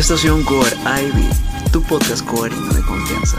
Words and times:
Estación 0.00 0.42
Core 0.44 0.74
Ivy, 0.82 1.28
tu 1.70 1.82
podcast 1.82 2.24
coherente 2.24 2.74
de 2.74 2.80
confianza. 2.80 3.36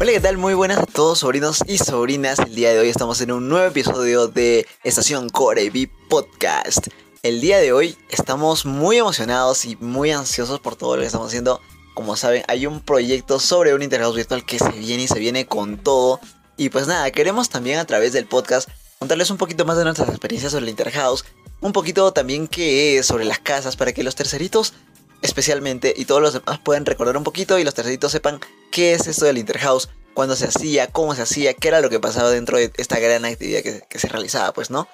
Hola, 0.00 0.10
¿qué 0.10 0.20
tal? 0.20 0.36
Muy 0.38 0.54
buenas 0.54 0.78
a 0.78 0.86
todos, 0.86 1.20
sobrinos 1.20 1.62
y 1.68 1.78
sobrinas. 1.78 2.40
El 2.40 2.56
día 2.56 2.72
de 2.72 2.80
hoy 2.80 2.88
estamos 2.88 3.20
en 3.20 3.30
un 3.30 3.48
nuevo 3.48 3.68
episodio 3.68 4.26
de 4.26 4.66
Estación 4.82 5.28
Core 5.28 5.70
V 5.70 5.88
Podcast. 6.08 6.88
El 7.24 7.40
día 7.40 7.56
de 7.56 7.72
hoy 7.72 7.96
estamos 8.10 8.66
muy 8.66 8.98
emocionados 8.98 9.64
y 9.64 9.76
muy 9.76 10.10
ansiosos 10.10 10.60
por 10.60 10.76
todo 10.76 10.96
lo 10.96 11.00
que 11.00 11.06
estamos 11.06 11.28
haciendo. 11.28 11.58
Como 11.94 12.16
saben, 12.16 12.44
hay 12.48 12.66
un 12.66 12.80
proyecto 12.80 13.40
sobre 13.40 13.72
un 13.72 13.82
interhouse 13.82 14.14
virtual 14.14 14.44
que 14.44 14.58
se 14.58 14.68
viene 14.72 15.04
y 15.04 15.08
se 15.08 15.18
viene 15.18 15.46
con 15.46 15.78
todo. 15.78 16.20
Y 16.58 16.68
pues 16.68 16.86
nada, 16.86 17.10
queremos 17.12 17.48
también 17.48 17.78
a 17.78 17.86
través 17.86 18.12
del 18.12 18.26
podcast 18.26 18.68
contarles 18.98 19.30
un 19.30 19.38
poquito 19.38 19.64
más 19.64 19.78
de 19.78 19.84
nuestras 19.84 20.10
experiencias 20.10 20.52
sobre 20.52 20.64
el 20.64 20.68
interhouse. 20.68 21.24
Un 21.62 21.72
poquito 21.72 22.12
también 22.12 22.46
que 22.46 22.98
es 22.98 23.06
sobre 23.06 23.24
las 23.24 23.38
casas 23.38 23.74
para 23.74 23.94
que 23.94 24.04
los 24.04 24.16
terceritos 24.16 24.74
especialmente 25.22 25.94
y 25.96 26.04
todos 26.04 26.20
los 26.20 26.34
demás 26.34 26.58
puedan 26.62 26.84
recordar 26.84 27.16
un 27.16 27.24
poquito 27.24 27.58
y 27.58 27.64
los 27.64 27.72
terceritos 27.72 28.12
sepan 28.12 28.38
qué 28.70 28.92
es 28.92 29.06
esto 29.06 29.24
del 29.24 29.38
Interhouse, 29.38 29.88
cuándo 30.12 30.36
se 30.36 30.44
hacía, 30.44 30.88
cómo 30.88 31.14
se 31.14 31.22
hacía, 31.22 31.54
qué 31.54 31.68
era 31.68 31.80
lo 31.80 31.88
que 31.88 32.00
pasaba 32.00 32.28
dentro 32.28 32.58
de 32.58 32.70
esta 32.76 32.98
gran 32.98 33.24
actividad 33.24 33.62
que, 33.62 33.98
se 33.98 34.08
realizaba, 34.08 34.52
pues, 34.52 34.68
¿no? 34.68 34.86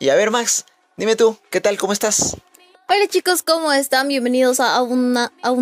Y 0.00 0.08
a 0.08 0.16
ver, 0.16 0.32
Max, 0.32 0.64
dime 0.98 1.16
tú, 1.16 1.38
¿qué 1.50 1.60
tal? 1.60 1.78
¿Cómo 1.78 1.92
estás? 1.92 2.36
Hola 2.88 3.06
chicos, 3.08 3.42
¿cómo 3.42 3.72
están? 3.72 4.08
Bienvenidos 4.08 4.60
a, 4.60 4.82
un 4.82 5.14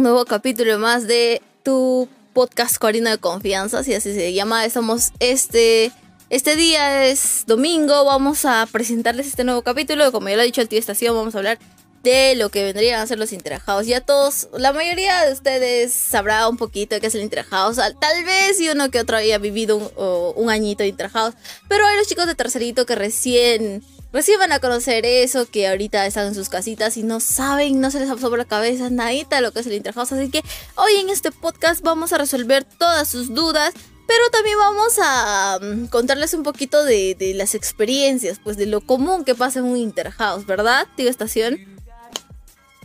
nuevo 0.03 0.25
capítulo 0.25 0.79
más 0.79 1.07
de 1.07 1.43
tu 1.63 2.09
podcast 2.33 2.79
Corina 2.79 3.11
de 3.11 3.19
Confianza, 3.19 3.85
si 3.85 3.95
así 3.95 4.13
se 4.15 4.33
llama. 4.33 4.65
Estamos 4.65 5.13
este... 5.21 5.93
Este 6.29 6.57
día 6.57 7.07
es 7.07 7.45
domingo, 7.47 8.05
vamos 8.05 8.45
a 8.47 8.67
presentarles 8.73 9.29
este 9.29 9.45
nuevo 9.45 9.63
capítulo. 9.63 10.11
Como 10.11 10.29
ya 10.29 10.35
lo 10.35 10.43
ha 10.43 10.45
dicho 10.45 10.61
el 10.61 10.69
tío 10.69 10.81
Estación, 10.81 11.15
vamos 11.15 11.37
a 11.37 11.39
hablar 11.39 11.61
de 12.03 12.35
lo 12.35 12.51
que 12.51 12.65
vendrían 12.65 13.01
a 13.01 13.07
ser 13.07 13.21
los 13.21 13.33
interhouse. 13.33 13.87
Ya 13.87 14.01
todos, 14.01 14.49
la 14.59 14.73
mayoría 14.73 15.25
de 15.25 15.33
ustedes 15.33 15.93
sabrá 15.93 16.49
un 16.49 16.57
poquito 16.57 16.97
de 16.97 17.01
qué 17.01 17.07
es 17.07 17.15
el 17.15 17.23
interhouse. 17.23 17.77
Tal 17.77 18.25
vez 18.25 18.61
y 18.61 18.69
uno 18.69 18.91
que 18.91 18.99
otro 18.99 19.19
haya 19.19 19.39
vivido 19.39 19.77
un, 19.77 20.51
añito 20.51 20.83
de 20.83 20.89
interhouse. 20.89 21.35
Pero 21.69 21.87
hay 21.87 21.97
los 21.97 22.09
chicos 22.09 22.27
de 22.27 22.35
tercerito 22.35 22.87
que 22.87 22.97
recién, 22.97 23.85
recién 24.17 24.39
van 24.39 24.53
a 24.53 24.61
conocer 24.61 25.05
eso, 25.05 25.49
que 25.49 25.69
ahorita 25.69 26.07
están 26.07 26.29
en 26.29 26.35
sus 26.35 26.49
casitas 26.49 26.97
y 26.97 27.03
no 27.03 27.21
saben, 27.21 27.81
no 27.81 27.91
se 27.91 28.01
les 28.01 28.09
sobre 28.19 28.39
la 28.39 28.47
cabeza 28.47 28.89
nadita 28.89 29.43
lo 29.43 29.53
que 29.53 29.61
es 29.61 29.67
el 29.67 29.75
interhouse. 29.75 30.13
Así 30.13 30.31
que 30.31 30.43
hoy 30.75 30.95
en 30.95 31.11
este 31.11 31.31
podcast 31.31 31.83
vamos 31.83 32.15
a 32.15 32.19
resolver 32.19 32.65
todas 32.65 33.09
sus 33.09 33.35
dudas. 33.35 33.75
Pero 34.09 34.31
también 34.31 34.57
vamos 34.57 35.01
a 35.03 35.59
mm, 35.61 35.87
contarles 35.87 36.33
un 36.33 36.45
poquito 36.45 36.85
de, 36.85 37.17
las 37.35 37.57
experiencias, 37.57 38.41
pues 38.43 38.57
de 38.57 38.67
lo 38.67 38.81
común 38.81 39.25
que 39.25 39.35
pasa 39.35 39.59
en 39.59 39.65
un 39.65 39.77
interhouse, 39.77 40.47
¿verdad, 40.47 40.87
tío 40.97 41.11
Estación? 41.11 41.59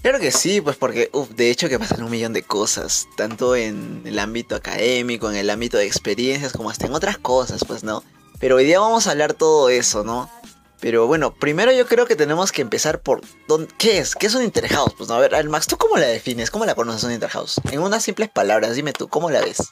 Claro 0.02 0.20
que 0.20 0.32
sí, 0.32 0.62
pues 0.62 0.78
porque, 0.78 1.12
uff, 1.14 1.30
de 1.30 1.52
hecho 1.52 1.70
que 1.70 1.78
pasan 1.78 2.02
un 2.02 2.10
millón 2.10 2.34
de 2.34 2.42
cosas, 2.42 3.08
tanto 3.16 3.56
en 3.56 4.02
el 4.04 4.18
ámbito 4.18 4.56
académico, 4.56 5.30
en 5.30 5.38
el 5.38 5.52
ámbito 5.52 5.78
de 5.78 5.86
experiencias, 5.86 6.54
como 6.54 6.72
hasta 6.72 6.88
en 6.88 6.96
otras 6.96 7.20
cosas, 7.20 7.64
pues, 7.68 7.84
¿no? 7.84 8.04
Pero 8.40 8.56
hoy 8.56 8.66
día 8.66 8.80
vamos 8.80 9.06
a 9.06 9.12
hablar 9.12 9.36
todo 9.36 9.70
eso, 9.70 10.04
¿no? 10.04 10.28
Pero 10.82 11.06
bueno, 11.06 11.34
primero 11.34 11.72
yo 11.72 11.86
creo 11.86 12.08
que 12.08 12.16
tenemos 12.16 12.52
que 12.52 12.64
empezar 12.64 13.02
por 13.02 13.22
¿qué 13.78 14.00
es? 14.00 14.16
¿Qué 14.16 14.26
es 14.26 14.36
un 14.36 14.44
interhouse? 14.44 14.94
Pues 14.98 15.08
no, 15.08 15.16
a 15.16 15.20
ver, 15.20 15.48
Max, 15.48 15.68
¿tú 15.68 15.78
cómo 15.78 15.98
la 15.98 16.08
defines? 16.08 16.50
¿Cómo 16.50 16.66
la 16.66 16.74
conoces 16.74 17.04
un 17.04 17.12
interhouse? 17.12 17.62
En 17.72 17.80
unas 17.80 18.04
simples 18.04 18.30
palabras, 18.30 18.76
dime 18.76 18.92
tú, 18.92 19.08
¿cómo 19.08 19.30
la 19.30 19.42
ves? 19.42 19.70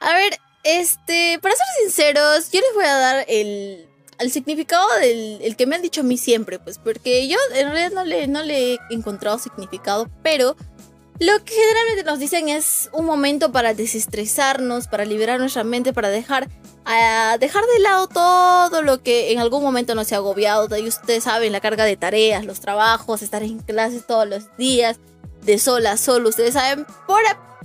A 0.00 0.14
ver, 0.14 0.38
este, 0.64 1.38
para 1.42 1.54
ser 1.54 1.66
sinceros, 1.82 2.50
yo 2.50 2.60
les 2.60 2.74
voy 2.74 2.86
a 2.86 2.96
dar 2.96 3.24
el 3.28 3.88
al 4.18 4.32
significado 4.32 4.84
del 5.00 5.38
el 5.42 5.54
que 5.54 5.66
me 5.66 5.76
han 5.76 5.82
dicho 5.82 6.00
a 6.00 6.04
mí 6.04 6.18
siempre, 6.18 6.58
pues, 6.58 6.78
porque 6.78 7.28
yo 7.28 7.36
en 7.54 7.68
realidad 7.68 7.92
no 7.92 8.04
le, 8.04 8.26
no 8.26 8.42
le 8.42 8.74
he 8.74 8.78
encontrado 8.90 9.38
significado, 9.38 10.08
pero 10.22 10.56
lo 11.20 11.44
que 11.44 11.54
generalmente 11.54 12.04
nos 12.04 12.18
dicen 12.18 12.48
es 12.48 12.90
un 12.92 13.04
momento 13.04 13.50
para 13.50 13.74
desestresarnos, 13.74 14.86
para 14.86 15.04
liberar 15.04 15.40
nuestra 15.40 15.64
mente, 15.64 15.92
para 15.92 16.10
dejar, 16.10 16.48
dejar 17.40 17.64
de 17.64 17.78
lado 17.80 18.06
todo 18.08 18.82
lo 18.82 19.02
que 19.02 19.32
en 19.32 19.40
algún 19.40 19.62
momento 19.62 19.94
nos 19.94 20.12
ha 20.12 20.16
agobiado. 20.16 20.76
Y 20.76 20.86
ustedes 20.86 21.24
saben, 21.24 21.52
la 21.52 21.60
carga 21.60 21.84
de 21.84 21.96
tareas, 21.96 22.44
los 22.44 22.60
trabajos, 22.60 23.22
estar 23.22 23.42
en 23.42 23.58
clases 23.58 24.06
todos 24.06 24.28
los 24.28 24.56
días, 24.56 25.00
de 25.42 25.58
sol 25.58 25.86
a 25.86 25.96
sol, 25.96 26.24
ustedes 26.26 26.54
saben. 26.54 26.86
Por, 27.06 27.22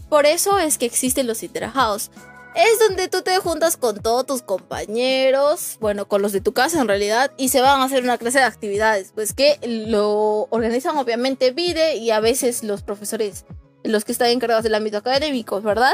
por 0.09 0.25
eso 0.25 0.57
es 0.57 0.77
que 0.77 0.85
existen 0.85 1.27
los 1.27 1.43
interhouse 1.43 2.09
es 2.55 2.79
donde 2.79 3.07
tú 3.07 3.21
te 3.21 3.37
juntas 3.37 3.77
con 3.77 4.01
todos 4.01 4.25
tus 4.25 4.41
compañeros, 4.41 5.77
bueno, 5.79 6.07
con 6.07 6.21
los 6.21 6.31
de 6.31 6.41
tu 6.41 6.53
casa 6.53 6.81
en 6.81 6.87
realidad, 6.87 7.31
y 7.37 7.49
se 7.49 7.61
van 7.61 7.81
a 7.81 7.85
hacer 7.85 8.03
una 8.03 8.17
clase 8.17 8.39
de 8.39 8.45
actividades, 8.45 9.11
pues 9.13 9.33
que 9.33 9.59
lo 9.63 10.47
organizan 10.49 10.97
obviamente 10.97 11.51
Vide 11.51 11.97
y 11.97 12.11
a 12.11 12.19
veces 12.19 12.63
los 12.63 12.83
profesores, 12.83 13.45
los 13.83 14.05
que 14.05 14.11
están 14.11 14.29
encargados 14.29 14.63
del 14.63 14.75
ámbito 14.75 14.97
académico, 14.97 15.61
¿verdad? 15.61 15.93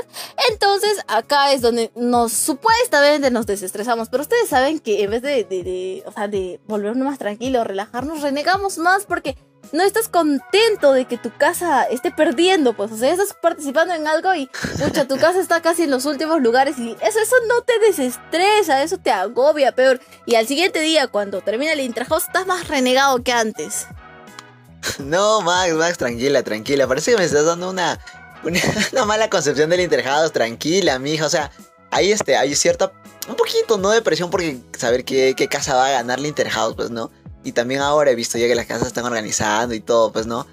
Entonces 0.51 1.03
acá 1.07 1.53
es 1.53 1.61
donde 1.61 1.91
nos 1.95 2.33
supuestamente 2.33 3.31
nos 3.31 3.45
desestresamos, 3.45 4.09
pero 4.09 4.23
ustedes 4.23 4.49
saben 4.49 4.79
que 4.79 5.03
en 5.03 5.11
vez 5.11 5.21
de, 5.21 5.43
de, 5.43 5.63
de 5.63 6.03
o 6.05 6.11
sea, 6.11 6.27
de 6.27 6.59
volvernos 6.67 7.05
más 7.05 7.17
tranquilos, 7.17 7.65
relajarnos, 7.65 8.21
renegamos 8.21 8.77
más 8.77 9.05
porque 9.05 9.35
no 9.71 9.83
estás 9.83 10.09
contento 10.09 10.93
de 10.93 11.05
que 11.05 11.17
tu 11.17 11.35
casa 11.35 11.83
esté 11.83 12.11
perdiendo, 12.11 12.73
pues, 12.73 12.91
o 12.91 12.97
sea, 12.97 13.11
estás 13.11 13.35
participando 13.39 13.93
en 13.93 14.07
algo 14.07 14.33
y, 14.33 14.49
pucha, 14.77 15.07
tu 15.07 15.17
casa 15.17 15.39
está 15.39 15.61
casi 15.61 15.83
en 15.83 15.91
los 15.91 16.05
últimos 16.05 16.41
lugares 16.41 16.77
y 16.79 16.95
eso, 17.01 17.19
eso 17.19 17.35
no 17.47 17.61
te 17.61 17.79
desestresa, 17.79 18.83
eso 18.83 18.97
te 18.97 19.11
agobia 19.11 19.73
peor. 19.73 19.99
Y 20.25 20.35
al 20.35 20.47
siguiente 20.47 20.79
día, 20.81 21.07
cuando 21.07 21.41
termina 21.41 21.73
el 21.73 21.81
intrahouse, 21.81 22.25
estás 22.25 22.47
más 22.47 22.67
renegado 22.67 23.23
que 23.23 23.31
antes. 23.31 23.87
No, 24.99 25.41
Max, 25.41 25.73
Max, 25.73 25.97
tranquila, 25.97 26.43
tranquila. 26.43 26.87
Parece 26.87 27.11
que 27.11 27.17
me 27.17 27.25
estás 27.25 27.45
dando 27.45 27.69
una, 27.69 27.99
una, 28.43 29.05
mala 29.05 29.29
concepción 29.29 29.69
del 29.69 29.81
interhouse. 29.81 30.31
Tranquila, 30.31 30.99
mija. 30.99 31.25
O 31.25 31.29
sea, 31.29 31.51
ahí 31.91 32.11
este, 32.11 32.37
hay 32.37 32.55
cierta, 32.55 32.91
un 33.27 33.35
poquito, 33.35 33.77
¿no? 33.77 33.89
De 33.89 34.01
presión 34.01 34.29
porque 34.29 34.59
saber 34.77 35.03
qué, 35.03 35.33
qué 35.35 35.47
casa 35.47 35.75
va 35.75 35.87
a 35.87 35.91
ganar 35.91 36.19
el 36.19 36.27
interhouse, 36.27 36.75
pues, 36.75 36.91
¿no? 36.91 37.11
Y 37.43 37.53
también 37.53 37.81
ahora 37.81 38.11
he 38.11 38.15
visto 38.15 38.37
ya 38.37 38.47
que 38.47 38.55
las 38.55 38.65
casas 38.65 38.87
están 38.87 39.05
organizando 39.05 39.73
y 39.73 39.79
todo, 39.79 40.11
pues 40.11 40.27
no. 40.27 40.45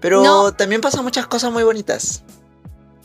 Pero 0.00 0.52
también 0.52 0.80
pasan 0.80 1.04
muchas 1.04 1.26
cosas 1.26 1.52
muy 1.52 1.64
bonitas. 1.64 2.22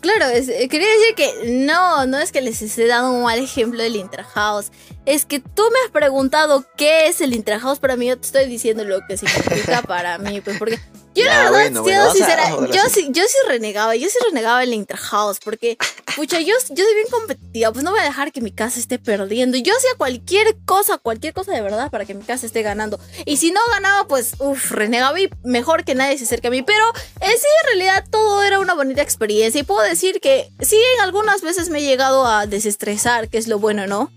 Claro, 0.03 0.25
eh, 0.27 0.67
quería 0.67 0.89
decir 0.89 1.15
que 1.15 1.63
no, 1.65 2.05
no 2.07 2.19
es 2.19 2.33
que 2.33 2.41
les 2.41 2.61
esté 2.61 2.87
dando 2.87 3.11
un 3.11 3.23
mal 3.23 3.39
ejemplo 3.39 3.81
del 3.81 3.95
Interhouse. 3.95 4.69
Es 5.05 5.25
que 5.25 5.39
tú 5.39 5.63
me 5.71 5.79
has 5.85 5.91
preguntado 5.91 6.65
qué 6.75 7.07
es 7.07 7.21
el 7.21 7.33
Interhouse 7.33 7.79
para 7.79 7.95
mí, 7.95 8.07
yo 8.07 8.17
te 8.17 8.25
estoy 8.25 8.45
diciendo 8.47 8.83
lo 8.83 8.99
que 9.07 9.15
significa 9.15 9.81
para 9.87 10.17
mí, 10.17 10.41
pues 10.41 10.57
porque 10.59 10.77
yo 11.13 11.25
la 11.25 11.51
verdad, 11.51 11.83
siendo 11.83 12.11
sincera, 12.11 12.49
yo 12.71 12.81
sí, 12.89 13.07
yo 13.11 13.23
sí 13.23 13.37
renegaba, 13.47 13.95
yo 13.95 14.09
sí 14.09 14.17
renegaba 14.25 14.63
el 14.63 14.73
Interhouse, 14.73 15.39
porque, 15.39 15.77
pucha, 16.15 16.39
yo, 16.39 16.55
yo 16.69 16.83
soy 16.83 16.95
bien 16.95 17.07
competitiva, 17.11 17.71
pues 17.71 17.83
no 17.83 17.91
voy 17.91 17.99
a 17.99 18.03
dejar 18.03 18.31
que 18.31 18.41
mi 18.41 18.51
casa 18.51 18.79
esté 18.79 18.99
perdiendo. 18.99 19.57
Yo 19.57 19.73
hacía 19.75 19.91
cualquier 19.97 20.55
cosa, 20.65 20.97
cualquier 20.97 21.33
cosa 21.33 21.51
de 21.51 21.61
verdad 21.61 21.91
para 21.91 22.05
que 22.05 22.13
mi 22.13 22.23
casa 22.23 22.45
esté 22.45 22.61
ganando. 22.61 22.99
Y 23.25 23.37
si 23.37 23.51
no 23.51 23.59
ganaba, 23.71 24.07
pues, 24.07 24.35
uff, 24.39 24.71
renegaba 24.71 25.19
y 25.19 25.29
mejor 25.43 25.83
que 25.83 25.95
nadie 25.95 26.17
se 26.17 26.25
acerque 26.25 26.47
a 26.47 26.51
mí. 26.51 26.63
Pero 26.63 26.85
en 27.19 27.31
sí, 27.31 27.47
en 27.61 27.67
realidad, 27.67 28.05
todo 28.09 28.43
era 28.43 28.59
una 28.59 28.73
bonita 28.73 29.01
experiencia. 29.01 29.61
Y 29.61 29.63
puedo 29.63 29.81
decir 29.81 30.19
que 30.19 30.49
sí, 30.61 30.79
algunas 31.01 31.41
veces 31.41 31.69
me 31.69 31.79
he 31.79 31.83
llegado 31.83 32.25
a 32.25 32.47
desestresar, 32.47 33.29
que 33.29 33.37
es 33.37 33.47
lo 33.47 33.59
bueno, 33.59 33.87
¿no? 33.87 34.11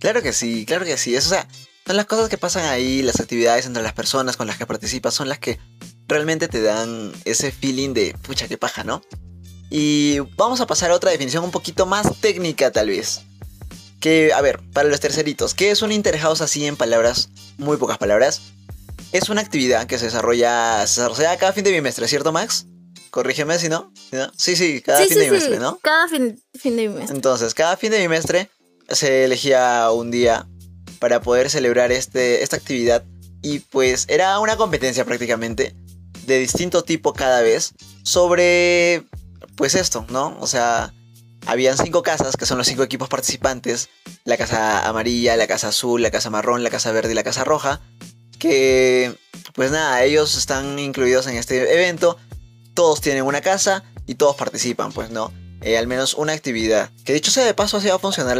Claro 0.00 0.22
que 0.22 0.32
sí, 0.32 0.64
claro 0.64 0.84
que 0.84 0.96
sí. 0.96 1.14
Eso, 1.14 1.28
o 1.28 1.30
sea, 1.30 1.48
son 1.86 1.96
las 1.96 2.06
cosas 2.06 2.28
que 2.28 2.38
pasan 2.38 2.64
ahí, 2.66 3.02
las 3.02 3.18
actividades 3.20 3.66
entre 3.66 3.82
las 3.82 3.94
personas 3.94 4.36
con 4.36 4.46
las 4.46 4.58
que 4.58 4.66
participas, 4.66 5.14
son 5.14 5.28
las 5.28 5.38
que 5.38 5.58
realmente 6.08 6.48
te 6.48 6.62
dan 6.62 7.12
ese 7.24 7.52
feeling 7.52 7.92
de, 7.92 8.16
pucha, 8.22 8.48
qué 8.48 8.56
paja, 8.56 8.82
¿no? 8.82 9.02
Y 9.70 10.20
vamos 10.36 10.60
a 10.60 10.66
pasar 10.66 10.90
a 10.90 10.94
otra 10.94 11.10
definición 11.10 11.44
un 11.44 11.50
poquito 11.50 11.84
más 11.86 12.18
técnica 12.20 12.70
tal 12.70 12.88
vez. 12.88 13.20
Que, 14.00 14.32
a 14.32 14.40
ver, 14.40 14.60
para 14.72 14.88
los 14.88 15.00
terceritos, 15.00 15.54
¿qué 15.54 15.70
es 15.70 15.82
un 15.82 15.92
interhouse 15.92 16.40
así 16.40 16.64
en 16.64 16.76
palabras, 16.76 17.28
muy 17.58 17.76
pocas 17.76 17.98
palabras? 17.98 18.40
Es 19.12 19.28
una 19.28 19.40
actividad 19.40 19.86
que 19.86 19.98
se 19.98 20.06
desarrolla, 20.06 20.86
se 20.86 21.02
desarrolla 21.02 21.36
cada 21.36 21.52
fin 21.52 21.64
de 21.64 21.72
bimestre, 21.72 22.08
¿cierto 22.08 22.32
Max? 22.32 22.66
Corrígeme 23.10 23.58
si 23.58 23.68
no. 23.68 23.92
Sí, 24.36 24.56
sí, 24.56 24.80
cada 24.80 25.04
fin 25.04 25.18
de 25.18 25.24
bimestre, 25.24 25.58
¿no? 25.58 25.78
Cada 25.82 26.08
fin, 26.08 26.42
fin 26.54 26.76
de 26.76 26.88
bimestre. 26.88 27.16
Entonces, 27.16 27.54
cada 27.54 27.76
fin 27.76 27.90
de 27.90 27.98
bimestre 27.98 28.50
se 28.88 29.24
elegía 29.24 29.90
un 29.90 30.10
día 30.10 30.46
para 30.98 31.20
poder 31.20 31.50
celebrar 31.50 31.92
este, 31.92 32.42
esta 32.42 32.56
actividad 32.56 33.04
y 33.42 33.60
pues 33.60 34.06
era 34.08 34.38
una 34.40 34.56
competencia 34.56 35.04
prácticamente 35.04 35.74
de 36.28 36.38
distinto 36.38 36.84
tipo 36.84 37.12
cada 37.12 37.40
vez 37.42 37.72
sobre, 38.04 39.04
pues 39.56 39.74
esto, 39.74 40.06
¿no? 40.10 40.36
O 40.38 40.46
sea, 40.46 40.94
habían 41.46 41.76
cinco 41.76 42.02
casas, 42.02 42.36
que 42.36 42.46
son 42.46 42.58
los 42.58 42.66
cinco 42.66 42.82
equipos 42.82 43.08
participantes, 43.08 43.88
la 44.24 44.36
casa 44.36 44.86
amarilla, 44.86 45.36
la 45.36 45.46
casa 45.46 45.68
azul, 45.68 46.02
la 46.02 46.10
casa 46.10 46.30
marrón, 46.30 46.62
la 46.62 46.70
casa 46.70 46.92
verde 46.92 47.12
y 47.12 47.14
la 47.14 47.24
casa 47.24 47.42
roja. 47.44 47.80
que 48.38 49.18
pues 49.54 49.72
nada, 49.72 50.04
ellos 50.04 50.36
están 50.36 50.78
incluidos 50.78 51.26
en 51.26 51.36
este 51.36 51.74
evento, 51.74 52.16
todos 52.74 53.00
tienen 53.00 53.24
una 53.24 53.40
casa 53.40 53.82
y 54.06 54.14
todos 54.14 54.36
participan, 54.36 54.92
pues 54.92 55.10
no. 55.10 55.32
Eh, 55.60 55.76
al 55.76 55.86
menos 55.86 56.14
una 56.14 56.32
actividad. 56.32 56.90
Que 57.04 57.12
dicho 57.12 57.30
sea 57.30 57.44
de 57.44 57.54
paso, 57.54 57.76
así 57.76 57.88
va 57.88 57.96
a 57.96 57.98
funcionar 57.98 58.38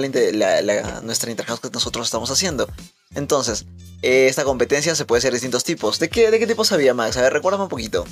nuestra 1.03 1.31
interhouse 1.31 1.61
que 1.61 1.71
nosotros 1.71 2.07
estamos 2.07 2.31
haciendo. 2.31 2.69
Entonces, 3.15 3.67
eh, 4.03 4.27
esta 4.29 4.45
competencia 4.45 4.95
se 4.95 5.05
puede 5.05 5.19
hacer 5.19 5.33
de 5.33 5.37
distintos 5.37 5.65
tipos. 5.65 5.99
¿De 5.99 6.09
qué, 6.09 6.31
¿De 6.31 6.39
qué 6.39 6.47
tipo 6.47 6.65
sabía 6.65 6.95
Max? 6.95 7.17
A 7.17 7.23
ver, 7.23 7.33
recuérdame 7.33 7.65
un 7.65 7.71
poquito. 7.71 8.05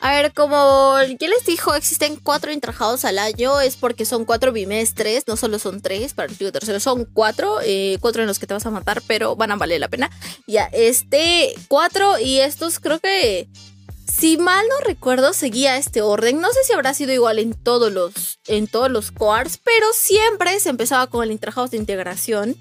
A 0.00 0.12
ver, 0.12 0.32
como 0.32 0.96
ya 1.18 1.28
les 1.28 1.44
dijo, 1.44 1.74
existen 1.74 2.16
cuatro 2.16 2.52
intrajados 2.52 3.04
al 3.04 3.18
año, 3.18 3.60
es 3.60 3.76
porque 3.76 4.04
son 4.04 4.24
cuatro 4.24 4.52
bimestres, 4.52 5.26
no 5.26 5.36
solo 5.36 5.58
son 5.58 5.80
tres 5.80 6.14
para 6.14 6.26
el 6.26 6.32
estudio 6.32 6.52
tercero, 6.52 6.78
son 6.78 7.04
cuatro, 7.04 7.58
eh, 7.64 7.98
cuatro 8.00 8.22
en 8.22 8.28
los 8.28 8.38
que 8.38 8.46
te 8.46 8.54
vas 8.54 8.64
a 8.64 8.70
matar, 8.70 9.02
pero 9.08 9.34
van 9.34 9.50
a 9.50 9.56
valer 9.56 9.80
la 9.80 9.88
pena. 9.88 10.08
Ya, 10.46 10.66
este, 10.72 11.52
cuatro 11.66 12.16
y 12.20 12.38
estos 12.38 12.78
creo 12.78 13.00
que, 13.00 13.48
si 14.18 14.36
mal 14.36 14.66
no 14.68 14.84
recuerdo, 14.84 15.32
seguía 15.32 15.76
este 15.76 16.02
orden. 16.02 16.40
No 16.40 16.52
sé 16.52 16.64
si 16.64 16.72
habrá 16.72 16.92
sido 16.94 17.12
igual 17.12 17.38
en 17.38 17.54
todos 17.54 17.92
los, 17.92 18.40
en 18.46 18.66
todos 18.66 18.90
los 18.90 19.12
coars, 19.12 19.58
pero 19.62 19.86
siempre 19.94 20.58
se 20.60 20.70
empezaba 20.70 21.06
con 21.06 21.22
el 21.22 21.30
intrahouse 21.30 21.70
de 21.70 21.76
integración, 21.76 22.56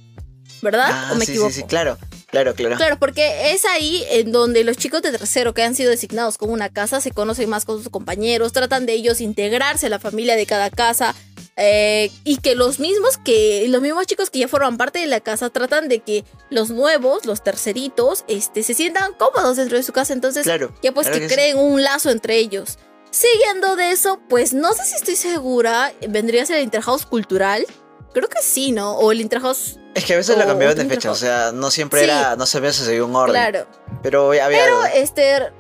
¿verdad? 0.62 0.90
Ah, 0.92 1.10
¿O 1.14 1.16
me 1.16 1.24
equivoco? 1.24 1.50
Sí, 1.50 1.62
sí, 1.62 1.64
claro. 1.64 1.98
Claro, 2.28 2.54
claro. 2.56 2.76
Claro, 2.76 3.00
porque 3.00 3.54
es 3.54 3.64
ahí 3.66 4.04
en 4.10 4.34
donde 4.34 4.66
los 4.66 4.76
chicos 4.76 5.02
de 5.02 5.12
tercero 5.12 5.54
que 5.54 5.64
han 5.64 5.76
sido 5.76 5.90
designados 5.90 6.38
como 6.38 6.52
una 6.52 6.70
casa 6.70 7.00
se 7.00 7.12
conocen 7.12 7.50
más 7.50 7.64
con 7.64 7.78
sus 7.78 7.90
compañeros, 7.90 8.52
tratan 8.52 8.86
de 8.86 8.94
ellos 8.94 9.22
integrarse 9.22 9.86
a 9.86 9.90
la 9.90 10.00
familia 10.00 10.36
de 10.36 10.46
cada 10.46 10.70
casa. 10.70 11.16
Eh, 11.60 12.12
y 12.24 12.38
que 12.38 12.54
los 12.54 12.80
mismos 12.80 13.18
que 13.18 13.66
los 13.68 13.82
mismos 13.82 14.06
chicos 14.06 14.30
que 14.30 14.38
ya 14.38 14.48
forman 14.48 14.78
parte 14.78 15.00
de 15.00 15.08
la 15.08 15.22
casa 15.22 15.50
tratan 15.50 15.88
de 15.90 16.02
que 16.02 16.24
los 16.52 16.70
nuevos, 16.70 17.26
los 17.26 17.44
terceritos, 17.44 18.26
este, 18.28 18.62
se 18.62 18.76
sientan 18.76 19.14
cómodos 19.14 19.58
dentro 19.58 19.78
de 19.78 19.84
su 19.84 19.92
casa. 19.92 20.14
Entonces, 20.14 20.46
ya 20.46 20.92
pues 20.92 21.10
que, 21.10 21.28
creen 21.28 21.58
un 21.58 21.84
lazo 21.84 22.12
entre 22.12 22.38
ellos. 22.38 22.78
Siguiendo 23.10 23.76
de 23.76 23.92
eso, 23.92 24.20
pues 24.30 24.54
no 24.54 24.74
sé 24.74 24.86
si 24.86 24.96
estoy 24.96 25.16
segura, 25.16 25.94
vendría 26.08 26.44
a 26.44 26.46
ser 26.46 26.58
el 26.58 26.64
interhouse 26.64 27.06
cultural. 27.06 27.66
Creo 28.14 28.30
que 28.30 28.42
sí, 28.42 28.72
¿no? 28.72 28.94
O 28.94 29.12
el 29.12 29.22
interhouse 29.22 29.80
es 29.98 30.06
que 30.06 30.14
a 30.14 30.18
veces 30.18 30.38
lo 30.38 30.46
cambiaban 30.46 30.78
de 30.78 30.86
fecha, 30.86 31.10
o 31.10 31.16
sea, 31.16 31.52
no 31.52 31.72
siempre 31.72 32.04
era, 32.04 32.36
no 32.36 32.46
se 32.46 32.62
se 32.72 32.86
seguía 32.86 33.04
un 33.04 33.16
orden. 33.16 33.34
Claro. 33.34 33.68
Pero 34.04 34.28
había. 34.28 34.48
Pero 34.48 34.86
este. 34.94 35.52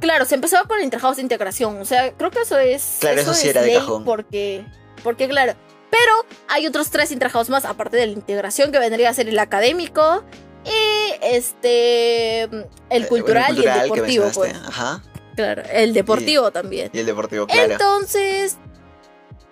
Claro, 0.00 0.24
se 0.24 0.34
empezaba 0.34 0.66
con 0.66 0.78
el 0.78 0.84
interhouse 0.84 1.16
de 1.16 1.22
integración. 1.22 1.80
O 1.80 1.84
sea, 1.84 2.12
creo 2.12 2.32
que 2.32 2.40
eso 2.40 2.58
es. 2.58 2.96
Claro, 2.98 3.20
eso, 3.20 3.34
sí 3.34 3.48
era 3.48 3.62
de 3.62 3.74
cajón. 3.74 4.04
Porque. 4.04 4.66
Porque, 5.04 5.28
claro. 5.28 5.54
Pero 5.90 6.26
hay 6.48 6.66
otros 6.66 6.90
tres 6.90 7.12
interhouse 7.12 7.50
más, 7.50 7.64
aparte 7.64 7.96
de 7.96 8.06
la 8.06 8.12
integración, 8.12 8.72
que 8.72 8.80
vendría 8.80 9.10
a 9.10 9.14
ser 9.14 9.28
el 9.28 9.38
académico. 9.38 10.24
Y 10.64 11.12
este. 11.22 12.42
El 12.42 12.64
eh, 12.90 13.06
cultural, 13.08 13.56
y 13.56 13.64
el 13.64 13.82
deportivo, 13.82 14.30
pues. 14.34 14.54
Ajá. 14.66 15.00
Claro, 15.36 15.62
el 15.70 15.92
deportivo 15.92 16.50
también. 16.50 16.90
Y 16.92 16.98
el 16.98 17.06
deportivo, 17.06 17.46
claro. 17.46 17.72
Entonces, 17.72 18.56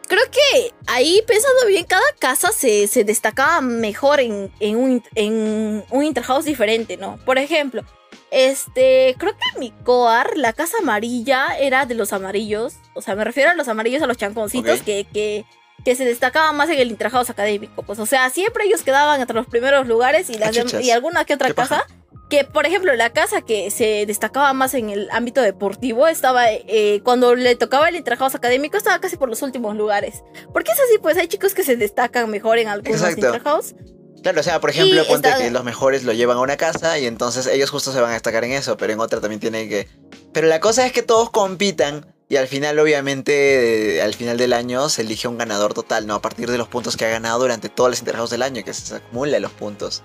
creo 0.08 0.22
que 0.30 0.74
ahí 0.86 1.22
pensando 1.26 1.66
bien, 1.66 1.84
cada 1.84 2.02
casa 2.18 2.52
se, 2.52 2.86
destacaba 3.04 3.60
mejor 3.60 4.20
en, 4.20 4.50
un, 4.60 5.02
en 5.14 5.84
un 5.90 6.04
interhouse 6.04 6.44
diferente, 6.44 6.96
¿no? 6.96 7.18
Por 7.24 7.38
ejemplo, 7.38 7.84
este, 8.32 9.14
creo 9.18 9.34
que 9.36 9.58
mi 9.60 9.72
coar, 9.84 10.38
la 10.38 10.54
casa 10.54 10.78
amarilla, 10.80 11.48
era 11.58 11.84
de 11.84 11.94
los 11.94 12.14
amarillos. 12.14 12.76
O 12.94 13.02
sea, 13.02 13.14
me 13.14 13.24
refiero 13.24 13.50
a 13.50 13.54
los 13.54 13.68
amarillos, 13.68 14.02
a 14.02 14.06
los 14.06 14.16
chanconcitos 14.16 14.80
que, 14.80 15.06
que, 15.12 15.44
que, 15.84 15.94
se 15.94 16.06
destacaban 16.06 16.56
más 16.56 16.70
en 16.70 16.80
el 16.80 16.90
interhouse 16.90 17.28
académico. 17.28 17.82
Pues, 17.82 17.98
o 17.98 18.06
sea, 18.06 18.30
siempre 18.30 18.64
ellos 18.64 18.82
quedaban 18.82 19.20
entre 19.20 19.36
los 19.36 19.46
primeros 19.46 19.86
lugares 19.86 20.30
y, 20.30 20.38
las 20.38 20.56
y 20.82 20.90
alguna 20.90 21.26
que 21.26 21.34
otra 21.34 21.52
casa 21.52 21.86
que 22.30 22.44
por 22.44 22.64
ejemplo 22.64 22.94
la 22.94 23.10
casa 23.10 23.42
que 23.42 23.70
se 23.70 24.06
destacaba 24.06 24.54
más 24.54 24.72
en 24.72 24.88
el 24.88 25.10
ámbito 25.10 25.42
deportivo 25.42 26.08
estaba 26.08 26.50
eh, 26.50 27.02
cuando 27.04 27.34
le 27.34 27.56
tocaba 27.56 27.90
el 27.90 27.96
intrahouse 27.96 28.34
académico 28.34 28.78
estaba 28.78 28.98
casi 29.02 29.18
por 29.18 29.28
los 29.28 29.42
últimos 29.42 29.76
lugares. 29.76 30.24
Porque 30.54 30.72
es 30.72 30.80
así 30.80 30.96
pues 31.02 31.18
hay 31.18 31.28
chicos 31.28 31.52
que 31.52 31.64
se 31.64 31.76
destacan 31.76 32.30
mejor 32.30 32.56
en 32.56 32.68
algunos 32.68 33.10
intrahouse 33.10 33.74
Claro, 34.22 34.40
o 34.40 34.42
sea, 34.42 34.60
por 34.60 34.70
ejemplo, 34.70 35.04
ponte 35.06 35.32
que 35.36 35.50
los 35.50 35.64
mejores 35.64 36.04
lo 36.04 36.12
llevan 36.12 36.36
a 36.36 36.40
una 36.40 36.56
casa 36.56 36.98
y 36.98 37.06
entonces 37.06 37.46
ellos 37.46 37.70
justo 37.70 37.92
se 37.92 38.00
van 38.00 38.10
a 38.10 38.14
destacar 38.14 38.44
en 38.44 38.52
eso, 38.52 38.76
pero 38.76 38.92
en 38.92 39.00
otra 39.00 39.20
también 39.20 39.40
tienen 39.40 39.68
que... 39.68 39.88
Pero 40.32 40.46
la 40.46 40.60
cosa 40.60 40.86
es 40.86 40.92
que 40.92 41.02
todos 41.02 41.30
compitan 41.30 42.06
y 42.28 42.36
al 42.36 42.48
final, 42.48 42.78
obviamente, 42.78 44.00
al 44.00 44.14
final 44.14 44.38
del 44.38 44.54
año 44.54 44.88
se 44.88 45.02
elige 45.02 45.28
un 45.28 45.36
ganador 45.36 45.74
total, 45.74 46.06
¿no? 46.06 46.14
A 46.14 46.22
partir 46.22 46.50
de 46.50 46.56
los 46.56 46.66
puntos 46.66 46.96
que 46.96 47.04
ha 47.04 47.10
ganado 47.10 47.40
durante 47.40 47.68
todos 47.68 47.90
los 47.90 47.98
interhouse 47.98 48.30
del 48.30 48.42
año, 48.42 48.64
que 48.64 48.72
se 48.72 48.94
acumulan 48.94 49.42
los 49.42 49.52
puntos. 49.52 50.02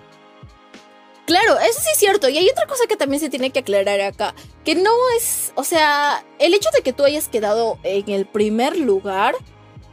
Claro, 1.25 1.57
eso 1.59 1.79
sí 1.79 1.89
es 1.93 1.97
cierto. 1.97 2.27
Y 2.27 2.37
hay 2.37 2.49
otra 2.49 2.65
cosa 2.65 2.85
que 2.87 2.97
también 2.97 3.21
se 3.21 3.29
tiene 3.29 3.51
que 3.51 3.59
aclarar 3.59 4.01
acá. 4.01 4.35
Que 4.65 4.75
no 4.75 4.91
es, 5.17 5.53
o 5.55 5.63
sea, 5.63 6.25
el 6.39 6.53
hecho 6.53 6.69
de 6.75 6.81
que 6.81 6.91
tú 6.91 7.05
hayas 7.05 7.29
quedado 7.29 7.79
en 7.83 8.09
el 8.09 8.25
primer 8.25 8.77
lugar, 8.77 9.35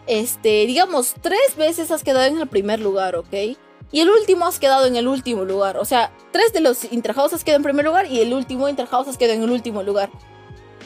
este, 0.09 0.67
digamos, 0.67 1.15
tres 1.21 1.55
veces 1.57 1.93
has 1.93 2.03
quedado 2.03 2.25
en 2.25 2.41
el 2.41 2.49
primer 2.49 2.81
lugar, 2.81 3.15
¿ok? 3.15 3.57
Y 3.95 4.01
el 4.01 4.11
último 4.11 4.45
has 4.45 4.59
quedado 4.59 4.87
en 4.87 4.97
el 4.97 5.07
último 5.07 5.45
lugar. 5.45 5.77
O 5.77 5.85
sea, 5.85 6.11
tres 6.33 6.53
de 6.53 6.59
los 6.59 6.93
interhouse 6.93 7.33
has 7.33 7.45
quedado 7.45 7.59
en 7.59 7.63
primer 7.63 7.85
lugar 7.85 8.11
y 8.11 8.19
el 8.21 8.35
último 8.35 8.69
interhouse 8.69 9.07
has 9.07 9.17
quedado 9.17 9.35
en 9.37 9.45
el 9.45 9.51
último 9.51 9.85
lugar 9.85 10.11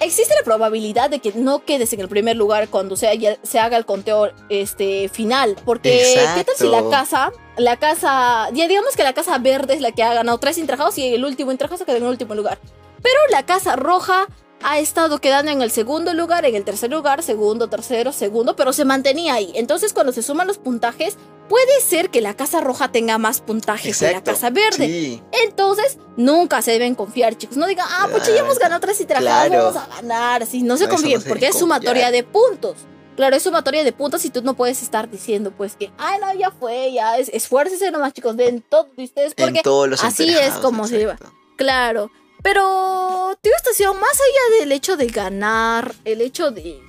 existe 0.00 0.34
la 0.36 0.44
probabilidad 0.44 1.10
de 1.10 1.18
que 1.18 1.32
no 1.32 1.64
quedes 1.64 1.92
en 1.92 2.00
el 2.00 2.08
primer 2.08 2.36
lugar 2.36 2.68
cuando 2.68 2.96
se, 2.96 3.38
se 3.42 3.58
haga 3.58 3.76
el 3.76 3.84
conteo 3.84 4.30
este, 4.48 5.08
final. 5.08 5.56
Porque, 5.64 6.30
¿qué 6.36 6.44
tal 6.44 6.54
si 6.56 6.68
la 6.68 6.88
casa, 6.88 7.32
la 7.56 7.76
casa, 7.76 8.48
ya 8.52 8.68
digamos 8.68 8.94
que 8.94 9.02
la 9.02 9.12
casa 9.12 9.38
verde 9.38 9.74
es 9.74 9.80
la 9.80 9.90
que 9.92 10.02
ha 10.02 10.14
ganado 10.14 10.38
tres 10.38 10.58
intrajados 10.58 10.96
y 10.98 11.14
el 11.14 11.24
último 11.24 11.50
intrajado 11.50 11.78
se 11.78 11.84
quedó 11.84 11.96
en 11.96 12.04
el 12.04 12.10
último 12.10 12.34
lugar? 12.34 12.58
Pero 13.02 13.18
la 13.30 13.44
casa 13.44 13.74
roja 13.74 14.28
ha 14.62 14.78
estado 14.78 15.20
quedando 15.20 15.50
en 15.50 15.62
el 15.62 15.70
segundo 15.70 16.14
lugar, 16.14 16.44
en 16.44 16.54
el 16.54 16.64
tercer 16.64 16.90
lugar, 16.90 17.22
segundo, 17.22 17.68
tercero, 17.68 18.12
segundo, 18.12 18.56
pero 18.56 18.72
se 18.72 18.84
mantenía 18.84 19.34
ahí. 19.34 19.52
Entonces, 19.54 19.92
cuando 19.92 20.12
se 20.12 20.22
suman 20.22 20.46
los 20.46 20.58
puntajes, 20.58 21.16
puede 21.48 21.80
ser 21.80 22.10
que 22.10 22.20
la 22.20 22.34
casa 22.34 22.60
roja 22.60 22.92
tenga 22.92 23.18
más 23.18 23.40
puntajes 23.40 23.98
que 23.98 24.12
la 24.12 24.22
casa 24.22 24.50
verde. 24.50 25.22
Entonces, 25.44 25.98
nunca 26.16 26.62
se 26.62 26.72
deben 26.72 26.94
confiar, 26.94 27.36
chicos. 27.36 27.56
No 27.56 27.66
digan, 27.66 27.86
ah, 27.90 28.08
pues 28.10 28.26
ya 28.26 28.38
hemos 28.38 28.58
ganado 28.58 28.80
tres 28.80 29.00
y 29.00 29.06
vamos 29.06 29.76
a 29.76 29.86
ganar. 29.96 30.46
Sí, 30.46 30.62
no 30.62 30.76
se 30.76 30.88
confíen, 30.88 31.22
porque 31.22 31.48
es 31.48 31.58
sumatoria 31.58 32.10
de 32.10 32.24
puntos. 32.24 32.76
Claro, 33.16 33.34
es 33.34 33.42
sumatoria 33.42 33.82
de 33.82 33.92
puntos 33.92 34.24
y 34.24 34.30
tú 34.30 34.42
no 34.42 34.54
puedes 34.54 34.80
estar 34.80 35.10
diciendo, 35.10 35.50
pues 35.50 35.74
que, 35.74 35.90
ay, 35.98 36.20
no, 36.20 36.32
ya 36.34 36.52
fue, 36.52 36.92
ya 36.92 37.18
es, 37.18 37.28
esfuércense 37.30 37.90
nomás, 37.90 38.12
chicos, 38.12 38.36
den 38.36 38.62
todo 38.62 38.88
de 38.96 39.02
ustedes, 39.02 39.34
porque 39.34 39.60
así 40.00 40.32
es 40.36 40.54
como 40.54 40.86
se 40.86 40.98
lleva. 40.98 41.18
Claro. 41.56 42.12
Pero, 42.44 43.36
tío 43.40 43.52
Estación, 43.56 43.98
más 43.98 44.12
allá 44.12 44.60
del 44.60 44.70
hecho 44.70 44.96
de 44.96 45.08
ganar, 45.08 45.96
el 46.04 46.20
hecho 46.20 46.52
de 46.52 46.80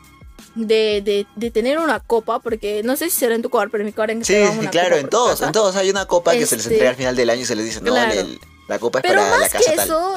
de, 0.68 1.26
de, 1.36 1.52
tener 1.52 1.80
una 1.80 2.00
copa, 2.00 2.40
porque 2.40 2.82
no 2.84 2.96
sé 2.96 3.10
si 3.10 3.18
será 3.18 3.36
en 3.36 3.42
tu 3.42 3.50
copa, 3.50 3.68
pero 3.72 3.82
en 3.82 3.88
mi 3.88 3.94
copa 3.94 4.12
en 4.12 4.24
Sí, 4.24 4.36
sí 4.60 4.68
claro, 4.68 4.98
en 4.98 5.10
todos, 5.10 5.42
en 5.42 5.52
todos 5.52 5.76
hay 5.76 5.90
una 5.90 6.06
copa 6.06 6.34
que 6.34 6.46
se 6.46 6.58
les 6.58 6.68
entrega 6.68 6.92
al 6.92 6.96
final 6.96 7.16
del 7.16 7.30
año 7.30 7.42
y 7.42 7.46
se 7.46 7.56
les 7.56 7.66
dice, 7.66 7.82
no, 7.82 7.96
la 8.68 8.80
copa 8.80 9.00
es 9.00 9.06
para 9.06 9.38
la 9.38 9.50
casa 9.50 9.58
que 9.58 9.82
Eso, 9.82 10.16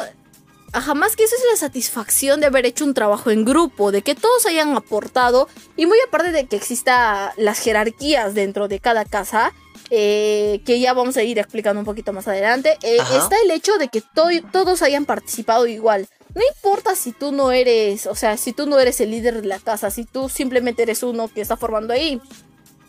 Ajá, 0.72 0.94
más 0.94 1.16
que 1.16 1.25
eso 1.25 1.37
es 1.37 1.42
la 1.50 1.56
satisfacción 1.58 2.40
de 2.40 2.46
haber 2.46 2.64
hecho 2.64 2.87
un 2.87 2.94
trabajo 2.94 3.30
en 3.30 3.44
grupo, 3.44 3.92
de 3.92 4.00
que 4.00 4.14
todos 4.14 4.46
hayan 4.46 4.75
aportado, 4.75 5.49
y 5.76 5.84
muy 5.84 5.99
aparte 6.06 6.32
de 6.32 6.46
que 6.46 6.56
exista 6.56 7.34
las 7.37 7.58
jerarquías 7.58 8.34
dentro 8.34 8.68
de 8.68 8.80
cada 8.80 9.04
casa, 9.04 9.52
eh, 9.90 10.62
que 10.64 10.80
ya 10.80 10.94
vamos 10.94 11.18
a 11.18 11.22
ir 11.22 11.38
explicando 11.38 11.78
un 11.78 11.84
poquito 11.84 12.14
más 12.14 12.26
adelante, 12.26 12.78
eh, 12.82 12.96
está 12.96 13.37
el 13.44 13.50
hecho 13.50 13.76
de 13.76 13.88
que 13.88 14.02
todos 14.50 14.80
hayan 14.80 15.04
participado 15.04 15.66
igual. 15.66 16.08
No 16.34 16.42
importa 16.54 16.94
si 16.94 17.12
tú 17.12 17.32
no 17.32 17.52
eres, 17.52 18.06
o 18.06 18.14
sea, 18.14 18.36
si 18.36 18.52
tú 18.52 18.66
no 18.66 18.78
eres 18.78 19.00
el 19.00 19.10
líder 19.10 19.42
de 19.42 19.48
la 19.48 19.58
casa, 19.58 19.90
si 19.90 20.04
tú 20.04 20.28
simplemente 20.28 20.82
eres 20.82 21.02
uno 21.02 21.28
que 21.28 21.40
está 21.40 21.56
formando 21.56 21.92
ahí. 21.92 22.20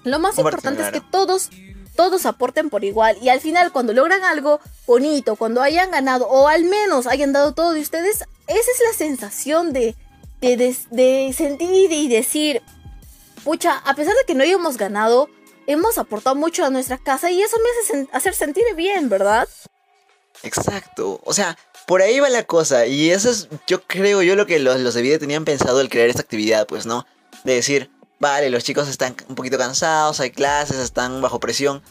Lo 0.04 0.20
más 0.20 0.38
importante 0.38 0.84
es 0.84 0.92
que 0.92 1.02
todos, 1.02 1.50
todos 1.96 2.26
aporten 2.26 2.70
por 2.70 2.84
igual. 2.84 3.18
Y 3.22 3.30
al 3.30 3.42
final, 3.42 3.72
cuando 3.72 3.94
logran 3.94 4.24
algo 4.24 4.60
bonito, 4.86 5.36
cuando 5.36 5.62
hayan 5.62 5.92
ganado, 5.92 6.28
o 6.28 6.48
al 6.48 6.64
menos 6.64 7.08
hayan 7.08 7.34
dado 7.34 7.54
todo 7.54 7.74
de 7.74 7.82
ustedes, 7.82 8.24
esa 8.48 8.72
es 8.72 8.82
la 8.86 8.98
sensación 8.98 9.74
de, 9.74 9.96
de, 10.42 10.76
de 10.92 11.34
sentir 11.36 11.92
y 11.92 12.08
decir, 12.08 12.62
pucha, 13.44 13.78
a 13.80 13.94
pesar 13.94 14.14
de 14.16 14.26
que 14.26 14.36
no 14.36 14.44
hayamos 14.44 14.78
ganado, 14.78 15.30
hemos 15.68 15.98
aportado 15.98 16.36
mucho 16.36 16.66
a 16.66 16.70
nuestra 16.70 16.98
casa 16.98 17.30
y 17.32 17.42
eso 17.42 17.58
me 17.58 17.98
hace 17.98 18.10
hacer 18.12 18.36
sentir 18.36 18.64
bien, 18.76 19.10
¿verdad? 19.10 19.48
Exacto. 20.44 21.20
O 21.24 21.34
sea, 21.34 21.58
por 21.88 22.02
ahí 22.02 22.20
va 22.20 22.30
la 22.30 22.44
cosa. 22.44 22.86
Y 22.86 23.12
eso 23.12 23.30
es, 23.30 23.50
yo 23.68 23.82
creo, 23.84 24.22
yo 24.22 24.36
lo 24.36 24.46
que 24.46 24.60
los, 24.60 24.80
los 24.80 24.94
de 24.94 25.02
vida 25.02 25.20
tenían 25.20 25.46
pensado 25.46 25.80
al 25.80 25.90
crear 25.90 26.10
esta 26.10 26.22
actividad, 26.22 26.68
pues, 26.68 26.86
¿no? 26.86 27.06
De 27.44 27.56
decir, 27.56 27.90
vale, 28.20 28.50
los 28.50 28.64
chicos 28.64 28.88
están 28.88 29.16
un 29.28 29.36
poquito 29.36 29.58
cansados, 29.58 30.20
hay 30.20 30.32
clases, 30.32 30.78
están 30.78 31.22
bajo 31.22 31.40
presión. 31.40 31.82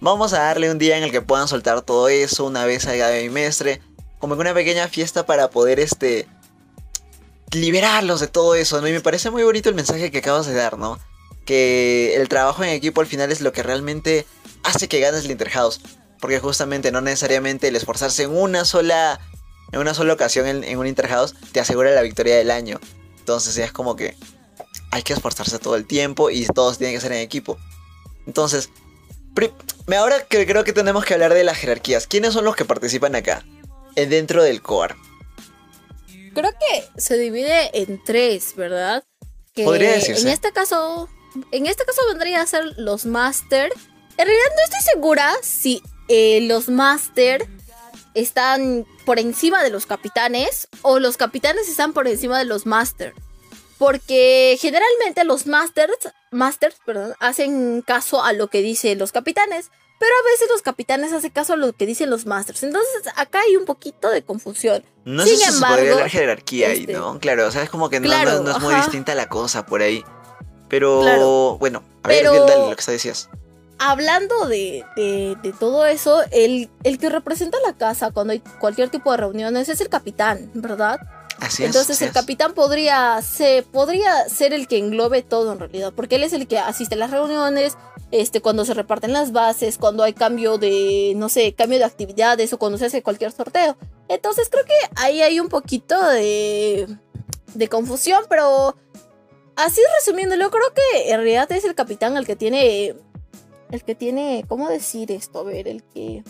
Vamos 0.00 0.32
a 0.32 0.40
darle 0.40 0.70
un 0.70 0.78
día 0.78 0.98
en 0.98 1.04
el 1.04 1.12
que 1.12 1.22
puedan 1.22 1.48
soltar 1.48 1.82
todo 1.82 2.08
eso 2.08 2.44
una 2.44 2.64
vez 2.64 2.86
a 2.86 2.96
cada 2.96 3.16
bimestre. 3.18 3.80
Como 4.18 4.34
que 4.34 4.40
una 4.40 4.54
pequeña 4.54 4.88
fiesta 4.88 5.26
para 5.26 5.50
poder, 5.50 5.80
este, 5.80 6.28
liberarlos 7.52 8.20
de 8.20 8.28
todo 8.28 8.54
eso, 8.54 8.80
¿no? 8.80 8.88
Y 8.88 8.92
me 8.92 9.00
parece 9.00 9.30
muy 9.30 9.42
bonito 9.42 9.68
el 9.68 9.74
mensaje 9.74 10.10
que 10.10 10.18
acabas 10.18 10.46
de 10.46 10.54
dar, 10.54 10.78
¿no? 10.78 10.98
que 11.44 12.14
el 12.16 12.28
trabajo 12.28 12.62
en 12.62 12.70
equipo 12.70 13.00
al 13.00 13.06
final 13.06 13.32
es 13.32 13.40
lo 13.40 13.52
que 13.52 13.62
realmente 13.62 14.26
hace 14.62 14.88
que 14.88 15.00
ganes 15.00 15.24
el 15.24 15.30
Interhouse. 15.30 15.80
Porque 16.22 16.38
justamente 16.38 16.92
no 16.92 17.00
necesariamente 17.00 17.66
el 17.66 17.74
esforzarse 17.74 18.22
en 18.22 18.30
una 18.30 18.64
sola, 18.64 19.20
en 19.72 19.80
una 19.80 19.92
sola 19.92 20.12
ocasión 20.12 20.46
en, 20.46 20.62
en 20.62 20.78
un 20.78 20.86
Interhouse 20.86 21.34
te 21.50 21.58
asegura 21.58 21.90
la 21.90 22.00
victoria 22.02 22.36
del 22.36 22.52
año. 22.52 22.78
Entonces 23.18 23.58
es 23.58 23.72
como 23.72 23.96
que 23.96 24.16
hay 24.92 25.02
que 25.02 25.14
esforzarse 25.14 25.58
todo 25.58 25.74
el 25.74 25.84
tiempo 25.84 26.30
y 26.30 26.46
todos 26.46 26.78
tienen 26.78 26.94
que 26.94 27.00
ser 27.00 27.10
en 27.10 27.18
equipo. 27.18 27.58
Entonces, 28.24 28.70
ahora 29.96 30.24
que 30.24 30.46
creo 30.46 30.62
que 30.62 30.72
tenemos 30.72 31.04
que 31.04 31.14
hablar 31.14 31.34
de 31.34 31.42
las 31.42 31.58
jerarquías. 31.58 32.06
¿Quiénes 32.06 32.34
son 32.34 32.44
los 32.44 32.54
que 32.54 32.64
participan 32.64 33.16
acá? 33.16 33.44
Eh, 33.96 34.06
dentro 34.06 34.44
del 34.44 34.62
core. 34.62 34.94
Creo 36.34 36.52
que 36.52 37.00
se 37.00 37.18
divide 37.18 37.82
en 37.82 38.00
tres, 38.04 38.54
¿verdad? 38.54 39.02
Que 39.54 39.64
Podría 39.64 39.90
decirse. 39.90 40.22
En 40.22 40.28
este 40.28 40.52
caso, 40.52 41.08
en 41.50 41.66
este 41.66 41.84
caso 41.84 42.00
vendría 42.08 42.42
a 42.42 42.46
ser 42.46 42.64
los 42.76 43.06
master. 43.06 43.72
En 44.18 44.26
realidad 44.26 44.46
no 44.56 44.64
estoy 44.64 44.92
segura 44.94 45.32
si 45.42 45.82
eh, 46.14 46.40
los 46.42 46.68
master 46.68 47.46
están 48.14 48.84
por 49.06 49.18
encima 49.18 49.62
de 49.62 49.70
los 49.70 49.86
capitanes 49.86 50.68
o 50.82 50.98
los 50.98 51.16
capitanes 51.16 51.68
están 51.68 51.92
por 51.94 52.06
encima 52.06 52.38
de 52.38 52.44
los 52.44 52.66
master. 52.66 53.14
Porque 53.78 54.56
generalmente 54.60 55.24
los 55.24 55.46
masters, 55.46 55.96
masters 56.30 56.76
perdón, 56.86 57.14
hacen 57.18 57.82
caso 57.82 58.22
a 58.22 58.32
lo 58.32 58.48
que 58.48 58.60
dicen 58.62 58.98
los 58.98 59.10
capitanes. 59.12 59.70
Pero 59.98 60.12
a 60.20 60.30
veces 60.32 60.48
los 60.50 60.62
capitanes 60.62 61.12
hacen 61.12 61.30
caso 61.30 61.52
a 61.52 61.56
lo 61.56 61.72
que 61.72 61.86
dicen 61.86 62.10
los 62.10 62.26
masters. 62.26 62.62
Entonces 62.64 62.90
acá 63.16 63.40
hay 63.46 63.56
un 63.56 63.64
poquito 63.64 64.10
de 64.10 64.22
confusión. 64.22 64.84
No 65.04 65.24
Sin 65.24 65.36
sé 65.38 65.44
si 65.46 65.54
embargo, 65.54 65.76
se 65.76 65.80
podría 65.80 65.92
hablar 65.94 66.10
jerarquía 66.10 66.68
ahí, 66.68 66.80
este, 66.80 66.92
¿no? 66.92 67.18
Claro, 67.20 67.46
o 67.46 67.50
sea, 67.50 67.62
es 67.62 67.70
como 67.70 67.88
que 67.88 68.00
no, 68.00 68.06
claro, 68.06 68.32
no- 68.38 68.42
no 68.42 68.50
es 68.50 68.60
muy 68.60 68.74
ajá. 68.74 68.82
distinta 68.82 69.14
la 69.14 69.28
cosa 69.28 69.64
por 69.64 69.80
ahí. 69.80 70.04
Pero, 70.68 71.00
Claro. 71.02 71.56
bueno, 71.60 71.82
a 72.02 72.08
ver, 72.08 72.18
Pero- 72.22 72.46
dale 72.46 72.70
lo 72.70 72.76
que 72.76 72.90
decías. 72.90 73.28
Hablando 73.84 74.46
de, 74.46 74.84
de- 74.96 75.36
de 75.42 75.52
todo 75.52 75.84
eso, 75.86 76.20
el, 76.30 76.70
el 76.84 76.98
que 76.98 77.08
representa 77.10 77.58
la 77.66 77.72
casa 77.76 78.12
cuando 78.12 78.32
hay 78.32 78.38
cualquier 78.60 78.90
tipo 78.90 79.10
de 79.10 79.16
reuniones 79.16 79.68
es 79.68 79.80
el 79.80 79.88
capitán, 79.88 80.50
¿verdad? 80.54 81.00
Así 81.40 81.64
es. 81.64 81.70
Entonces 81.70 81.96
así 81.96 82.04
el 82.04 82.10
es. 82.10 82.14
capitán 82.14 82.52
podría 82.54 83.20
ser, 83.22 83.64
podría 83.64 84.28
ser 84.28 84.52
el 84.52 84.68
que 84.68 84.78
englobe 84.78 85.22
todo 85.22 85.52
en 85.52 85.58
realidad, 85.58 85.92
porque 85.96 86.14
él 86.14 86.22
es 86.22 86.32
el 86.32 86.46
que 86.46 86.58
asiste 86.60 86.94
a 86.94 86.98
las 86.98 87.10
reuniones, 87.10 87.76
este, 88.12 88.40
cuando 88.40 88.64
se 88.64 88.74
reparten 88.74 89.12
las 89.12 89.32
bases, 89.32 89.78
cuando 89.78 90.04
hay 90.04 90.12
cambio 90.12 90.58
de, 90.58 91.14
no 91.16 91.28
sé, 91.28 91.54
cambio 91.54 91.78
de 91.78 91.84
actividades 91.84 92.52
o 92.52 92.58
cuando 92.58 92.78
se 92.78 92.86
hace 92.86 93.02
cualquier 93.02 93.32
sorteo. 93.32 93.76
Entonces 94.08 94.48
creo 94.50 94.64
que 94.64 94.74
ahí 94.96 95.22
hay 95.22 95.40
un 95.40 95.48
poquito 95.48 96.00
de, 96.10 96.86
de 97.54 97.68
confusión, 97.68 98.22
pero 98.28 98.76
así 99.56 99.80
resumiéndolo, 99.98 100.50
creo 100.50 100.72
que 100.74 101.10
en 101.10 101.16
realidad 101.16 101.50
es 101.50 101.64
el 101.64 101.74
capitán 101.74 102.16
el 102.16 102.26
que 102.26 102.36
tiene, 102.36 102.94
el 103.72 103.82
que 103.82 103.94
tiene, 103.94 104.44
¿cómo 104.46 104.68
decir 104.68 105.10
esto? 105.10 105.40
A 105.40 105.44
ver, 105.44 105.66
el 105.66 105.82
que... 105.82 106.22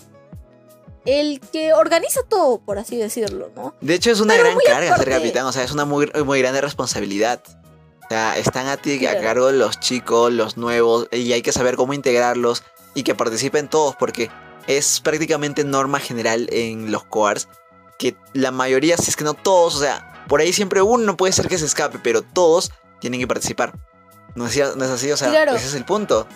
El 1.05 1.41
que 1.41 1.73
organiza 1.73 2.21
todo, 2.29 2.61
por 2.61 2.79
así 2.79 2.97
decirlo, 2.97 3.51
¿no? 3.57 3.75
De 3.81 3.95
hecho, 3.95 4.13
es 4.13 4.21
una 4.21 4.35
Pero 4.35 4.51
gran 4.51 4.59
carga 4.65 4.97
ser 4.97 5.11
capitán, 5.11 5.45
o 5.47 5.53
sea, 5.53 5.65
es 5.65 5.73
una 5.73 5.85
muy, 5.85 6.09
muy 6.25 6.39
grande 6.39 6.61
responsabilidad. 6.61 7.43
O 8.05 8.09
sea, 8.09 8.39
están 8.39 8.69
a 8.69 8.77
ti 8.77 9.05
a 9.07 9.21
cargo 9.21 9.51
los 9.51 9.81
chicos, 9.81 10.33
los 10.33 10.57
nuevos, 10.57 11.09
y 11.11 11.33
hay 11.33 11.43
que 11.43 11.51
saber 11.51 11.75
cómo 11.75 11.93
integrarlos 11.93 12.63
y 12.95 13.03
que 13.03 13.17
participen 13.17 13.69
todos, 13.69 13.97
porque 13.97 14.31
es 14.69 15.01
prácticamente 15.01 15.65
norma 15.65 15.99
general 15.99 16.49
en 16.53 16.93
los 16.93 17.03
coars 17.03 17.49
que 17.99 18.15
la 18.33 18.53
mayoría, 18.53 18.97
si 18.97 19.11
es 19.11 19.17
que 19.17 19.25
no 19.25 19.35
todos, 19.35 19.75
o 19.77 19.81
sea, 19.81 20.25
por 20.29 20.41
ahí 20.41 20.53
siempre 20.53 20.83
uno 20.83 21.17
puede 21.17 21.33
ser 21.33 21.49
que 21.49 21.59
se 21.59 21.67
escape, 21.67 21.99
pero 22.01 22.23
todos 22.23 22.71
tienen 23.01 23.19
que 23.19 23.27
participar. 23.27 23.73
¿No 24.37 24.47
es, 24.47 24.57
no 24.77 24.85
es 24.85 24.91
así? 24.91 25.11
O 25.11 25.17
sea, 25.17 25.31
Claro. 25.31 25.55
ese 25.55 25.67
es 25.67 25.75
el 25.75 25.85
punto. 25.85 26.29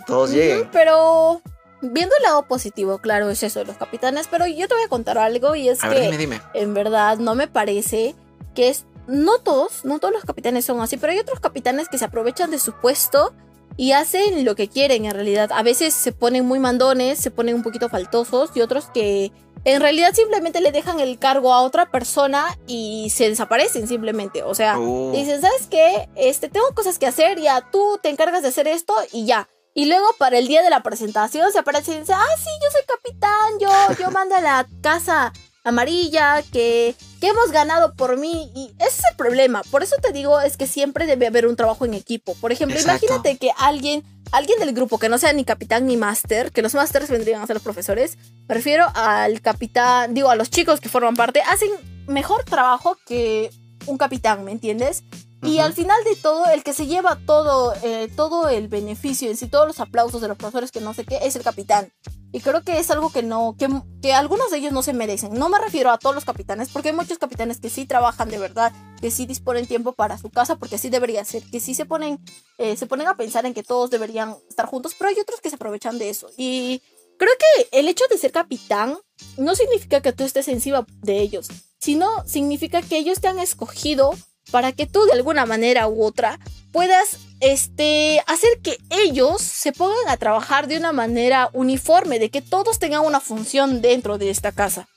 Que 0.00 0.06
todos 0.06 0.30
lleguen. 0.30 0.68
Pero 0.72 1.40
viendo 1.80 2.14
el 2.16 2.22
lado 2.22 2.46
positivo, 2.46 2.98
claro, 2.98 3.30
es 3.30 3.42
eso 3.42 3.60
de 3.60 3.66
los 3.66 3.76
capitanes. 3.76 4.28
Pero 4.30 4.46
yo 4.46 4.68
te 4.68 4.74
voy 4.74 4.84
a 4.84 4.88
contar 4.88 5.18
algo 5.18 5.54
y 5.54 5.68
es 5.68 5.82
A 5.84 5.88
que 5.88 5.94
ver, 5.94 6.02
dime, 6.04 6.18
dime. 6.18 6.40
en 6.54 6.74
verdad 6.74 7.18
no 7.18 7.34
me 7.34 7.48
parece 7.48 8.14
que 8.54 8.68
es. 8.68 8.84
No 9.06 9.38
todos, 9.38 9.86
no 9.86 9.98
todos 10.00 10.12
los 10.12 10.24
capitanes 10.24 10.66
son 10.66 10.80
así, 10.82 10.98
pero 10.98 11.12
hay 11.14 11.18
otros 11.18 11.40
capitanes 11.40 11.88
que 11.88 11.96
se 11.96 12.04
aprovechan 12.04 12.50
de 12.50 12.58
su 12.58 12.72
puesto 12.74 13.32
y 13.78 13.92
hacen 13.92 14.44
lo 14.44 14.54
que 14.54 14.68
quieren 14.68 15.06
en 15.06 15.12
realidad. 15.12 15.50
A 15.52 15.62
veces 15.62 15.94
se 15.94 16.12
ponen 16.12 16.44
muy 16.44 16.58
mandones, 16.58 17.18
se 17.18 17.30
ponen 17.30 17.54
un 17.54 17.62
poquito 17.62 17.88
faltosos 17.88 18.50
y 18.54 18.60
otros 18.60 18.90
que 18.92 19.32
en 19.64 19.80
realidad 19.80 20.12
simplemente 20.12 20.60
le 20.60 20.72
dejan 20.72 21.00
el 21.00 21.18
cargo 21.18 21.54
a 21.54 21.62
otra 21.62 21.90
persona 21.90 22.58
y 22.66 23.08
se 23.08 23.30
desaparecen 23.30 23.88
simplemente. 23.88 24.42
O 24.42 24.54
sea, 24.54 24.78
Uh, 24.78 25.12
Dicen, 25.12 25.40
¿sabes 25.40 25.66
qué? 25.70 26.08
Este, 26.14 26.50
tengo 26.50 26.66
cosas 26.74 26.98
que 26.98 27.06
hacer, 27.06 27.40
ya 27.40 27.70
tú 27.70 27.98
te 28.02 28.10
encargas 28.10 28.42
de 28.42 28.48
hacer 28.48 28.68
esto 28.68 28.94
y 29.10 29.24
ya. 29.24 29.48
Y 29.78 29.86
luego 29.86 30.08
para 30.18 30.38
el 30.38 30.48
día 30.48 30.64
de 30.64 30.70
la 30.70 30.82
presentación 30.82 31.52
se 31.52 31.60
aparece 31.60 31.94
y 31.94 32.00
dice, 32.00 32.12
ah, 32.12 32.36
sí, 32.36 32.50
yo 32.60 32.68
soy 32.72 32.80
capitán, 32.84 33.60
yo, 33.60 34.04
yo 34.04 34.10
mando 34.10 34.34
a 34.34 34.40
la 34.40 34.66
casa 34.82 35.32
amarilla, 35.62 36.42
que, 36.50 36.96
que 37.20 37.28
hemos 37.28 37.52
ganado 37.52 37.94
por 37.94 38.16
mí. 38.16 38.50
Y 38.56 38.72
ese 38.80 38.88
es 38.88 39.04
el 39.08 39.16
problema. 39.16 39.62
Por 39.70 39.84
eso 39.84 39.94
te 40.02 40.10
digo, 40.12 40.40
es 40.40 40.56
que 40.56 40.66
siempre 40.66 41.06
debe 41.06 41.28
haber 41.28 41.46
un 41.46 41.54
trabajo 41.54 41.84
en 41.84 41.94
equipo. 41.94 42.34
Por 42.40 42.50
ejemplo, 42.50 42.76
Exacto. 42.76 43.06
imagínate 43.06 43.38
que 43.38 43.52
alguien, 43.56 44.02
alguien 44.32 44.58
del 44.58 44.72
grupo 44.72 44.98
que 44.98 45.08
no 45.08 45.16
sea 45.16 45.32
ni 45.32 45.44
capitán 45.44 45.86
ni 45.86 45.96
máster, 45.96 46.50
que 46.50 46.60
los 46.60 46.74
másters 46.74 47.08
vendrían 47.08 47.40
a 47.40 47.46
ser 47.46 47.54
los 47.54 47.62
profesores, 47.62 48.18
me 48.48 48.56
refiero 48.56 48.84
al 48.96 49.40
capitán, 49.42 50.12
digo, 50.12 50.28
a 50.28 50.34
los 50.34 50.50
chicos 50.50 50.80
que 50.80 50.88
forman 50.88 51.14
parte, 51.14 51.40
hacen 51.42 51.70
mejor 52.08 52.42
trabajo 52.42 52.96
que 53.06 53.52
un 53.86 53.96
capitán, 53.96 54.44
¿me 54.44 54.50
entiendes? 54.50 55.04
Y 55.42 55.58
al 55.58 55.72
final 55.72 56.02
de 56.04 56.16
todo, 56.16 56.46
el 56.46 56.64
que 56.64 56.74
se 56.74 56.86
lleva 56.86 57.16
todo, 57.24 57.72
eh, 57.82 58.10
todo 58.16 58.48
el 58.48 58.68
beneficio 58.68 59.30
en 59.30 59.36
sí, 59.36 59.46
todos 59.46 59.68
los 59.68 59.80
aplausos 59.80 60.20
de 60.20 60.28
los 60.28 60.36
profesores 60.36 60.72
que 60.72 60.80
no 60.80 60.94
sé 60.94 61.04
qué, 61.04 61.20
es 61.22 61.36
el 61.36 61.42
capitán. 61.42 61.92
Y 62.32 62.40
creo 62.40 62.62
que 62.62 62.78
es 62.78 62.90
algo 62.90 63.10
que 63.10 63.22
no, 63.22 63.54
que, 63.58 63.68
que 64.02 64.12
algunos 64.12 64.50
de 64.50 64.58
ellos 64.58 64.72
no 64.72 64.82
se 64.82 64.92
merecen. 64.92 65.32
No 65.34 65.48
me 65.48 65.58
refiero 65.58 65.90
a 65.90 65.98
todos 65.98 66.14
los 66.14 66.24
capitanes, 66.24 66.68
porque 66.70 66.88
hay 66.88 66.94
muchos 66.94 67.18
capitanes 67.18 67.60
que 67.60 67.70
sí 67.70 67.86
trabajan 67.86 68.28
de 68.28 68.38
verdad, 68.38 68.72
que 69.00 69.10
sí 69.10 69.26
disponen 69.26 69.66
tiempo 69.66 69.92
para 69.92 70.18
su 70.18 70.28
casa, 70.28 70.56
porque 70.56 70.74
así 70.74 70.90
debería 70.90 71.24
ser, 71.24 71.42
que 71.44 71.60
sí 71.60 71.74
se 71.74 71.86
ponen, 71.86 72.18
eh, 72.58 72.76
se 72.76 72.86
ponen 72.86 73.06
a 73.06 73.16
pensar 73.16 73.46
en 73.46 73.54
que 73.54 73.62
todos 73.62 73.90
deberían 73.90 74.36
estar 74.48 74.66
juntos, 74.66 74.94
pero 74.98 75.08
hay 75.08 75.18
otros 75.20 75.40
que 75.40 75.50
se 75.50 75.56
aprovechan 75.56 75.98
de 75.98 76.10
eso. 76.10 76.28
Y 76.36 76.82
creo 77.16 77.32
que 77.38 77.78
el 77.78 77.88
hecho 77.88 78.04
de 78.10 78.18
ser 78.18 78.32
capitán 78.32 78.98
no 79.36 79.54
significa 79.54 80.02
que 80.02 80.12
tú 80.12 80.24
estés 80.24 80.48
encima 80.48 80.84
de 81.00 81.20
ellos, 81.20 81.48
sino 81.78 82.26
significa 82.26 82.82
que 82.82 82.98
ellos 82.98 83.20
te 83.20 83.28
han 83.28 83.38
escogido 83.38 84.10
para 84.50 84.72
que 84.72 84.86
tú 84.86 85.04
de 85.06 85.12
alguna 85.12 85.46
manera 85.46 85.88
u 85.88 86.04
otra 86.04 86.38
puedas 86.72 87.18
este, 87.40 88.22
hacer 88.26 88.60
que 88.62 88.78
ellos 88.90 89.40
se 89.40 89.72
pongan 89.72 90.08
a 90.08 90.16
trabajar 90.16 90.66
de 90.68 90.76
una 90.76 90.92
manera 90.92 91.50
uniforme, 91.52 92.18
de 92.18 92.30
que 92.30 92.42
todos 92.42 92.78
tengan 92.78 93.04
una 93.04 93.20
función 93.20 93.80
dentro 93.80 94.18
de 94.18 94.30
esta 94.30 94.52
casa. 94.52 94.88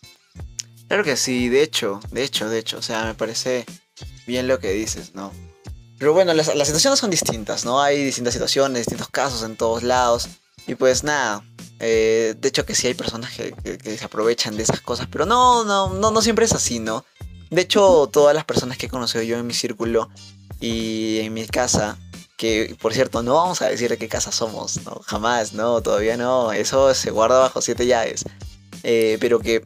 Claro 0.88 1.04
que 1.04 1.16
sí, 1.16 1.48
de 1.50 1.64
hecho, 1.64 2.00
de 2.12 2.24
hecho, 2.24 2.50
de 2.50 2.60
hecho, 2.60 2.78
o 2.78 2.82
sea, 2.82 3.06
me 3.06 3.14
parece 3.14 3.66
bien 4.28 4.48
lo 4.48 4.60
que 4.60 4.72
dices, 4.74 5.16
¿no? 5.16 5.32
Pero 5.98 6.14
bueno, 6.14 6.34
las, 6.34 6.54
las 6.56 6.68
situaciones 6.68 7.00
son 7.00 7.12
distintas, 7.12 7.64
¿no? 7.64 7.82
Hay 7.82 8.04
distintas 8.04 8.34
situaciones, 8.34 8.82
distintos 8.82 9.08
casos 9.10 9.44
en 9.44 9.56
todos 9.56 9.84
lados. 9.84 10.28
Y 10.68 10.76
pues 10.76 11.04
nada, 11.04 11.44
eh, 11.80 12.36
de 12.38 12.48
hecho 12.50 12.66
que 12.66 12.76
sí 12.76 12.88
hay 12.88 12.94
personas 12.94 13.32
que, 13.32 13.54
que- 13.64 13.78
que 13.78 13.98
se 13.98 14.06
aprovechan 14.06 14.58
de 14.58 14.64
esas 14.64 14.82
cosas, 14.82 15.08
pero 15.12 15.26
no, 15.26 15.64
no, 15.64 15.94
no, 15.94 16.12
no 16.12 16.22
siempre 16.22 16.46
es 16.46 16.54
así, 16.54 16.80
¿no? 16.80 17.06
De 17.52 17.62
hecho, 17.62 18.10
todas 18.12 18.34
las 18.34 18.46
personas 18.46 18.78
que 18.78 18.86
he 18.86 18.90
conocido 18.90 19.24
yo 19.24 19.38
en 19.38 19.46
mi 19.46 19.54
círculo 19.54 20.10
y 20.62 21.20
en 21.20 21.34
mi 21.34 21.46
casa, 21.46 21.98
que 22.38 22.78
por 22.82 22.94
cierto, 22.94 23.24
no 23.24 23.36
vamos 23.36 23.62
a 23.62 23.68
decir 23.68 23.90
de 23.90 23.98
qué 23.98 24.08
casa 24.08 24.32
somos, 24.32 24.86
¿no? 24.86 25.02
Jamás, 25.06 25.52
no, 25.52 25.82
todavía 25.82 26.16
no, 26.16 26.54
eso 26.54 26.94
se 26.94 27.12
guarda 27.12 27.40
bajo 27.40 27.62
siete 27.62 27.86
llaves. 27.86 28.24
Eh, 28.84 29.18
pero 29.20 29.40
que 29.40 29.66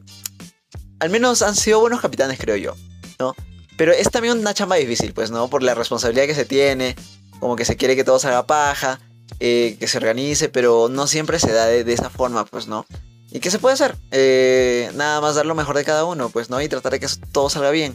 al 0.98 1.10
menos 1.10 1.42
han 1.42 1.54
sido 1.54 1.78
buenos 1.78 2.00
capitanes, 2.00 2.40
creo 2.40 2.56
yo, 2.56 2.74
¿no? 3.20 3.36
Pero 3.76 3.92
es 3.92 4.10
también 4.10 4.36
una 4.36 4.52
chamba 4.52 4.74
difícil, 4.76 5.12
pues, 5.14 5.30
¿no? 5.30 5.48
Por 5.48 5.62
la 5.62 5.76
responsabilidad 5.76 6.26
que 6.26 6.34
se 6.34 6.44
tiene, 6.44 6.96
como 7.38 7.54
que 7.54 7.64
se 7.64 7.76
quiere 7.76 7.94
que 7.94 8.02
todo 8.02 8.18
salga 8.18 8.48
paja, 8.48 8.98
eh, 9.38 9.76
que 9.78 9.86
se 9.86 9.98
organice, 9.98 10.48
pero 10.48 10.88
no 10.90 11.06
siempre 11.06 11.38
se 11.38 11.52
da 11.52 11.66
de, 11.66 11.84
de 11.84 11.92
esa 11.92 12.10
forma, 12.10 12.46
pues, 12.46 12.66
¿no? 12.66 12.84
¿Y 13.30 13.40
qué 13.40 13.50
se 13.50 13.58
puede 13.58 13.74
hacer? 13.74 13.96
Eh, 14.12 14.90
nada 14.94 15.20
más 15.20 15.34
dar 15.34 15.46
lo 15.46 15.54
mejor 15.54 15.76
de 15.76 15.84
cada 15.84 16.04
uno, 16.04 16.30
pues, 16.30 16.48
¿no? 16.48 16.60
Y 16.60 16.68
tratar 16.68 16.92
de 16.92 17.00
que 17.00 17.08
todo 17.32 17.50
salga 17.50 17.70
bien. 17.70 17.94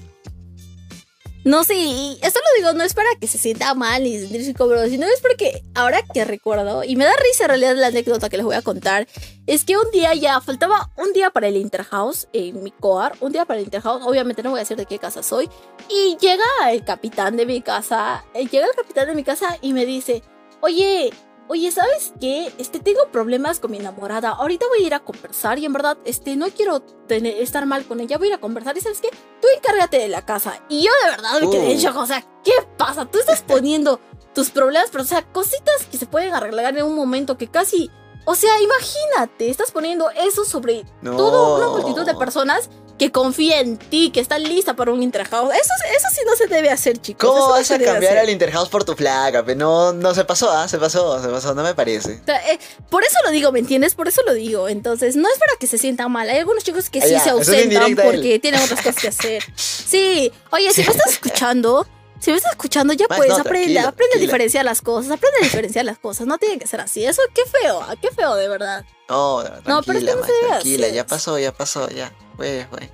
No, 1.44 1.64
sí, 1.64 2.20
esto 2.22 2.40
lo 2.40 2.62
digo 2.62 2.78
no 2.78 2.84
es 2.84 2.94
para 2.94 3.10
que 3.20 3.26
se 3.26 3.40
sienta 3.40 3.74
mal 3.74 4.04
ni 4.04 4.20
sentirse 4.20 4.52
incómodo, 4.52 4.86
sino 4.88 5.08
es 5.08 5.22
porque 5.22 5.64
ahora 5.74 6.04
que 6.14 6.24
recuerdo, 6.24 6.84
y 6.84 6.96
me 6.96 7.04
da 7.04 7.14
risa 7.16 7.46
en 7.46 7.50
realidad 7.50 7.76
la 7.78 7.88
anécdota 7.88 8.30
que 8.30 8.38
les 8.38 8.46
voy 8.46 8.54
a 8.54 8.62
contar, 8.62 9.08
es 9.48 9.66
que 9.66 9.76
un 9.76 9.90
día 9.90 10.14
ya 10.14 10.40
faltaba 10.40 10.92
un 10.98 11.14
día 11.14 11.32
para 11.32 11.48
el 11.48 11.58
Interhouse 11.58 12.28
en 12.32 12.62
mi 12.62 12.70
coar, 12.70 13.16
un 13.22 13.32
día 13.32 13.46
para 13.46 13.60
el 13.60 13.66
Interhouse, 13.66 14.04
obviamente 14.06 14.44
no 14.44 14.52
voy 14.52 14.60
a 14.60 14.62
decir 14.62 14.78
de 14.78 14.86
qué 14.86 15.00
casa 15.00 15.24
soy, 15.24 15.50
y 15.90 16.16
llega 16.22 16.46
el 16.70 16.86
capitán 16.86 17.36
de 17.38 17.48
mi 17.48 17.64
casa, 17.64 18.24
eh, 18.36 18.46
llega 18.46 18.68
el 18.68 18.76
capitán 18.76 19.08
de 19.08 19.16
mi 19.16 19.24
casa 19.24 19.58
y 19.62 19.74
me 19.74 19.88
dice, 19.88 20.22
oye, 20.62 21.12
Oye, 21.54 21.70
¿sabes 21.70 22.14
qué? 22.22 22.50
Este, 22.60 22.80
tengo 22.80 23.02
problemas 23.12 23.60
con 23.60 23.72
mi 23.72 23.78
enamorada. 23.78 24.30
Ahorita 24.30 24.66
voy 24.70 24.84
a 24.86 24.88
ir 24.88 24.94
a 24.94 25.02
conversar 25.02 25.60
y 25.60 25.66
en 25.66 25.74
verdad, 25.74 25.98
este, 26.06 26.38
no 26.38 26.48
quiero 26.48 26.80
tener- 26.82 27.36
estar 27.42 27.66
mal 27.66 27.84
con 27.84 28.00
ella. 28.00 28.18
Voy 28.18 28.28
a 28.28 28.30
ir 28.30 28.36
a 28.36 28.40
conversar 28.40 28.78
y 28.78 28.80
¿sabes 28.80 29.02
qué? 29.02 29.10
Tú 29.42 29.50
encárgate 29.58 29.98
de 29.98 30.08
la 30.08 30.26
casa. 30.26 30.64
Y 30.70 30.84
yo 30.86 30.92
de 31.04 31.12
verdad 31.12 31.42
me 31.42 31.50
quedé 31.50 31.72
en 31.74 31.78
Uh. 31.78 31.82
shock. 31.82 31.98
O 31.98 32.06
sea, 32.06 32.26
¿qué 32.46 32.54
pasa? 32.78 33.04
Tú 33.04 33.20
estás 33.20 33.42
poniendo 33.42 34.00
tus 34.34 34.50
problemas, 34.50 34.92
pero 34.94 35.04
o 35.04 35.08
sea, 35.08 35.24
cositas 35.34 35.88
que 35.92 35.98
se 35.98 36.06
pueden 36.06 36.34
arreglar 36.34 36.78
en 36.78 36.86
un 36.86 36.96
momento 36.96 37.38
que 37.38 37.50
casi 37.50 37.92
O 38.26 38.36
sea, 38.36 38.52
imagínate, 38.62 39.50
estás 39.50 39.72
poniendo 39.72 40.10
eso 40.12 40.46
sobre 40.46 40.84
No. 41.02 41.16
toda 41.18 41.58
una 41.58 41.68
multitud 41.68 42.06
de 42.06 42.16
personas 42.16 42.70
que 43.00 43.12
confía 43.12 43.62
en 43.62 43.78
ti, 43.78 44.12
que 44.12 44.20
están 44.20 44.44
lista 44.44 44.76
para 44.76 44.92
un 44.92 45.02
interhouse. 45.02 45.52
Eso, 45.56 45.74
eso 45.98 46.08
sí 46.14 46.22
no 46.24 46.36
se 46.36 46.46
debe 46.46 46.70
hacer, 46.70 47.00
chicos. 47.00 47.28
¿Cómo 47.28 47.48
no 47.48 47.50
vas 47.54 47.72
a 47.72 47.80
cambiar 47.80 48.20
al 48.20 48.30
Interhouse 48.30 48.70
por 48.70 48.84
tu 48.84 48.94
flaca? 48.96 49.42
No, 49.56 49.92
no 49.92 50.14
se 50.14 50.24
pasó, 50.24 50.52
¿ah? 50.52 50.68
Se 50.68 50.78
pasó, 50.78 51.20
se 51.20 51.28
pasó, 51.28 51.56
no 51.56 51.64
me 51.64 51.74
parece. 51.74 52.20
O 52.22 52.26
sea, 52.26 52.52
eh, 52.52 52.60
por 52.92 53.04
eso 53.04 53.18
lo 53.26 53.32
digo, 53.32 53.52
¿me 53.52 53.58
entiendes? 53.58 53.96
Por 53.96 54.08
eso 54.08 54.22
lo 54.24 54.36
digo. 54.36 54.68
Entonces, 54.68 55.16
no 55.16 55.28
es 55.28 55.40
para 55.40 55.54
que 55.60 55.66
se 55.66 55.80
sientan 55.80 56.12
mal. 56.12 56.30
Hay 56.30 56.38
algunos 56.38 56.64
chicos 56.64 56.92
que 56.92 57.00
Ah, 57.00 57.06
sí 57.06 57.12
ya, 57.14 57.20
se 57.24 57.30
ausentan 57.32 57.96
porque 57.96 58.38
tienen 58.38 58.62
otras 58.62 58.80
cosas 58.82 59.02
que 59.02 59.08
hacer. 59.08 59.44
Sí. 59.56 60.32
Oye, 60.52 60.72
si 60.72 60.84
me 60.84 60.92
estás 60.92 61.14
escuchando, 61.14 61.88
si 62.22 62.32
me 62.32 62.38
estás 62.38 62.52
escuchando, 62.54 62.94
ya 62.94 63.08
pues 63.08 63.28
no, 63.30 63.36
aprende, 63.36 63.50
tranquila, 63.74 63.88
aprende 63.90 64.16
a 64.18 64.20
diferenciar 64.20 64.64
las 64.66 64.82
cosas, 64.82 65.12
aprende 65.12 65.40
a 65.40 65.44
diferenciar 65.44 65.86
las 65.86 65.98
cosas. 66.00 66.28
No 66.28 66.38
tiene 66.38 66.58
que 66.60 66.68
ser 66.68 66.80
así. 66.80 67.04
Eso, 67.04 67.22
qué 67.34 67.42
feo, 67.46 67.82
ah, 67.82 67.96
qué 68.02 68.10
feo, 68.12 68.36
de 68.36 68.48
verdad. 68.48 68.86
No, 69.10 69.44
No, 69.66 69.82
pero 69.84 70.00
es 70.00 70.06
que 70.06 70.16
no 70.16 70.24
se 70.24 70.32
tranquila, 70.48 70.88
ya 70.90 71.06
pasó, 71.06 71.38
ya 71.40 71.52
pasó, 71.52 71.90
ya. 71.90 72.14
Fue, 72.38 72.66
fue. 72.70 72.90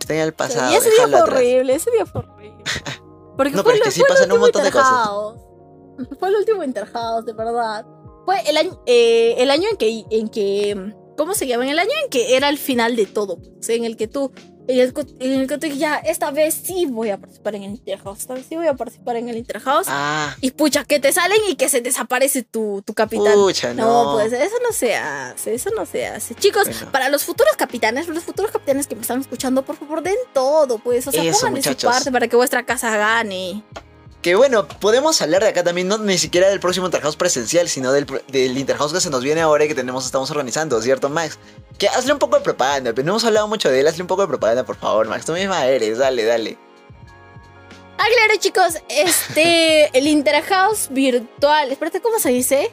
Está 0.00 0.14
en 0.14 0.20
el 0.20 0.32
pasado, 0.32 0.72
y 0.72 0.76
ese 0.76 0.90
día 0.90 1.08
fue 1.08 1.18
atrás. 1.18 1.36
horrible, 1.36 1.74
ese 1.74 1.90
día 1.90 2.06
fue 2.06 2.22
horrible. 2.22 2.64
Porque 3.36 3.50
No, 3.56 3.62
fue, 3.62 3.72
pero 3.72 3.74
es 3.74 3.80
el- 3.80 3.82
que 3.82 3.90
sí 3.90 4.02
pasan 4.08 4.32
un 4.32 4.40
último 4.40 4.40
montón 4.40 4.62
de 4.64 4.70
cosas. 4.70 6.18
Fue 6.20 6.28
el 6.28 6.36
último 6.36 6.62
Interhouse, 6.64 7.26
de 7.26 7.32
verdad. 7.32 7.84
Fue 8.24 8.40
el 8.48 8.56
año, 8.56 8.80
eh, 8.86 9.34
el 9.38 9.50
año 9.50 9.68
en 9.70 9.76
que, 9.76 10.04
en 10.10 10.28
que, 10.28 10.94
¿cómo 11.16 11.34
se 11.34 11.46
llama? 11.46 11.64
En 11.64 11.70
el 11.70 11.78
año 11.78 11.90
en 12.04 12.10
que 12.10 12.36
era 12.36 12.48
el 12.48 12.58
final 12.58 12.94
de 12.94 13.06
todo. 13.06 13.38
Sea, 13.60 13.74
en 13.74 13.84
el 13.84 13.96
que 13.96 14.06
tú, 14.06 14.32
en 14.68 14.78
el, 14.80 14.92
que- 14.94 15.06
en 15.18 15.32
el 15.40 15.46
que 15.48 15.54
tú 15.58 15.66
dije, 15.66 15.78
ya, 15.78 15.96
esta 15.96 16.30
vez 16.30 16.54
sí 16.54 16.86
voy 16.86 17.10
a 17.10 17.16
participar 17.16 17.54
en 17.56 17.64
el 17.64 17.70
Interhouse, 17.72 18.20
esta 18.20 18.34
vez 18.34 18.46
sí 18.48 18.54
voy 18.56 18.66
a 18.66 18.74
participar 18.74 19.16
en 19.16 19.28
el 19.28 19.36
Interhouse. 19.38 19.86
Ah, 19.88 20.36
Y 20.40 20.50
pucha, 20.52 20.84
que 20.84 21.00
te 21.00 21.10
salen 21.12 21.38
y 21.48 21.56
que 21.56 21.68
se 21.68 21.80
desaparece 21.80 22.42
tu, 22.42 22.82
tu 22.84 22.94
capitán. 22.94 23.32
pucha, 23.34 23.72
No, 23.74 24.04
no. 24.04 24.12
pues 24.14 24.32
eso 24.32 24.54
no 24.62 24.72
se 24.72 24.94
hace, 24.94 25.54
eso 25.54 25.70
no 25.74 25.86
se 25.86 26.06
hace. 26.06 26.34
Chicos, 26.34 26.68
Bueno. 26.68 26.92
para 26.92 27.08
los 27.08 27.24
futuros 27.24 27.56
capitanes, 27.56 28.06
los 28.08 28.22
futuros 28.24 28.50
capitanes 28.50 28.86
que 28.86 28.94
me 28.94 29.00
están 29.02 29.20
escuchando, 29.20 29.64
por 29.64 29.76
favor, 29.76 30.02
den 30.02 30.14
todo, 30.32 30.78
pues. 30.78 31.06
O 31.06 31.12
sea, 31.12 31.22
Eso, 31.24 31.38
pongan 31.40 31.54
de 31.54 31.62
su 31.62 31.76
parte 31.86 32.12
para 32.12 32.28
que 32.28 32.36
vuestra 32.36 32.64
casa 32.64 32.96
gane. 32.96 33.62
Que 34.22 34.34
bueno, 34.34 34.66
podemos 34.66 35.22
hablar 35.22 35.42
de 35.42 35.48
acá 35.48 35.62
también, 35.62 35.86
no 35.86 35.96
ni 35.98 36.18
siquiera 36.18 36.48
del 36.48 36.58
próximo 36.58 36.86
Interhouse 36.86 37.16
presencial, 37.16 37.68
sino 37.68 37.92
del, 37.92 38.04
del 38.26 38.58
Interhouse 38.58 38.92
que 38.92 39.00
se 39.00 39.10
nos 39.10 39.22
viene 39.22 39.42
ahora 39.42 39.64
y 39.64 39.68
que 39.68 39.76
tenemos, 39.76 40.04
estamos 40.04 40.30
organizando, 40.30 40.80
¿cierto, 40.82 41.08
Max? 41.08 41.38
Que 41.78 41.88
hazle 41.88 42.12
un 42.12 42.18
poco 42.18 42.36
de 42.36 42.42
propaganda, 42.42 42.92
pero 42.92 43.06
no 43.06 43.12
hemos 43.12 43.24
hablado 43.24 43.46
mucho 43.46 43.70
de 43.70 43.78
él, 43.78 43.86
hazle 43.86 44.02
un 44.02 44.08
poco 44.08 44.22
de 44.22 44.28
propaganda, 44.28 44.64
por 44.64 44.76
favor, 44.76 45.06
Max. 45.06 45.24
Tú 45.24 45.32
misma 45.32 45.64
eres, 45.66 45.98
dale, 45.98 46.24
dale. 46.24 46.58
Ah, 47.96 48.06
claro, 48.14 48.40
chicos, 48.40 48.82
este, 48.88 49.96
el 49.96 50.06
Interhouse 50.08 50.88
virtual, 50.90 51.70
espérate, 51.70 52.00
¿cómo 52.00 52.18
se 52.18 52.30
dice? 52.30 52.70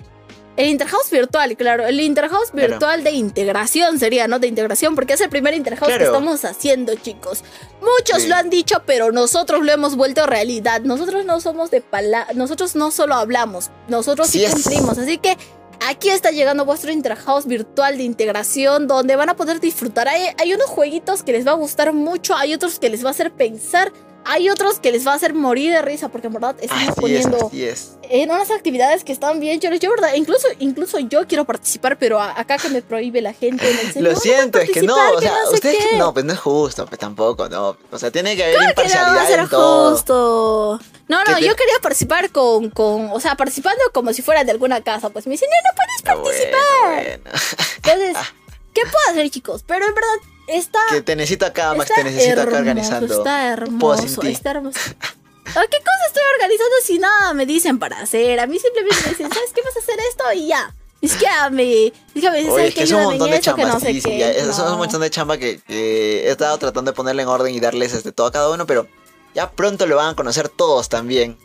El 0.57 0.67
Interhouse 0.69 1.09
virtual, 1.12 1.57
claro, 1.57 1.85
el 1.85 2.00
Interhouse 2.00 2.51
Claro. 2.51 2.67
virtual 2.69 3.03
de 3.03 3.12
integración 3.12 4.00
sería, 4.00 4.27
¿no? 4.27 4.39
De 4.39 4.47
integración, 4.47 4.95
porque 4.95 5.13
es 5.13 5.21
el 5.21 5.29
primer 5.29 5.53
Interhouse 5.53 5.97
que 5.97 6.03
estamos 6.05 6.45
haciendo, 6.45 6.95
chicos. 6.95 7.43
Muchos 7.81 8.24
Sí. 8.24 8.29
lo 8.29 8.35
han 8.35 8.50
dicho, 8.50 8.81
pero 8.85 9.12
nosotros 9.12 9.63
lo 9.65 9.71
hemos 9.71 9.95
vuelto 9.97 10.25
realidad. 10.25 10.81
Nosotros 10.81 11.25
no 11.25 11.41
somos 11.41 11.71
de 11.71 11.81
palabra, 11.81 12.33
nosotros 12.35 12.75
no 12.75 12.91
solo 12.91 13.15
hablamos, 13.15 13.69
nosotros 13.89 14.27
sí 14.29 14.45
Sí 14.45 14.51
cumplimos. 14.51 14.97
Así 14.97 15.17
que 15.17 15.38
aquí 15.85 16.09
está 16.09 16.31
llegando 16.31 16.63
vuestro 16.63 16.91
Interhouse 16.91 17.45
virtual 17.47 17.97
de 17.97 18.03
integración, 18.03 18.88
donde 18.88 19.15
van 19.17 19.29
a 19.29 19.35
poder 19.35 19.59
disfrutar. 19.59 20.07
Hay, 20.07 20.27
hay 20.38 20.53
unos 20.53 20.67
jueguitos 20.67 21.24
que 21.24 21.33
les 21.33 21.45
va 21.45 21.51
a 21.51 21.55
gustar 21.55 21.91
mucho, 21.91 22.33
hay 22.35 22.53
otros 22.53 22.79
que 22.79 22.89
les 22.89 23.03
va 23.03 23.09
a 23.09 23.12
hacer 23.12 23.31
pensar. 23.33 23.91
Hay 24.27 24.50
otros 24.50 24.79
que 24.79 24.91
les 24.91 25.05
va 25.08 25.12
a 25.13 25.15
hacer 25.15 25.34
morir 25.34 25.72
de 25.72 25.82
risa 25.82 26.10
porque 26.10 26.27
en 26.27 26.34
verdad 26.34 26.55
estamos 26.60 26.82
Así 26.84 26.89
es, 26.89 26.96
poniendo 26.96 27.48
así 27.48 27.63
es. 27.65 27.91
en 28.03 28.32
unas 28.32 28.50
actividades 28.51 29.03
que 29.03 29.12
están 29.13 29.39
bien 29.39 29.60
chéveres. 29.60 29.79
Yo, 29.82 29.91
verdad, 29.91 30.13
incluso, 30.15 30.48
incluso 30.60 30.98
yo 31.00 31.27
quiero 31.27 31.46
participar, 31.46 31.98
pero 31.98 32.20
acá 32.20 32.57
que 32.57 32.70
me 32.70 32.81
prohíbe 32.81 33.22
la 33.22 33.33
gente. 33.33 33.64
Me 33.72 33.81
dice, 33.83 34.01
Lo 34.01 34.14
"No, 34.14 34.20
siento, 34.20 34.57
es 34.59 34.72
que 34.72 34.81
no, 34.81 34.96
o 34.96 35.20
sea, 35.22 35.31
no 35.31 35.50
sé 35.50 35.55
ustedes 35.55 35.77
qué". 35.92 35.98
no, 35.98 36.14
pues 36.14 36.25
no 36.25 36.33
es 36.33 36.40
justo, 36.40 36.85
pues 36.88 37.00
tampoco, 37.00 37.48
no. 37.50 37.77
O 37.92 37.98
sea, 38.00 38.09
tiene 38.11 38.35
que 38.35 38.44
haber 38.44 38.55
que 38.57 38.64
no 38.64 38.70
imparcialidad 38.70 39.31
en 39.31 39.50
todo. 39.50 39.92
justo. 39.92 40.79
No, 41.07 41.24
no, 41.24 41.35
te- 41.35 41.46
yo 41.46 41.55
quería 41.55 41.77
participar 41.81 42.31
con, 42.31 42.72
con, 42.72 43.11
o 43.11 43.20
sea, 43.20 43.35
participando 43.35 43.79
como 43.94 44.11
si 44.11 44.24
fuera 44.24 44.44
de 44.44 44.51
alguna 44.51 44.81
casa. 44.81 45.09
Pues 45.11 45.27
me 45.27 45.33
dicen, 45.33 45.50
no, 45.51 45.70
no 45.70 45.75
puedes 45.75 46.01
Ah, 46.07 46.16
bueno, 46.16 46.24
participar. 46.24 47.22
bueno. 47.24 47.40
Entonces, 48.07 48.33
¿qué 48.74 48.81
puedo 48.81 49.11
hacer, 49.11 49.29
chicos? 49.29 49.64
Pero 49.68 49.85
en 49.88 49.94
verdad, 49.94 50.09
está. 50.48 50.79
Que 50.90 51.01
te 51.01 51.16
necesito 51.16 51.46
acá, 51.46 51.74
Max, 51.74 51.92
te 51.96 52.03
necesito 52.03 52.34
acá 52.34 52.42
hermoso, 52.44 52.58
organizando. 52.60 53.18
Está 53.18 53.48
hermoso, 53.51 54.22
está 54.24 54.51
hermoso. 54.51 54.79
¿A 54.79 55.62
¿Qué 55.68 55.77
cosa 55.77 56.05
estoy 56.08 56.24
organizando 56.34 56.75
si 56.84 57.00
nada 57.00 57.34
me 57.34 57.46
dicen 57.46 57.77
para 57.79 58.00
hacer? 58.00 58.40
A 58.40 58.48
mí 58.48 58.58
simplemente 58.60 59.01
me 59.03 59.10
dicen, 59.10 59.29
¿sabes 59.31 59.51
qué 59.53 59.62
vas 59.62 59.75
a 59.75 59.79
hacer 59.79 60.00
esto? 60.10 60.24
Y 60.36 60.48
ya. 60.48 60.74
Ni 61.01 61.10
siquiera 61.10 61.50
me, 61.51 61.64
ni 61.64 61.94
siquiera 62.14 62.31
me 62.31 62.38
dicen, 62.40 62.53
Oye, 62.53 62.62
¿sabes 62.64 62.70
es 62.70 62.75
que 62.75 62.84
es 62.84 62.92
un 62.92 63.03
montón 63.03 63.29
de 63.29 63.36
que 63.36 63.42
chamba, 63.42 63.66
no 63.68 63.79
sí, 63.79 64.01
sí, 64.01 64.22
es 64.22 64.58
un 64.58 64.66
No. 64.66 64.77
montón 64.77 65.01
de 65.01 65.10
chamba 65.12 65.38
que, 65.38 65.60
que 65.60 66.27
he 66.27 66.31
estado 66.31 66.58
tratando 66.58 66.92
de 66.92 66.96
ponerle 66.96 67.22
en 67.22 67.27
orden 67.27 67.53
y 67.53 67.60
darles 67.60 67.94
este, 67.94 68.12
todo 68.12 68.27
a 68.27 68.31
cada 68.31 68.50
uno, 68.50 68.66
pero 68.66 68.88
ya 69.36 69.51
pronto 69.51 69.86
lo 69.86 69.98
van 69.98 70.14
a 70.14 70.16
conocer 70.16 70.50
todos 70.50 70.90
también. 70.90 71.38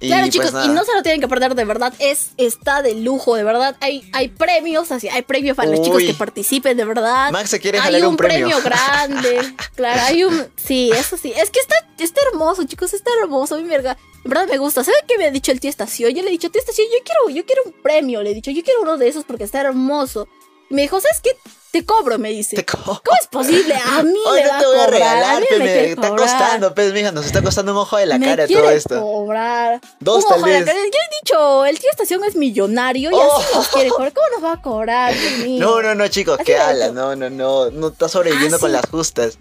Y 0.00 0.06
Claro, 0.06 0.22
pues 0.22 0.32
chicos, 0.32 0.64
y 0.64 0.68
no 0.68 0.84
se 0.84 0.94
lo 0.94 1.02
tienen 1.02 1.20
que 1.20 1.26
perder, 1.26 1.56
de 1.56 1.64
verdad. 1.64 1.92
Es, 1.98 2.30
está 2.36 2.82
de 2.82 2.94
lujo, 2.94 3.34
de 3.34 3.42
verdad. 3.42 3.76
Hay, 3.80 4.08
hay 4.12 4.28
premios, 4.28 4.92
así, 4.92 5.08
hay 5.08 5.22
premios 5.22 5.56
para 5.56 5.70
los 5.70 5.82
chicos 5.82 6.02
que 6.02 6.14
participen, 6.14 6.76
de 6.76 6.84
verdad. 6.84 7.32
Max 7.32 7.50
se 7.50 7.58
quiere 7.58 7.78
hay 7.78 7.84
jalar 7.84 8.02
un, 8.02 8.08
un 8.10 8.16
premio. 8.16 8.62
grande. 8.62 9.40
claro, 9.74 10.00
hay 10.04 10.22
un. 10.22 10.46
Sí, 10.54 10.90
eso 10.94 11.16
sí. 11.16 11.32
Es 11.36 11.50
que 11.50 11.58
está, 11.58 11.74
está 11.98 12.20
hermoso, 12.30 12.62
chicos, 12.64 12.94
está 12.94 13.10
hermoso. 13.20 13.56
Mí, 13.56 13.64
verga. 13.64 13.96
En 14.24 14.30
verdad 14.30 14.46
me 14.48 14.58
gusta. 14.58 14.84
¿Saben 14.84 15.00
qué 15.08 15.18
me 15.18 15.26
ha 15.26 15.30
dicho 15.32 15.50
el 15.50 15.58
tío 15.58 15.70
Estación? 15.70 16.12
Yo 16.12 16.22
le 16.22 16.28
he 16.28 16.32
dicho, 16.32 16.48
tío 16.50 16.60
Estación, 16.60 16.86
yo 16.92 17.04
quiero, 17.04 17.36
yo 17.36 17.44
quiero 17.44 17.62
un 17.64 17.72
premio. 17.82 18.22
Le 18.22 18.30
he 18.30 18.34
dicho, 18.34 18.52
yo 18.52 18.62
quiero 18.62 18.82
uno 18.82 18.98
de 18.98 19.08
esos 19.08 19.24
porque 19.24 19.44
está 19.44 19.60
hermoso. 19.60 20.28
Y 20.70 20.74
me 20.74 20.82
dijo, 20.82 21.00
¿sabes 21.00 21.20
qué? 21.22 21.30
Te 21.70 21.84
cobro, 21.84 22.18
me 22.18 22.30
dice. 22.30 22.56
Te 22.56 22.64
¿Cómo 22.64 22.98
es 23.20 23.26
posible? 23.26 23.74
A 23.74 24.02
mí 24.02 24.14
Oye, 24.26 24.40
me 24.42 24.46
no 24.46 24.52
va 24.54 24.58
te 24.58 24.66
voy 24.66 24.74
a 24.74 24.78
cobrar. 24.86 24.90
regalar, 24.90 25.42
me 25.58 25.90
está 25.90 26.08
cobrar. 26.08 26.28
costando, 26.28 26.74
pues, 26.74 26.92
mija, 26.94 27.12
nos 27.12 27.26
está 27.26 27.42
costando 27.42 27.72
un 27.72 27.78
ojo 27.78 27.96
de 27.98 28.06
la 28.06 28.18
me 28.18 28.24
cara 28.26 28.46
todo 28.48 28.70
esto. 28.70 29.00
cobrar. 29.02 29.80
Dos, 30.00 30.24
Un 30.24 30.30
tal 30.30 30.38
ojo 30.38 30.46
de 30.46 30.52
la 30.52 30.58
vez. 30.60 30.66
cara. 30.66 30.78
Ya 30.78 30.84
he 30.86 31.20
dicho, 31.22 31.64
el 31.66 31.78
tío 31.78 31.90
Estación 31.90 32.24
es 32.24 32.36
millonario 32.36 33.10
y 33.10 33.14
Oh. 33.14 33.36
así 33.38 33.54
nos 33.54 33.68
quiere 33.68 33.90
cobrar. 33.90 34.12
¿Cómo 34.14 34.26
nos 34.34 34.44
va 34.44 34.52
a 34.54 34.62
cobrar? 34.62 35.14
No, 35.46 35.82
no, 35.82 35.94
no, 35.94 36.08
chicos, 36.08 36.38
¿qué 36.44 36.54
dijo. 36.54 36.92
No, 36.94 37.14
no, 37.14 37.28
no, 37.28 37.70
no 37.70 37.88
está 37.88 38.08
sobreviviendo 38.08 38.56
Ah, 38.56 38.60
con 38.60 38.70
sí. 38.70 38.72
las 38.76 38.86
justas. 38.90 39.38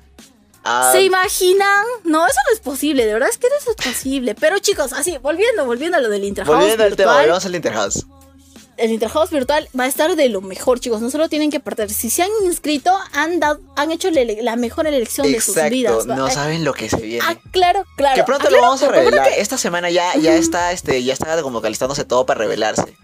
Ah, 0.65 0.89
¿Se 0.91 1.01
imaginan? 1.03 1.85
No, 2.03 2.27
eso 2.27 2.35
no 2.49 2.53
es 2.53 2.59
posible, 2.59 3.05
de 3.05 3.13
verdad 3.13 3.29
es 3.29 3.37
que 3.37 3.47
no 3.47 3.55
es 3.55 3.75
posible. 3.81 4.35
Pero 4.35 4.59
chicos, 4.59 4.91
así, 4.91 5.17
volviendo, 5.19 5.65
volviendo 5.65 5.95
a 5.97 6.01
lo 6.01 6.09
del 6.09 6.25
Interhouse 6.25 6.57
volviendo 6.57 6.83
al 6.83 6.95
tema, 6.97 7.13
volvemos 7.19 7.45
al 7.45 7.55
Interhouse. 7.55 8.05
El 8.77 8.91
Interhouse 8.91 9.31
virtual 9.31 9.67
va 9.77 9.85
a 9.85 9.87
estar 9.87 10.15
de 10.15 10.29
lo 10.29 10.41
mejor, 10.41 10.79
chicos. 10.79 11.01
No 11.01 11.09
se 11.09 11.17
lo 11.17 11.29
tienen 11.29 11.49
que 11.51 11.59
perder. 11.59 11.89
Si 11.91 12.09
se 12.09 12.23
han 12.23 12.29
inscrito, 12.45 12.91
han, 13.13 13.39
dado, 13.39 13.59
han 13.75 13.91
hecho 13.91 14.09
la, 14.11 14.21
la 14.41 14.55
mejor 14.55 14.87
elección 14.87 15.31
de 15.31 15.41
sus 15.41 15.55
vidas. 15.69 16.05
no 16.05 16.29
saben 16.29 16.63
lo 16.63 16.73
que 16.73 16.89
se 16.89 16.97
viene. 16.97 17.25
Ah, 17.27 17.35
claro, 17.51 17.83
claro. 17.95 18.15
que 18.15 18.23
pronto 18.23 18.47
Ah, 18.47 18.51
lo 18.51 18.61
vamos 18.61 18.83
a 18.83 18.89
revelar. 18.89 19.27
que- 19.29 19.41
Esta 19.41 19.57
semana 19.57 19.89
ya, 19.89 20.15
ya 20.15 20.35
está, 20.35 20.71
este, 20.71 21.03
ya 21.03 21.13
está 21.13 21.41
como 21.41 21.61
calistándose 21.61 22.05
todo 22.05 22.25
para 22.25 22.39
revelarse. 22.39 22.95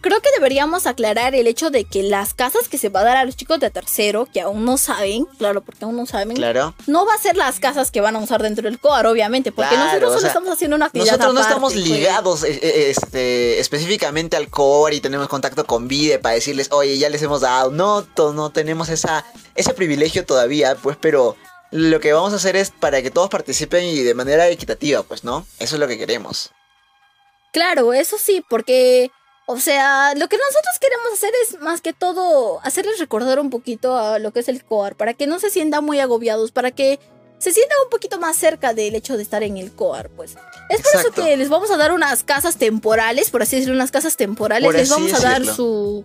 Creo 0.00 0.20
que 0.20 0.30
deberíamos 0.34 0.86
aclarar 0.86 1.34
el 1.34 1.46
hecho 1.48 1.70
de 1.70 1.84
que 1.84 2.02
las 2.04 2.32
casas 2.32 2.68
que 2.68 2.78
se 2.78 2.88
va 2.88 3.00
a 3.00 3.04
dar 3.04 3.16
a 3.16 3.24
los 3.24 3.36
chicos 3.36 3.58
de 3.58 3.68
tercero, 3.70 4.26
que 4.32 4.40
aún 4.40 4.64
no 4.64 4.78
saben, 4.78 5.24
claro, 5.38 5.62
porque 5.62 5.84
aún 5.84 5.96
no 5.96 6.06
saben, 6.06 6.36
Claro. 6.36 6.74
no 6.86 7.04
va 7.04 7.14
a 7.14 7.18
ser 7.18 7.36
las 7.36 7.58
casas 7.58 7.90
que 7.90 8.00
van 8.00 8.14
a 8.14 8.20
usar 8.20 8.40
dentro 8.42 8.62
del 8.62 8.78
COAR, 8.78 9.06
obviamente, 9.06 9.50
porque 9.50 9.74
Claro, 9.74 9.84
nosotros 9.86 10.10
solo 10.10 10.20
sea, 10.20 10.28
estamos 10.28 10.50
haciendo 10.50 10.76
una 10.76 10.86
actividad 10.86 11.06
Nosotros 11.12 11.34
no 11.34 11.40
estamos 11.40 11.72
pues. 11.72 11.84
ligados 11.84 12.44
eh, 12.44 12.60
eh, 12.62 12.90
este, 12.90 13.58
específicamente 13.58 14.36
al 14.36 14.48
core 14.50 14.96
y 14.96 15.00
tenemos 15.00 15.28
contacto 15.28 15.66
con 15.66 15.88
Vide 15.88 16.18
para 16.18 16.36
decirles, 16.36 16.68
oye, 16.70 16.96
ya 16.98 17.08
les 17.08 17.22
hemos 17.22 17.40
dado. 17.40 17.70
No, 17.70 18.06
no 18.34 18.50
tenemos 18.50 18.88
esa, 18.90 19.24
ese 19.54 19.74
privilegio 19.74 20.24
todavía, 20.24 20.76
pues, 20.76 20.96
pero 21.00 21.36
lo 21.70 22.00
que 22.00 22.12
vamos 22.12 22.32
a 22.32 22.36
hacer 22.36 22.56
es 22.56 22.70
para 22.70 23.02
que 23.02 23.10
todos 23.10 23.28
participen 23.28 23.84
y 23.84 24.00
de 24.02 24.14
manera 24.14 24.48
equitativa, 24.48 25.02
pues, 25.02 25.24
¿no? 25.24 25.44
Eso 25.58 25.74
es 25.76 25.80
lo 25.80 25.88
que 25.88 25.98
queremos. 25.98 26.50
Claro, 27.52 27.92
eso 27.92 28.16
sí, 28.18 28.44
porque, 28.48 29.10
o 29.50 29.58
sea, 29.58 30.12
lo 30.14 30.28
que 30.28 30.36
nosotros 30.36 30.78
queremos 30.78 31.12
hacer 31.14 31.30
es 31.48 31.58
más 31.60 31.80
que 31.80 31.94
todo 31.94 32.60
hacerles 32.62 32.98
recordar 32.98 33.40
un 33.40 33.48
poquito 33.48 33.96
a 33.96 34.18
lo 34.18 34.30
que 34.32 34.40
es 34.40 34.48
el 34.48 34.62
COAR, 34.62 34.94
para 34.94 35.14
que 35.14 35.26
no 35.26 35.38
se 35.40 35.48
sientan 35.48 35.84
muy 35.84 36.00
agobiados, 36.00 36.52
para 36.52 36.70
que 36.70 37.00
se 37.38 37.52
sientan 37.52 37.78
un 37.84 37.88
poquito 37.88 38.18
más 38.18 38.36
cerca 38.36 38.74
del 38.74 38.94
hecho 38.94 39.16
de 39.16 39.22
estar 39.22 39.42
en 39.42 39.56
el 39.56 39.72
COAR, 39.72 40.10
pues. 40.10 40.32
Es 40.68 40.82
por 40.82 40.90
Exacto. 40.92 40.98
eso 41.00 41.12
que 41.14 41.36
les 41.38 41.48
vamos 41.48 41.70
a 41.70 41.76
dar 41.78 41.92
unas 41.92 42.24
casas 42.24 42.56
temporales, 42.56 43.30
por 43.30 43.40
así 43.42 43.56
decirlo, 43.56 43.74
unas 43.76 43.90
casas 43.90 44.16
temporales, 44.16 44.66
Por 44.66 44.74
les 44.74 44.90
vamos 44.90 45.14
a 45.14 45.18
dar 45.20 45.38
decirlo. 45.40 45.54
su 45.54 46.04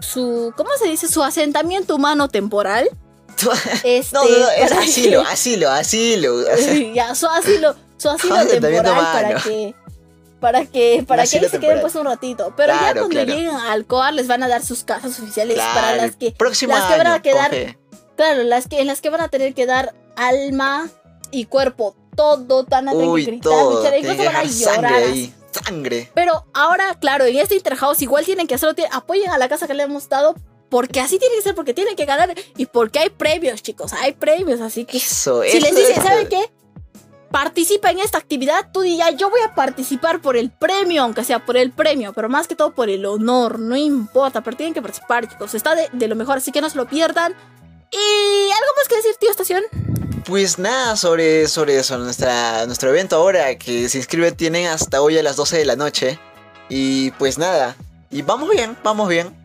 su 0.00 0.52
¿cómo 0.56 0.70
se 0.82 0.88
dice? 0.88 1.06
su 1.08 1.22
asentamiento 1.22 1.94
humano 1.94 2.28
temporal. 2.28 2.88
Este, 3.84 4.14
No, 4.14 4.24
no, 4.24 4.38
no, 4.38 4.50
es 4.50 4.68
para 4.70 4.82
asilo, 4.82 5.22
que- 5.22 5.28
asilo, 5.28 5.70
asilo. 5.70 6.44
ya, 6.94 7.14
su 7.14 7.26
asilo, 7.28 7.74
su 7.96 8.08
asilo 8.10 8.46
temporal 8.48 8.82
para 9.12 9.40
que 9.42 9.74
para 10.40 10.66
que 10.66 11.04
para 11.06 11.22
que 11.24 11.48
se 11.48 11.60
queden 11.60 11.80
pues 11.80 11.94
un 11.94 12.06
ratito. 12.06 12.52
Pero 12.56 12.72
ya 12.72 12.92
cuando 12.92 13.08
claro. 13.08 13.26
lleguen 13.32 13.50
al 13.54 13.86
COAR 13.86 14.14
les 14.14 14.26
van 14.26 14.42
a 14.42 14.48
dar 14.48 14.64
sus 14.64 14.84
casas 14.84 15.18
oficiales 15.20 15.58
para 15.58 15.96
las 15.96 16.16
que 16.16 16.32
próximo 16.32 16.74
las 16.74 16.90
que 16.90 16.98
van 16.98 17.06
a 17.06 17.22
quedar- 17.22 17.76
claro, 18.16 18.42
las 18.42 18.66
que 18.66 18.80
en 18.80 18.86
las 18.86 19.00
que 19.00 19.10
van 19.10 19.20
a 19.20 19.28
tener 19.28 19.54
que 19.54 19.66
dar 19.66 19.94
alma 20.16 20.88
y 21.30 21.44
cuerpo, 21.44 21.94
todo, 22.16 22.64
van 22.64 22.88
a 22.88 22.92
tener 22.92 23.14
que 23.16 23.22
gritar, 23.22 23.52
todo, 23.52 23.76
luchar, 23.78 23.98
incluso 23.98 24.24
van 24.24 24.36
a 24.36 24.44
llorar. 24.44 24.94
ahí. 24.94 25.34
sangre. 25.52 26.10
Pero 26.14 26.44
ahora, 26.52 26.96
claro, 27.00 27.24
en 27.24 27.36
este 27.36 27.54
Interhouse 27.56 28.02
igual 28.02 28.24
tienen 28.24 28.46
que 28.46 28.54
hacerlo, 28.54 28.74
apoyen 28.92 29.30
a 29.30 29.38
la 29.38 29.48
casa 29.48 29.66
que 29.66 29.74
le 29.74 29.82
hemos 29.84 30.08
dado, 30.08 30.34
porque 30.68 31.00
así 31.00 31.18
tiene 31.18 31.34
que 31.36 31.42
ser, 31.42 31.54
porque 31.54 31.74
tienen 31.74 31.96
que 31.96 32.04
ganar 32.04 32.34
y 32.56 32.66
porque 32.66 32.98
hay 33.00 33.10
premios, 33.10 33.62
chicos, 33.62 33.92
hay 33.92 34.12
premios, 34.12 34.60
así 34.60 34.84
que 34.84 34.98
Eso, 34.98 35.42
si 35.42 35.56
eso 35.58 35.66
les 35.66 35.76
dicen, 35.76 36.02
¿saben 36.02 36.28
qué? 36.28 36.50
Participa 37.30 37.92
en 37.92 38.00
esta 38.00 38.18
actividad, 38.18 38.70
tú 38.72 38.80
dirías, 38.80 39.16
yo 39.16 39.30
voy 39.30 39.40
a 39.42 39.54
participar 39.54 40.20
por 40.20 40.36
el 40.36 40.50
premio, 40.50 41.02
aunque 41.02 41.22
sea 41.22 41.44
por 41.44 41.56
el 41.56 41.70
premio, 41.70 42.12
pero 42.12 42.28
más 42.28 42.48
que 42.48 42.56
todo 42.56 42.74
por 42.74 42.90
el 42.90 43.06
honor, 43.06 43.60
no 43.60 43.76
importa, 43.76 44.40
pero 44.40 44.56
tienen 44.56 44.74
que 44.74 44.82
participar, 44.82 45.28
chicos, 45.28 45.54
está 45.54 45.76
de, 45.76 46.08
lo 46.08 46.16
mejor, 46.16 46.38
así 46.38 46.50
que 46.50 46.60
no 46.60 46.68
se 46.68 46.76
lo 46.76 46.88
pierdan. 46.88 47.32
Y 47.92 48.50
algo 48.50 48.72
más 48.76 48.88
que 48.88 48.96
decir, 48.96 49.14
tío 49.20 49.30
Estación. 49.30 49.62
Pues 50.24 50.58
nada 50.58 50.96
sobre, 50.96 51.46
sobre 51.46 51.78
eso, 51.78 51.98
nuestra, 51.98 52.66
nuestro 52.66 52.90
evento 52.90 53.16
ahora 53.16 53.56
que 53.56 53.88
se 53.88 53.98
inscribe 53.98 54.32
tienen 54.32 54.66
hasta 54.66 55.00
hoy 55.00 55.16
a 55.16 55.22
las 55.22 55.36
12 55.36 55.58
de 55.58 55.64
la 55.64 55.76
noche. 55.76 56.18
Y 56.68 57.12
pues 57.12 57.38
nada, 57.38 57.76
y 58.10 58.22
vamos 58.22 58.50
bien, 58.50 58.76
vamos 58.82 59.08
bien. 59.08 59.36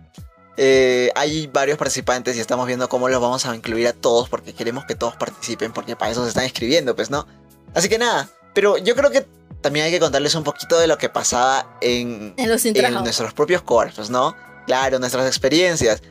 Eh, 0.58 1.12
hay 1.16 1.48
varios 1.48 1.78
participantes 1.78 2.36
y 2.38 2.40
estamos 2.40 2.66
viendo 2.66 2.88
cómo 2.90 3.10
los 3.10 3.22
vamos 3.22 3.46
a 3.46 3.56
incluir 3.56 3.88
a 3.88 3.94
todos 3.94 4.30
porque 4.30 4.54
queremos 4.54 4.86
que 4.86 4.96
todos 4.96 5.16
participen 5.18 5.74
porque 5.74 5.98
para 5.98 6.12
eso 6.12 6.24
se 6.24 6.30
están 6.30 6.46
inscribiendo, 6.46 6.96
pues 6.96 7.12
no. 7.12 7.28
Así 7.76 7.90
que 7.90 7.98
nada, 8.00 8.30
pero 8.54 8.78
yo 8.78 8.96
creo 8.96 9.12
que 9.12 9.28
también 9.62 9.86
hay 9.86 9.92
que 9.92 10.00
contarles 10.00 10.34
un 10.36 10.44
poquito 10.44 10.80
de 10.80 10.88
lo 10.88 10.98
que 10.98 11.10
pasaba 11.10 11.78
en, 11.82 12.34
En 12.38 12.50
los 12.50 12.66
en 12.66 12.94
nuestros 12.94 13.34
propios 13.34 13.62
cuerpos, 13.62 14.10
¿no? 14.10 14.36
Claro, 14.66 14.98
nuestras 14.98 15.28
experiencias. 15.28 16.02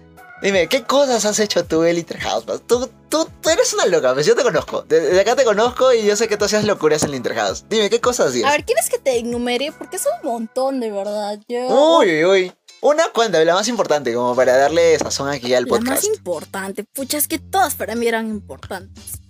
Dime, 0.42 0.68
¿qué 0.68 0.82
cosas 0.82 1.24
has 1.24 1.38
hecho 1.38 1.64
tú 1.64 1.84
en 1.84 1.96
Interhouse? 1.96 2.44
pues? 2.44 2.66
Tú, 2.66 2.90
tú, 3.08 3.26
tú 3.40 3.48
eres 3.48 3.72
una 3.72 3.86
loca, 3.86 4.12
pues 4.12 4.26
yo 4.26 4.34
te 4.34 4.42
conozco. 4.42 4.82
Desde 4.82 5.18
acá 5.18 5.34
te 5.34 5.44
conozco 5.44 5.92
y 5.92 6.04
yo 6.04 6.16
sé 6.16 6.28
que 6.28 6.36
tú 6.36 6.44
hacías 6.44 6.64
locuras 6.64 7.02
en 7.04 7.10
el 7.10 7.14
Interhouse. 7.14 7.64
Dime, 7.68 7.88
¿qué 7.88 8.00
cosas 8.00 8.28
hacías? 8.28 8.50
A 8.50 8.52
ver, 8.52 8.64
¿quieres 8.64 8.90
que 8.90 8.98
te 8.98 9.18
enumere? 9.18 9.72
Porque 9.72 9.96
es 9.96 10.04
un 10.04 10.28
montón, 10.28 10.80
de 10.80 10.90
verdad. 10.90 11.38
Yo... 11.48 11.98
Uy, 11.98 12.12
uy, 12.12 12.24
uy. 12.24 12.52
Una 12.82 13.04
cuanta, 13.14 13.42
la 13.42 13.54
más 13.54 13.68
importante, 13.68 14.12
como 14.12 14.36
para 14.36 14.58
darle 14.58 14.98
sazón 14.98 15.30
aquí 15.30 15.54
al 15.54 15.64
La 15.64 15.68
podcast. 15.70 15.88
más 15.88 16.04
importante, 16.04 16.84
pucha, 16.84 17.16
es 17.16 17.26
que 17.26 17.38
todas 17.38 17.76
para 17.76 17.94
mí 17.94 18.06
eran 18.06 18.28
importantes. 18.28 19.23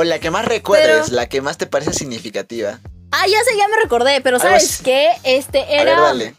O 0.00 0.04
la 0.04 0.18
que 0.18 0.30
más 0.30 0.46
recuerdes, 0.46 1.02
Pero- 1.06 1.14
la 1.16 1.28
que 1.28 1.42
más 1.42 1.58
te 1.58 1.66
parece 1.66 1.92
significativa. 1.92 2.78
Ah, 3.12 3.26
ya 3.26 3.44
sé, 3.44 3.54
ya 3.58 3.68
me 3.68 3.76
recordé, 3.82 4.22
pero 4.22 4.38
¿sabes 4.38 4.80
qué? 4.82 5.10
Este 5.24 5.62
A 5.62 5.66
ver, 5.66 5.88
era. 5.88 6.00
dale. 6.00 6.34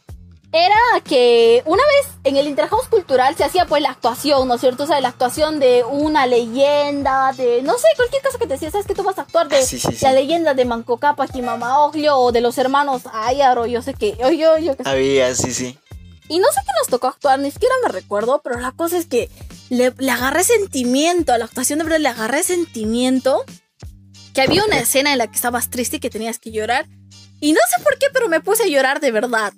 Era 0.51 0.75
que 1.05 1.61
una 1.65 1.83
vez 1.83 2.11
en 2.23 2.37
el 2.37 2.47
Interhouse 2.47 2.87
Cultural 2.87 3.35
se 3.37 3.43
hacía 3.43 3.65
pues 3.67 3.83
la 3.83 3.91
actuación, 3.91 4.47
¿no 4.47 4.55
es 4.55 4.61
cierto? 4.61 4.83
O 4.83 4.87
sea, 4.87 4.99
la 4.99 5.09
actuación 5.09 5.59
de 5.59 5.83
una 5.87 6.25
leyenda, 6.25 7.31
de 7.37 7.61
no 7.61 7.77
sé, 7.77 7.85
cualquier 7.95 8.21
cosa 8.23 8.37
que 8.39 8.47
te 8.47 8.53
decía, 8.53 8.71
¿sabes 8.71 8.87
que 8.87 8.95
tú 8.95 9.03
vas 9.03 9.17
a 9.19 9.21
actuar 9.21 9.47
de 9.47 9.57
Ah, 9.57 9.61
sí, 9.61 9.77
sí, 9.79 9.89
sí. 9.93 10.03
la 10.03 10.11
leyenda 10.13 10.53
de 10.55 10.65
Manco 10.65 10.97
Cápac 10.97 11.29
y 11.35 11.41
Mama 11.43 11.79
Oglio 11.85 12.17
o 12.17 12.31
de 12.31 12.41
los 12.41 12.57
hermanos 12.57 13.03
Ayar 13.13 13.59
o 13.59 13.65
yo 13.67 13.81
sé 13.83 13.93
qué, 13.93 14.17
o 14.23 14.31
yo, 14.31 14.57
yo 14.57 14.73
sé. 14.73 14.79
Había, 14.89 15.35
sí, 15.35 15.53
sí. 15.53 15.77
Y 16.27 16.39
no 16.39 16.47
sé 16.47 16.61
qué 16.65 16.71
nos 16.79 16.87
tocó 16.87 17.07
actuar, 17.07 17.39
ni 17.39 17.51
siquiera 17.51 17.75
me 17.83 17.89
recuerdo, 17.89 18.41
pero 18.43 18.59
la 18.59 18.71
cosa 18.71 18.97
es 18.97 19.05
que 19.05 19.29
le, 19.71 19.93
le 19.97 20.11
agarré 20.11 20.43
sentimiento 20.43 21.31
a 21.31 21.37
la 21.37 21.45
actuación, 21.45 21.79
de 21.79 21.85
verdad 21.85 21.99
le 21.99 22.09
agarré 22.09 22.43
sentimiento. 22.43 23.45
Que 24.33 24.41
había 24.41 24.63
una 24.65 24.79
escena 24.79 25.11
en 25.11 25.17
la 25.17 25.27
que 25.27 25.35
estabas 25.35 25.69
triste 25.69 25.97
y 25.97 25.99
que 25.99 26.09
tenías 26.09 26.39
que 26.39 26.51
llorar. 26.51 26.87
Y 27.39 27.53
no 27.53 27.59
sé 27.73 27.81
por 27.81 27.97
qué, 27.97 28.07
pero 28.13 28.27
me 28.27 28.41
puse 28.41 28.63
a 28.63 28.67
llorar 28.67 28.99
de 28.99 29.11
verdad. 29.11 29.53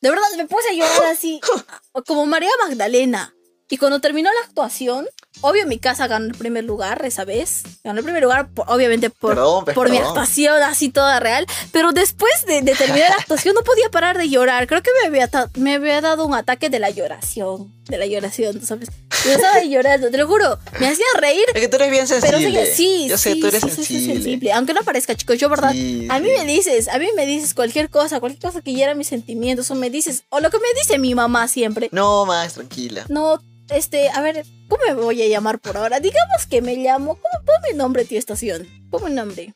De 0.00 0.10
verdad, 0.10 0.24
me 0.36 0.46
puse 0.46 0.68
a 0.70 0.72
llorar 0.72 1.12
así, 1.12 1.40
como 2.06 2.26
María 2.26 2.50
Magdalena. 2.62 3.34
Y 3.70 3.76
cuando 3.76 4.00
terminó 4.00 4.30
la 4.32 4.40
actuación, 4.40 5.06
obvio 5.40 5.66
mi 5.66 5.78
casa 5.78 6.06
ganó 6.06 6.26
el 6.26 6.34
primer 6.34 6.64
lugar 6.64 7.04
esa 7.04 7.24
vez. 7.24 7.62
Ganó 7.84 7.98
el 7.98 8.04
primer 8.04 8.22
lugar, 8.22 8.48
por- 8.50 8.70
obviamente 8.70 9.10
por, 9.10 9.34
Perdón, 9.34 9.64
por 9.74 9.90
mi 9.90 9.98
actuación 9.98 10.62
así 10.62 10.88
toda 10.90 11.20
real. 11.20 11.46
Pero 11.72 11.92
después 11.92 12.32
de, 12.46 12.62
de 12.62 12.74
terminar 12.74 13.10
la 13.10 13.16
actuación 13.20 13.54
no 13.54 13.62
podía 13.62 13.88
parar 13.90 14.18
de 14.18 14.28
llorar. 14.28 14.66
Creo 14.66 14.82
que 14.82 14.90
me 15.02 15.08
había, 15.08 15.30
me 15.56 15.74
había 15.74 16.00
dado 16.00 16.26
un 16.26 16.34
ataque 16.34 16.70
de 16.70 16.78
la 16.78 16.90
lloración. 16.90 17.72
De 17.88 17.96
la 17.96 18.04
lloración, 18.06 18.60
¿sabes? 18.64 18.90
Yo 19.24 19.32
estaba 19.32 19.62
llorando, 19.64 20.10
te 20.10 20.18
lo 20.18 20.26
juro. 20.26 20.58
Me 20.78 20.88
hacía 20.88 21.06
reír. 21.18 21.44
Es 21.54 21.60
que 21.62 21.68
tú 21.68 21.76
eres 21.76 21.90
bien 21.90 22.06
Pero 22.06 22.20
sensible. 22.38 22.66
sí, 22.66 22.72
sí, 22.74 23.08
Yo 23.08 23.16
sé, 23.18 23.32
sí, 23.32 23.40
tú 23.40 23.46
eres 23.48 23.62
sí, 23.62 23.70
sí, 23.70 23.84
soy 23.84 24.14
sensible. 24.14 24.52
Aunque 24.52 24.74
no 24.74 24.82
parezca, 24.82 25.14
chicos, 25.14 25.38
yo, 25.38 25.48
¿verdad? 25.48 25.70
A 25.70 25.72
mí 26.20 26.28
me 26.36 26.44
dices, 26.44 26.88
a 26.88 26.98
mí 26.98 27.06
me 27.16 27.24
dices 27.24 27.54
cualquier 27.54 27.88
cosa, 27.88 28.20
cualquier 28.20 28.42
cosa 28.42 28.60
que 28.60 28.74
hiera 28.74 28.94
mis 28.94 29.06
sentimientos, 29.08 29.70
o 29.70 29.74
me 29.74 29.88
dices, 29.88 30.22
o 30.28 30.40
lo 30.40 30.50
que 30.50 30.58
me 30.58 30.66
dice 30.78 30.98
mi 30.98 31.14
mamá 31.14 31.48
siempre. 31.48 31.88
No, 31.92 32.26
más, 32.26 32.54
tranquila. 32.54 33.06
No, 33.08 33.40
este, 33.70 34.08
a 34.10 34.20
ver, 34.20 34.44
¿cómo 34.68 34.82
me 34.86 34.94
voy 34.94 35.22
a 35.22 35.28
llamar 35.28 35.58
por 35.58 35.76
ahora? 35.76 36.00
Digamos 36.00 36.46
que 36.48 36.62
me 36.62 36.76
llamo, 36.76 37.14
¿cómo 37.16 37.44
pon 37.44 37.56
mi 37.70 37.76
nombre, 37.76 38.04
tío 38.04 38.18
estación? 38.18 38.66
Pon 38.90 39.04
mi 39.04 39.10
nombre. 39.10 39.54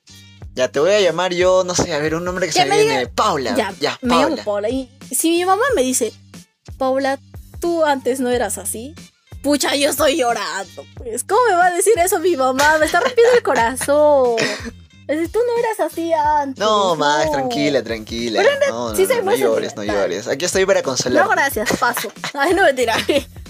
Ya 0.55 0.68
te 0.68 0.81
voy 0.81 0.90
a 0.92 1.01
llamar 1.01 1.33
yo, 1.33 1.64
no 1.64 1.75
sé, 1.75 1.94
a 1.94 1.98
ver, 1.98 2.14
un 2.14 2.25
nombre 2.25 2.46
que 2.46 2.53
se 2.53 2.66
me 2.66 2.83
viene. 2.83 3.07
Paula. 3.07 3.55
Ya, 3.57 3.72
Ya, 3.81 3.98
me 4.03 4.14
llamo 4.14 4.37
Paula. 4.37 4.44
Paula. 4.44 4.68
Y 4.68 4.90
si 5.11 5.31
mi 5.31 5.44
mamá 5.46 5.64
me 5.75 5.83
dice, 5.83 6.12
Paula, 6.77 7.18
tú 7.61 7.85
antes 7.85 8.20
no 8.20 8.31
eras 8.31 8.59
así. 8.59 8.94
Pucha, 9.42 9.75
yo 9.75 9.90
estoy 9.90 10.18
llorando, 10.18 10.87
pues. 10.94 11.25
¿Cómo 11.25 11.40
me 11.48 11.55
va 11.57 11.66
a 11.66 11.70
decir 11.72 11.94
eso 11.98 12.20
mi 12.20 12.37
mamá? 12.37 12.79
Me 12.79 12.87
está 12.87 13.01
rompiendo 13.01 13.33
el 13.35 13.42
corazón. 13.42 14.37
Tú 15.07 15.38
no 15.46 15.59
eras 15.59 15.92
así 15.92 16.12
antes. 16.12 16.59
No, 16.59 16.94
Max, 16.96 17.33
tranquila, 17.33 17.83
tranquila. 17.83 18.42
no, 18.70 18.90
no, 18.90 18.96
sí 18.96 19.05
no, 19.07 19.22
no 19.22 19.35
llores, 19.35 19.77
no 19.77 19.83
llores. 19.83 20.29
Aquí 20.29 20.44
estoy 20.44 20.64
para 20.64 20.83
consolar. 20.83 21.25
No, 21.25 21.31
gracias, 21.31 21.68
paso. 21.79 22.11
Ay, 22.35 22.55
no 22.55 22.62
me 22.62 22.72
tiraré. 22.72 23.27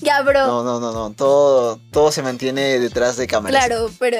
ya, 0.00 0.22
bro. 0.22 0.46
No, 0.46 0.62
no, 0.62 0.80
no, 0.80 0.92
no. 0.92 1.12
Todo, 1.14 1.80
todo 1.90 2.12
se 2.12 2.22
mantiene 2.22 2.78
detrás 2.78 3.16
de 3.16 3.26
cámaras. 3.26 3.64
Claro, 3.66 3.90
pero. 3.98 4.18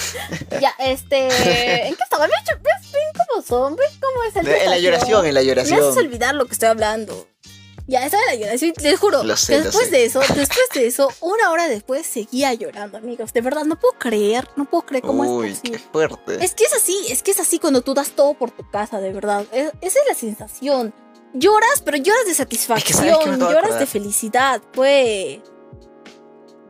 ya, 0.60 0.72
este. 0.78 1.86
¿En 1.88 1.94
qué 1.96 2.02
estaba? 2.02 2.26
¿Ves, 2.26 2.92
ven 2.92 3.24
cómo 3.28 3.42
son? 3.42 3.76
¿Ves 3.76 3.90
cómo 4.00 4.24
es 4.24 4.36
el 4.36 4.46
En 4.46 4.70
la 4.70 4.78
lloración, 4.78 5.26
en 5.26 5.34
la 5.34 5.42
Me 5.42 5.52
haces 5.52 5.70
lloración. 5.70 5.98
olvidar 6.06 6.34
lo 6.34 6.46
que 6.46 6.52
estoy 6.52 6.68
hablando. 6.68 7.26
Ya, 7.88 8.04
estaba 8.04 8.20
en 8.24 8.40
la 8.40 8.46
lloración. 8.46 8.72
Les 8.82 8.98
juro. 8.98 9.22
Lo 9.22 9.36
sé, 9.36 9.52
que 9.52 9.58
lo 9.58 9.64
después 9.66 9.84
sé. 9.86 9.90
de 9.92 10.04
eso, 10.06 10.18
después 10.20 10.68
de 10.74 10.86
eso, 10.88 11.08
una 11.20 11.50
hora 11.52 11.68
después 11.68 12.04
seguía 12.04 12.52
llorando, 12.54 12.98
amigos. 12.98 13.32
De 13.32 13.40
verdad, 13.42 13.64
no 13.64 13.78
puedo 13.78 13.94
creer, 13.98 14.48
no 14.56 14.64
puedo 14.64 14.84
creer 14.86 15.04
cómo 15.04 15.22
Uy, 15.22 15.50
es 15.50 15.60
qué 15.60 15.70
posible. 15.70 15.90
fuerte. 15.92 16.44
Es 16.44 16.54
que 16.54 16.64
es 16.64 16.72
así, 16.72 16.96
es 17.10 17.22
que 17.22 17.30
es 17.30 17.38
así 17.38 17.60
cuando 17.60 17.82
tú 17.82 17.94
das 17.94 18.10
todo 18.10 18.34
por 18.34 18.50
tu 18.50 18.68
casa, 18.70 18.98
de 19.00 19.12
verdad. 19.12 19.44
Es- 19.52 19.72
esa 19.80 19.98
es 20.00 20.04
la 20.08 20.14
sensación. 20.14 20.92
Lloras, 21.38 21.82
pero 21.84 21.96
lloras 21.98 22.24
de 22.26 22.34
satisfacción, 22.34 22.98
¿sabes 22.98 23.16
qué 23.18 23.28
me 23.28 23.34
acabo 23.36 23.50
de 23.50 23.54
lloras 23.56 23.78
de 23.78 23.86
felicidad, 23.86 24.62
pues. 24.72 25.40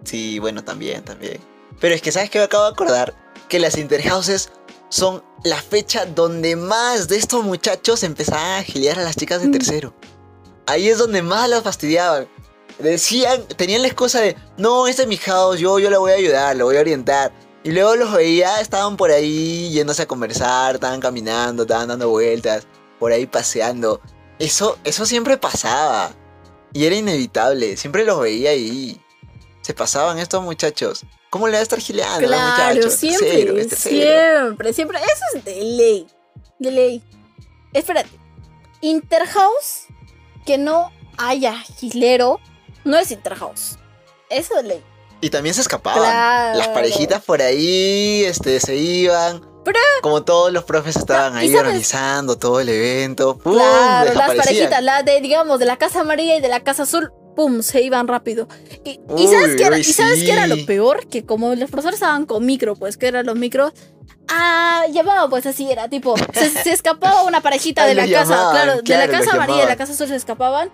Sí, 0.05 0.39
bueno, 0.39 0.65
también, 0.65 1.05
también. 1.05 1.39
Pero 1.81 1.95
es 1.95 2.03
que, 2.03 2.13
¿sabes 2.13 2.31
qué 2.31 2.39
me 2.39 2.45
acabo 2.45 2.65
de 2.65 2.71
acordar? 2.71 3.15
Que 3.49 3.59
las 3.59 3.77
interhouses 3.77 4.51
son 4.89 5.23
la 5.45 5.61
fecha 5.61 6.07
donde 6.07 6.57
más 6.57 7.09
de 7.09 7.17
estos 7.17 7.45
muchachos 7.45 8.03
empezaban 8.03 8.61
a 8.61 8.63
giliar 8.63 8.99
a 8.99 9.03
las 9.03 9.17
chicas 9.17 9.41
de 9.43 9.49
Mm. 9.49 9.53
tercero. 9.53 9.95
Ahí 10.67 10.89
es 10.89 10.99
donde 10.99 11.23
más 11.23 11.49
las 11.49 11.63
fastidiaban. 11.63 12.29
Decían, 12.79 13.47
tenían 13.57 13.83
la 13.83 13.89
excusa 13.89 14.21
de, 14.21 14.37
no, 14.59 14.87
este 14.87 15.03
es 15.03 15.09
mi 15.09 15.17
house, 15.17 15.59
yo, 15.59 15.79
yo 15.79 15.91
la 15.91 15.99
voy 15.99 16.13
a 16.13 16.17
ayudar, 16.17 16.57
lo 16.57 16.67
voy 16.67 16.77
a 16.77 16.81
orientar. 16.81 17.33
Y 17.65 17.73
luego 17.73 17.97
los 17.97 18.13
veía, 18.13 18.61
estaban 18.61 18.97
por 18.97 19.11
ahí 19.11 19.71
yéndose 19.71 20.03
a 20.03 20.07
conversar, 20.07 20.75
estaban 20.77 21.01
caminando, 21.01 21.63
estaban 21.63 21.89
dando 21.89 22.09
vueltas, 22.11 22.67
por 22.99 23.13
ahí 23.13 23.27
paseando. 23.27 24.01
Eso, 24.38 24.79
eso 24.85 25.07
siempre 25.07 25.37
pasaba. 25.37 26.12
Y 26.72 26.85
era 26.85 26.94
inevitable, 26.96 27.77
siempre 27.77 28.05
los 28.05 28.20
veía 28.20 28.51
ahí. 28.51 29.01
Se 29.62 29.72
pasaban 29.75 30.18
estos 30.18 30.42
muchachos. 30.42 31.05
¿Cómo 31.31 31.49
le 31.49 31.55
va 31.55 31.59
a 31.61 31.62
estar 31.62 31.81
gileando 31.81 32.16
a 32.18 32.20
los 32.20 32.31
Claro, 32.31 32.75
muchachos? 32.77 32.94
siempre, 32.94 33.61
es 33.61 33.68
tercero. 33.68 34.46
siempre, 34.46 34.72
siempre. 34.72 34.99
Eso 34.99 35.25
es 35.38 35.44
de 35.44 35.55
ley. 35.62 36.07
De 36.59 36.70
ley. 36.70 37.03
Espérate. 37.72 38.11
Interhouse, 38.81 39.87
que 40.44 40.59
no 40.59 40.92
haya 41.18 41.59
gilero, 41.79 42.38
no 42.85 42.96
es 42.99 43.11
Interhouse. 43.11 43.79
Eso 44.31 44.55
de 44.57 44.62
ley. 44.62 44.85
Y 45.20 45.31
también 45.31 45.55
se 45.55 45.62
escapaban. 45.62 46.03
Claro. 46.03 46.59
Las 46.59 46.68
parejitas 46.68 47.22
por 47.25 47.40
ahí 47.42 48.22
este, 48.25 48.61
se 48.61 48.77
iban. 48.77 49.42
Pero- 49.67 49.79
Como 50.01 50.23
todos 50.23 50.53
los 50.53 50.65
profes 50.65 50.97
estaban 50.97 51.35
¿Y 51.35 51.41
ahí 51.41 51.49
sabes? 51.49 51.61
organizando 51.63 52.39
todo 52.39 52.61
el 52.61 52.69
evento. 52.69 53.37
¡Pum! 53.37 53.55
Claro, 53.55 54.15
las 54.15 54.35
parejitas, 54.35 54.83
la 54.83 55.03
de, 55.03 55.21
digamos, 55.21 55.59
de 55.59 55.67
la 55.67 55.77
casa 55.77 56.01
amarilla 56.01 56.37
y 56.37 56.41
de 56.41 56.49
la 56.49 56.61
casa 56.61 56.85
azul, 56.85 57.13
pum, 57.35 57.63
se 57.63 57.83
iban 57.83 58.07
rápido. 58.09 58.47
Y, 58.85 58.91
y 58.93 59.01
Uy, 59.09 59.27
sabes, 59.27 59.57
qué 59.57 59.65
era, 59.65 59.75
uy, 59.77 59.81
y 59.83 59.85
sabes 59.93 60.23
qué 60.23 60.33
era 60.33 60.47
lo 60.47 60.55
sí. 60.55 60.65
peor, 60.65 61.07
que 61.09 61.27
como 61.27 61.55
los 61.55 61.69
profesores 61.71 61.97
estaban 61.97 62.27
con 62.27 62.47
micro, 62.47 62.77
pues, 62.77 62.97
que 62.97 63.09
eran 63.09 63.27
los 63.27 63.35
micros, 63.37 63.73
ah, 64.29 64.85
llamaban, 64.93 65.29
pues 65.31 65.45
así 65.47 65.71
era, 65.71 65.89
tipo, 65.89 66.15
se, 66.33 66.49
se 66.51 66.73
escapaba 66.73 67.25
una 67.25 67.41
parejita 67.43 67.85
de 67.87 67.95
la 67.95 68.03
los 68.07 68.13
casa, 68.13 68.31
llamaban, 68.31 68.53
claro, 68.55 68.77
de 68.77 68.83
claro, 68.83 69.13
la 69.13 69.19
casa 69.19 69.33
amarilla 69.33 69.43
y 69.43 69.61
de 69.61 69.65
la 69.67 69.71
llamaban. 69.73 69.79
casa 69.79 69.93
azul 69.93 70.09
se 70.09 70.17
escapaban 70.17 70.71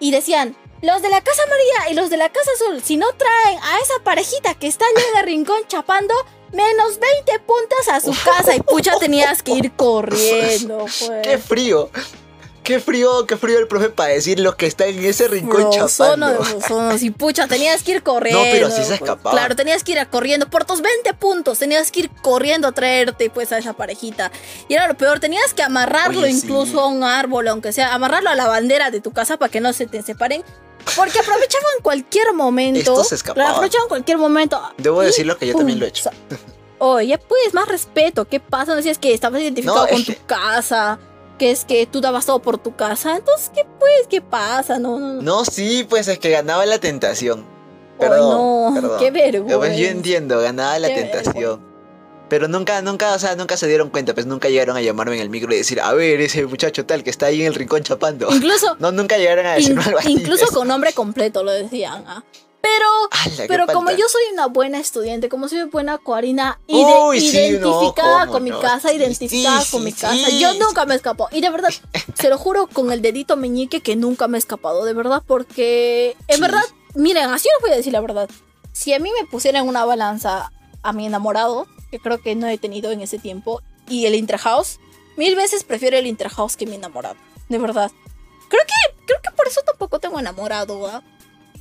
y 0.00 0.10
decían, 0.10 0.56
los 0.82 1.00
de 1.00 1.08
la 1.10 1.20
casa 1.20 1.42
amarilla 1.46 1.90
y 1.92 1.94
los 1.94 2.10
de 2.10 2.16
la 2.16 2.28
casa 2.28 2.50
azul, 2.56 2.82
si 2.82 2.96
no 2.96 3.06
traen 3.12 3.58
a 3.62 3.78
esa 3.78 3.94
parejita 4.04 4.54
que 4.54 4.66
está 4.66 4.84
allá 4.84 5.06
en 5.14 5.18
el 5.20 5.26
rincón 5.26 5.58
chapando, 5.68 6.12
menos 6.52 6.98
20 6.98 7.38
puntos 7.40 7.88
a 7.90 8.00
su 8.00 8.12
casa 8.24 8.54
y 8.54 8.60
pucha 8.60 8.98
tenías 8.98 9.42
que 9.42 9.52
ir 9.52 9.72
corriendo, 9.72 10.78
pues. 10.84 11.10
¡Qué 11.22 11.38
frío! 11.38 11.90
qué 12.62 12.80
frío, 12.80 13.26
qué 13.26 13.36
frío 13.36 13.58
el 13.58 13.66
profe 13.66 13.90
para 13.90 14.10
decir 14.10 14.38
los 14.38 14.54
que 14.54 14.66
están 14.66 14.88
en 14.88 15.04
ese 15.04 15.28
rincón 15.28 15.70
de 15.70 15.76
chapando. 15.76 16.38
brozonos. 16.38 17.02
Y 17.02 17.10
pucha, 17.10 17.46
tenías 17.46 17.82
que 17.82 17.92
ir 17.92 18.02
corriendo. 18.02 18.42
pero 18.50 18.68
sí 18.68 18.76
se 18.76 18.82
pues. 18.82 19.00
escapaba. 19.00 19.30
Claro, 19.32 19.56
tenías 19.56 19.82
que 19.82 19.92
ir 19.92 19.98
a 19.98 20.08
corriendo. 20.08 20.48
Por 20.48 20.64
tus 20.64 20.80
20 20.80 21.14
puntos, 21.14 21.58
tenías 21.58 21.90
que 21.90 22.00
ir 22.00 22.10
corriendo 22.22 22.68
a 22.68 22.72
traerte 22.72 23.30
pues 23.30 23.52
a 23.52 23.58
esa 23.58 23.72
parejita. 23.72 24.30
Y 24.68 24.74
era 24.74 24.86
lo 24.86 24.94
peor, 24.96 25.20
tenías 25.20 25.54
que 25.54 25.62
amarrarlo 25.62 26.20
Oye, 26.20 26.32
sí. 26.32 26.40
incluso 26.44 26.80
a 26.80 26.86
un 26.86 27.02
árbol, 27.02 27.48
aunque 27.48 27.72
sea, 27.72 27.94
amarrarlo 27.94 28.30
a 28.30 28.34
la 28.34 28.46
bandera 28.46 28.90
de 28.90 29.00
tu 29.00 29.12
casa 29.12 29.36
para 29.36 29.50
que 29.50 29.60
no 29.60 29.72
se 29.72 29.86
te 29.86 30.02
separen. 30.02 30.44
Porque 30.96 31.18
aprovechaban 31.20 31.72
cualquier 31.82 32.32
momento. 32.34 32.78
Estos 32.80 33.08
se 33.08 33.14
escapaban. 33.16 33.44
Claro, 33.44 33.56
aprovechaban 33.56 33.88
cualquier 33.88 34.18
momento. 34.18 34.60
Debo 34.78 35.00
decirlo 35.02 35.36
que 35.38 35.46
yo 35.46 35.54
también 35.56 35.78
lo 35.78 35.86
he 35.86 35.88
hecho. 35.88 36.10
Oye, 36.78 37.16
pues 37.18 37.54
más 37.54 37.68
respeto. 37.68 38.26
¿Qué 38.26 38.40
pasa? 38.40 38.72
No 38.72 38.76
decías 38.76 38.98
que 38.98 39.14
estabas 39.14 39.40
identificado 39.40 39.84
No, 39.84 39.88
con 39.88 40.04
tu 40.04 40.12
que- 40.12 40.18
casa. 40.26 40.98
Que 41.38 41.50
es 41.50 41.64
que 41.64 41.86
tú 41.86 42.00
dabas 42.00 42.26
todo 42.26 42.40
por 42.40 42.58
tu 42.58 42.74
casa. 42.76 43.16
Entonces, 43.16 43.50
¿qué 43.54 43.64
pues? 43.78 44.06
¿Qué 44.08 44.20
pasa? 44.20 44.78
No, 44.78 44.98
no, 44.98 45.14
no. 45.14 45.22
No, 45.22 45.44
sí, 45.44 45.86
pues 45.88 46.08
es 46.08 46.18
que 46.18 46.30
ganaba 46.30 46.66
la 46.66 46.78
tentación. 46.78 47.44
Perdón, 47.98 48.74
no, 48.74 48.80
perdón. 48.80 48.98
qué 48.98 49.10
vergüenza. 49.10 49.58
Pues 49.58 49.76
yo 49.78 49.86
entiendo, 49.86 50.40
ganaba 50.40 50.78
la 50.78 50.88
Qué 50.88 50.94
tentación. 50.94 51.71
Pero 52.32 52.48
nunca, 52.48 52.80
nunca, 52.80 53.12
o 53.12 53.18
sea, 53.18 53.36
nunca 53.36 53.58
se 53.58 53.66
dieron 53.68 53.90
cuenta, 53.90 54.14
pues 54.14 54.24
nunca 54.24 54.48
llegaron 54.48 54.74
a 54.74 54.80
llamarme 54.80 55.16
en 55.16 55.20
el 55.20 55.28
micro 55.28 55.52
y 55.52 55.58
decir, 55.58 55.82
a 55.82 55.92
ver, 55.92 56.18
ese 56.22 56.46
muchacho 56.46 56.86
tal 56.86 57.04
que 57.04 57.10
está 57.10 57.26
ahí 57.26 57.42
en 57.42 57.48
el 57.48 57.54
rincón 57.54 57.82
chapando. 57.82 58.32
Incluso, 58.34 58.74
No, 58.80 58.90
nunca 58.90 59.18
llegaron 59.18 59.44
a 59.44 59.58
in- 59.58 59.74
decirme 59.76 59.84
algo 59.84 59.98
así. 59.98 60.12
incluso 60.12 60.46
con 60.54 60.66
nombre 60.66 60.94
completo 60.94 61.42
lo 61.42 61.50
decían. 61.52 62.02
¿ah? 62.06 62.24
Pero, 62.62 62.86
¡Hala, 63.10 63.36
qué 63.36 63.48
pero 63.48 63.66
como 63.66 63.90
yo 63.90 64.08
soy 64.08 64.22
una 64.32 64.46
buena 64.46 64.80
estudiante, 64.80 65.28
como 65.28 65.46
soy 65.46 65.64
buena 65.64 65.98
coarina, 65.98 66.58
Uy, 66.68 67.20
sí, 67.20 67.36
identificada 67.36 68.20
no, 68.20 68.26
¿cómo 68.26 68.32
con 68.32 68.44
mi 68.44 68.50
no? 68.50 68.60
casa, 68.60 68.88
Sí, 68.88 68.94
identificada 68.96 69.60
sí, 69.60 69.70
con 69.70 69.84
mi 69.84 69.90
sí, 69.92 70.00
casa, 70.00 70.26
sí. 70.30 70.38
yo 70.40 70.54
nunca 70.54 70.86
me 70.86 70.94
escapó. 70.94 71.28
Y 71.32 71.42
de 71.42 71.50
verdad, 71.50 71.68
se 72.14 72.30
lo 72.30 72.38
juro 72.38 72.66
con 72.66 72.92
el 72.92 73.02
dedito 73.02 73.36
meñique 73.36 73.82
que 73.82 73.94
nunca 73.94 74.26
me 74.26 74.38
he 74.38 74.40
escapado, 74.40 74.86
de 74.86 74.94
verdad, 74.94 75.22
porque 75.26 76.16
en 76.28 76.36
Sí. 76.36 76.40
verdad, 76.40 76.62
miren, 76.94 77.28
así 77.30 77.46
os 77.58 77.60
voy 77.60 77.72
a 77.72 77.76
decir 77.76 77.92
la 77.92 78.00
verdad. 78.00 78.30
Si 78.72 78.94
a 78.94 78.98
mí 79.00 79.10
me 79.20 79.26
pusieran 79.26 79.68
una 79.68 79.84
balanza 79.84 80.50
a 80.82 80.92
mi 80.94 81.04
enamorado, 81.04 81.66
que 81.92 82.00
creo 82.00 82.20
que 82.20 82.34
no 82.34 82.48
he 82.48 82.58
tenido 82.58 82.90
en 82.90 83.02
ese 83.02 83.18
tiempo, 83.18 83.62
y 83.86 84.06
el 84.06 84.14
Interhouse, 84.14 84.80
mil 85.16 85.36
veces 85.36 85.62
prefiero 85.62 85.98
el 85.98 86.06
Interhouse 86.06 86.56
que 86.56 86.66
mi 86.66 86.74
enamorado, 86.74 87.16
de 87.48 87.58
verdad. 87.58 87.92
Creo 88.48 88.62
que, 88.66 89.04
creo 89.06 89.20
que 89.22 89.30
por 89.30 89.46
eso 89.46 89.60
tampoco 89.60 90.00
tengo 90.00 90.18
enamorado, 90.18 90.80
¿va? 90.80 91.02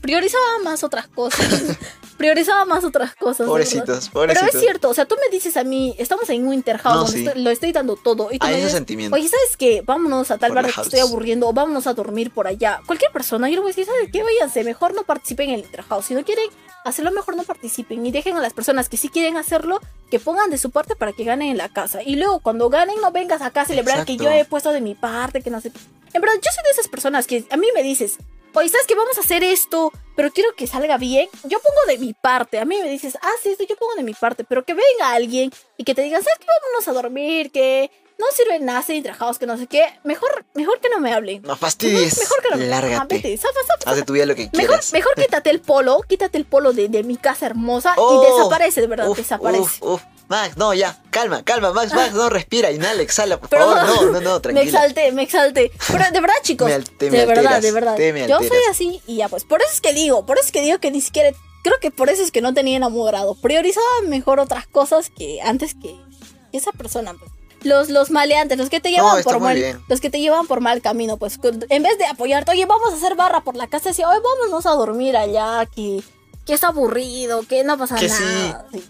Priorizaba 0.01 0.59
más 0.63 0.83
otras 0.83 1.07
cosas. 1.07 1.77
priorizaba 2.21 2.65
más 2.65 2.83
otras 2.83 3.15
cosas. 3.15 3.39
verdad. 3.39 3.51
Pobrecitos, 3.51 4.09
Pero 4.09 4.13
pobrecitos. 4.13 4.55
es 4.55 4.61
cierto, 4.61 4.89
o 4.89 4.93
sea, 4.93 5.05
tú 5.05 5.15
me 5.19 5.29
dices 5.35 5.57
a 5.57 5.63
mí, 5.63 5.95
estamos 5.97 6.29
en 6.29 6.47
un 6.47 6.53
interhouse 6.53 6.95
No, 6.95 7.07
sí. 7.07 7.27
lo 7.35 7.49
estoy 7.49 7.71
dando 7.71 7.95
todo. 7.95 8.29
Y 8.31 8.39
tú 8.39 8.45
Hay 8.45 8.51
me 8.53 8.57
ese 8.57 8.65
dices, 8.67 8.77
sentimiento. 8.77 9.15
oye, 9.15 9.27
¿sabes 9.27 9.57
qué? 9.57 9.81
Vámonos 9.85 10.31
a 10.31 10.37
tal 10.37 10.49
Por 10.49 10.55
bar 10.55 10.65
la 10.67 10.71
que 10.71 10.81
estoy 10.81 10.99
house. 10.99 11.09
aburriendo 11.09 11.47
o 11.49 11.53
vámonos 11.53 11.87
a 11.87 11.93
dormir 11.93 12.31
por 12.31 12.47
allá. 12.47 12.79
Cualquier 12.85 13.11
persona, 13.11 13.49
yo 13.49 13.55
le 13.55 13.61
voy 13.61 13.69
a 13.71 13.73
decir, 13.75 13.85
¿sabes 13.85 14.09
qué? 14.11 14.23
Váyanse, 14.23 14.63
mejor 14.63 14.93
no 14.93 15.03
participen 15.03 15.49
en 15.49 15.55
el 15.55 15.61
interhouse. 15.61 16.05
Si 16.05 16.13
no 16.13 16.23
quieren 16.23 16.45
hacerlo, 16.85 17.11
mejor 17.11 17.35
no 17.35 17.43
participen. 17.43 18.05
Y 18.05 18.11
dejen 18.11 18.37
a 18.37 18.41
las 18.41 18.53
personas 18.53 18.87
que 18.89 18.97
sí 18.97 19.09
quieren 19.09 19.37
hacerlo, 19.37 19.79
que 20.09 20.19
pongan 20.19 20.49
de 20.49 20.57
su 20.57 20.69
parte 20.71 20.95
para 20.95 21.13
que 21.13 21.23
ganen 21.23 21.49
en 21.51 21.57
la 21.57 21.69
casa. 21.69 22.01
Y 22.03 22.15
luego, 22.15 22.39
cuando 22.39 22.69
ganen, 22.69 22.95
no 23.01 23.11
vengas 23.11 23.41
acá 23.41 23.61
a 23.61 23.65
celebrar 23.65 24.05
que 24.05 24.17
yo 24.17 24.29
he 24.29 24.45
puesto 24.45 24.71
de 24.71 24.81
mi 24.81 24.95
parte, 24.95 25.41
que 25.41 25.49
no 25.49 25.59
sé. 25.61 25.71
En 26.13 26.21
verdad, 26.21 26.35
yo 26.35 26.51
soy 26.53 26.63
de 26.65 26.69
esas 26.71 26.87
personas 26.87 27.25
que 27.27 27.45
a 27.49 27.57
mí 27.57 27.67
me 27.73 27.83
dices, 27.83 28.17
oye, 28.53 28.69
¿sabes 28.69 28.87
qué? 28.87 28.95
Vamos 28.95 29.17
a 29.17 29.21
hacer 29.21 29.43
esto, 29.43 29.91
pero 30.15 30.31
quiero 30.31 30.53
que 30.55 30.67
salga 30.67 30.97
bien. 30.97 31.27
Yo 31.43 31.59
pongo 31.59 31.79
de 31.87 31.97
mi 31.97 32.13
parte. 32.13 32.59
A 32.59 32.65
mí 32.65 32.77
me 32.81 32.89
dices, 32.89 33.17
ah, 33.21 33.31
sí, 33.41 33.49
esto 33.49 33.63
yo 33.67 33.75
pongo 33.75 33.95
de 33.95 34.03
mi 34.03 34.13
parte, 34.13 34.43
pero 34.43 34.63
que 34.63 34.73
venga 34.73 35.11
alguien 35.13 35.51
y 35.77 35.83
que 35.83 35.95
te 35.95 36.01
digan, 36.01 36.23
¿sabes 36.23 36.39
qué? 36.39 36.45
Vámonos 36.47 36.87
a 36.87 36.93
dormir, 36.93 37.51
que 37.51 37.89
no 38.19 38.25
sirve 38.35 38.59
nada 38.59 38.83
ser 38.83 39.01
trabajados, 39.01 39.39
que 39.39 39.47
no 39.47 39.57
sé 39.57 39.65
qué. 39.67 39.83
Mejor, 40.03 40.45
mejor 40.53 40.79
que 40.79 40.89
no 40.89 40.99
me 40.99 41.11
hablen. 41.11 41.41
No 41.41 41.55
fastidies. 41.55 42.19
Mejor 42.19 42.41
que 42.43 42.49
no 42.51 42.57
me 42.57 42.67
Lárgate. 42.67 43.15
vete, 43.15 43.37
zafa, 43.37 43.59
zafa, 43.65 43.89
Haz 43.89 43.95
de 43.97 44.03
tu 44.03 44.13
vida 44.13 44.25
lo 44.27 44.35
que 44.35 44.43
Mejor, 44.53 44.67
quieras. 44.67 44.93
mejor 44.93 45.13
quítate 45.17 45.49
el 45.49 45.59
polo, 45.61 46.01
quítate 46.07 46.37
el 46.37 46.45
polo 46.45 46.71
de, 46.73 46.87
de 46.87 47.03
mi 47.03 47.17
casa 47.17 47.47
hermosa 47.47 47.95
Oh, 47.97 48.23
y 48.23 48.31
desaparece, 48.31 48.81
de 48.81 48.87
verdad, 48.87 49.09
Uf, 49.09 49.17
desaparece. 49.17 49.61
uf, 49.63 49.81
uf. 49.81 50.01
Max, 50.31 50.55
no, 50.55 50.73
ya, 50.73 50.97
calma, 51.09 51.43
calma, 51.43 51.73
Max, 51.73 51.93
Max, 51.93 52.13
no, 52.13 52.29
respira, 52.29 52.71
inhala, 52.71 53.01
exhala, 53.01 53.37
por 53.37 53.49
favor, 53.49 53.75
no, 53.85 54.11
no, 54.13 54.21
no, 54.21 54.33
Me 54.35 54.39
tranquila. 54.39 54.61
exalté, 54.63 55.11
me 55.11 55.23
exalté. 55.23 55.71
Pero 55.91 56.05
de 56.09 56.21
verdad, 56.21 56.35
chicos. 56.41 56.69
Me 56.69 56.79
te 56.79 57.11
me 57.11 57.17
de 57.19 57.25
verdad, 57.25 57.45
alteras, 57.47 57.61
de 57.63 57.71
verdad. 57.73 57.95
te 57.97 58.13
me 58.13 58.27
Yo 58.29 58.39
soy 58.39 58.57
así 58.69 59.01
y 59.07 59.17
ya, 59.17 59.27
pues. 59.27 59.43
Por 59.43 59.61
eso 59.61 59.71
es 59.73 59.81
que 59.81 59.93
digo, 59.93 60.25
por 60.25 60.37
eso 60.37 60.45
es 60.45 60.51
que 60.53 60.61
digo 60.61 60.79
que 60.79 60.89
ni 60.89 61.01
siquiera. 61.01 61.31
Creo 61.63 61.75
que 61.81 61.91
por 61.91 62.09
eso 62.09 62.23
es 62.23 62.31
que 62.31 62.41
no 62.41 62.53
tenía 62.53 62.77
enamorado. 62.77 63.35
Priorizaba 63.35 63.85
mejor 64.07 64.39
otras 64.39 64.65
cosas 64.67 65.11
que 65.15 65.41
antes 65.43 65.75
que, 65.75 65.95
esa 66.53 66.71
persona, 66.71 67.13
pues. 67.13 67.29
Los, 67.63 67.89
los 67.89 68.09
maleantes, 68.09 68.57
los 68.57 68.69
que 68.69 68.79
te 68.79 68.89
llevan 68.89 69.19
está 69.19 69.33
por 69.33 69.41
mal, 69.41 69.55
bien. 69.55 69.79
los 69.87 69.99
que 70.01 70.09
te 70.09 70.19
llevan 70.19 70.47
por 70.47 70.61
mal 70.61 70.81
camino, 70.81 71.17
pues 71.17 71.37
en 71.69 71.83
vez 71.83 71.97
de 71.99 72.05
apoyarte, 72.05 72.49
oye, 72.51 72.65
vamos 72.65 72.91
a 72.91 72.95
hacer 72.95 73.15
barra 73.15 73.41
por 73.41 73.55
la 73.55 73.67
casa, 73.67 73.89
decía, 73.89 74.09
oye, 74.09 74.19
vámonos 74.19 74.65
a 74.65 74.71
dormir 74.71 75.15
allá, 75.15 75.67
que, 75.75 76.01
que 76.47 76.53
es 76.53 76.63
aburrido, 76.63 77.43
que 77.43 77.63
no 77.63 77.77
pasa 77.77 77.97
Que 77.97 78.09
sí. 78.09 78.23
nada. 78.23 78.65
Sí. 78.71 78.89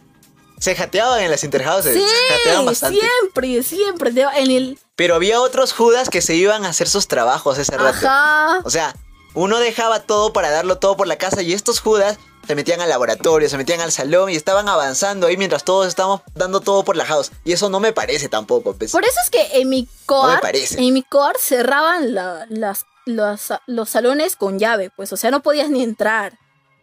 Se 0.61 0.75
jateaban 0.75 1.19
en 1.21 1.31
las 1.31 1.43
interhouses, 1.43 1.93
Sí, 1.95 1.99
se 2.07 2.33
jateaban 2.35 2.65
bastante. 2.65 2.99
siempre, 2.99 3.63
siempre. 3.63 4.11
En 4.35 4.51
el. 4.51 4.79
Pero 4.95 5.15
había 5.15 5.41
otros 5.41 5.73
judas 5.73 6.09
que 6.09 6.21
se 6.21 6.35
iban 6.35 6.63
a 6.65 6.69
hacer 6.69 6.87
sus 6.87 7.07
trabajos 7.07 7.57
ese 7.57 7.75
rato. 7.77 8.07
Ajá. 8.07 8.59
O 8.63 8.69
sea, 8.69 8.95
uno 9.33 9.57
dejaba 9.59 10.01
todo 10.01 10.33
para 10.33 10.51
darlo 10.51 10.77
todo 10.77 10.95
por 10.95 11.07
la 11.07 11.17
casa 11.17 11.41
y 11.41 11.53
estos 11.53 11.79
judas 11.79 12.19
se 12.45 12.53
metían 12.55 12.79
al 12.81 12.89
laboratorio, 12.89 13.49
se 13.49 13.57
metían 13.57 13.81
al 13.81 13.91
salón 13.91 14.29
y 14.29 14.35
estaban 14.35 14.69
avanzando 14.69 15.25
ahí 15.27 15.37
mientras 15.37 15.63
todos 15.63 15.87
estábamos 15.87 16.21
dando 16.35 16.59
todo 16.61 16.83
por 16.83 16.95
la 16.95 17.05
house. 17.05 17.31
Y 17.43 17.53
eso 17.53 17.69
no 17.69 17.79
me 17.79 17.91
parece 17.93 18.29
tampoco, 18.29 18.73
pues. 18.73 18.91
Por 18.91 19.03
eso 19.03 19.17
es 19.23 19.29
que 19.31 19.61
en 19.61 19.69
mi 19.69 19.83
No 19.83 19.89
coar, 20.05 20.35
me 20.35 20.41
parece. 20.41 20.79
en 20.79 20.93
mi 20.93 21.01
coar 21.01 21.37
cerraban 21.39 22.13
la- 22.13 22.45
las, 22.49 22.85
los, 23.07 23.53
los 23.65 23.89
salones 23.89 24.35
con 24.35 24.59
llave, 24.59 24.91
pues, 24.95 25.11
o 25.11 25.17
sea, 25.17 25.31
no 25.31 25.41
podías 25.41 25.69
ni 25.71 25.81
entrar. 25.81 26.37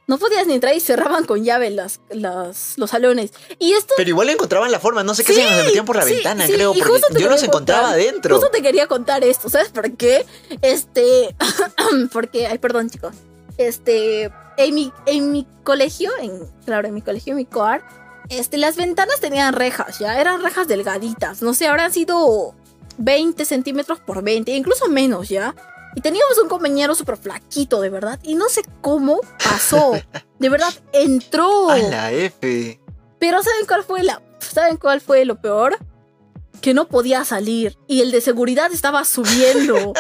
No 0.09 0.17
podías 0.17 0.47
ni 0.47 0.55
entrar 0.55 0.75
y 0.75 0.81
cerraban 0.81 1.27
con 1.27 1.45
llave 1.45 1.69
las, 1.69 2.01
las, 2.09 2.79
los 2.79 2.91
salones. 2.91 3.31
Y 3.59 3.75
esto... 3.75 3.93
Pero 3.95 4.09
igual 4.09 4.31
encontraban 4.31 4.73
la 4.73 4.81
forma, 4.81 5.05
no 5.05 5.15
sé 5.15 5.23
qué 5.23 5.35
Sí, 5.35 5.43
se 5.43 5.49
se 5.49 5.63
metían 5.65 5.85
por 5.85 5.97
la 5.97 6.05
sí, 6.05 6.15
ventana, 6.15 6.47
sí, 6.47 6.55
creo, 6.55 6.73
porque 6.73 7.23
yo 7.23 7.29
los 7.29 7.43
encontraba 7.43 7.91
adentro. 7.91 8.37
Justo 8.37 8.51
te 8.51 8.63
quería 8.63 8.87
contar 8.87 9.23
esto, 9.23 9.51
¿sabes 9.51 9.69
por 9.69 9.93
qué? 9.99 10.25
Este, 10.63 11.37
porque, 12.13 12.47
ay, 12.47 12.57
perdón 12.57 12.89
chicos, 12.89 13.15
este, 13.59 14.33
en 14.57 14.75
mi, 14.75 14.93
en 15.05 15.31
mi 15.31 15.47
colegio, 15.63 16.11
en, 16.23 16.41
claro, 16.65 16.89
en 16.89 16.95
mi 16.95 17.03
colegio, 17.03 17.33
en 17.33 17.37
mi 17.37 17.45
coar, 17.45 17.85
este, 18.31 18.57
las 18.57 18.77
ventanas 18.77 19.21
tenían 19.21 19.53
rejas, 19.53 19.99
ya, 19.99 20.19
eran 20.19 20.43
rejas 20.43 20.67
delgaditas, 20.69 21.43
no 21.43 21.53
sé, 21.53 21.67
habrán 21.67 21.93
sido 21.93 22.55
20 22.97 23.45
centímetros 23.45 24.01
por 24.01 24.23
20, 24.23 24.51
incluso 24.53 24.89
menos, 24.89 25.29
ya. 25.29 25.55
Y 25.99 26.01
teníamos 26.01 26.39
un 26.39 26.49
compañero 26.49 26.95
súper 26.95 27.17
flaquito, 27.17 27.81
de 27.81 27.91
verdad, 27.91 28.21
y 28.23 28.37
no 28.37 28.49
sé 28.49 28.63
cómo 28.83 29.21
pasó, 29.43 29.95
de 30.39 30.49
verdad, 30.49 30.73
entró. 30.93 31.71
A 31.71 31.77
la 31.79 32.13
F. 32.13 32.79
Pero 33.19 33.43
¿saben 33.43 33.67
cuál 33.67 33.83
fue 33.83 34.05
la 34.05 34.23
¿Saben 34.39 34.77
cuál 34.77 35.01
fue 35.01 35.25
lo 35.25 35.41
peor? 35.41 35.77
Que 36.61 36.73
no 36.73 36.87
podía 36.87 37.25
salir 37.25 37.77
y 37.89 38.01
el 38.03 38.13
de 38.13 38.21
seguridad 38.21 38.71
estaba 38.73 39.05
subiendo. 39.05 39.93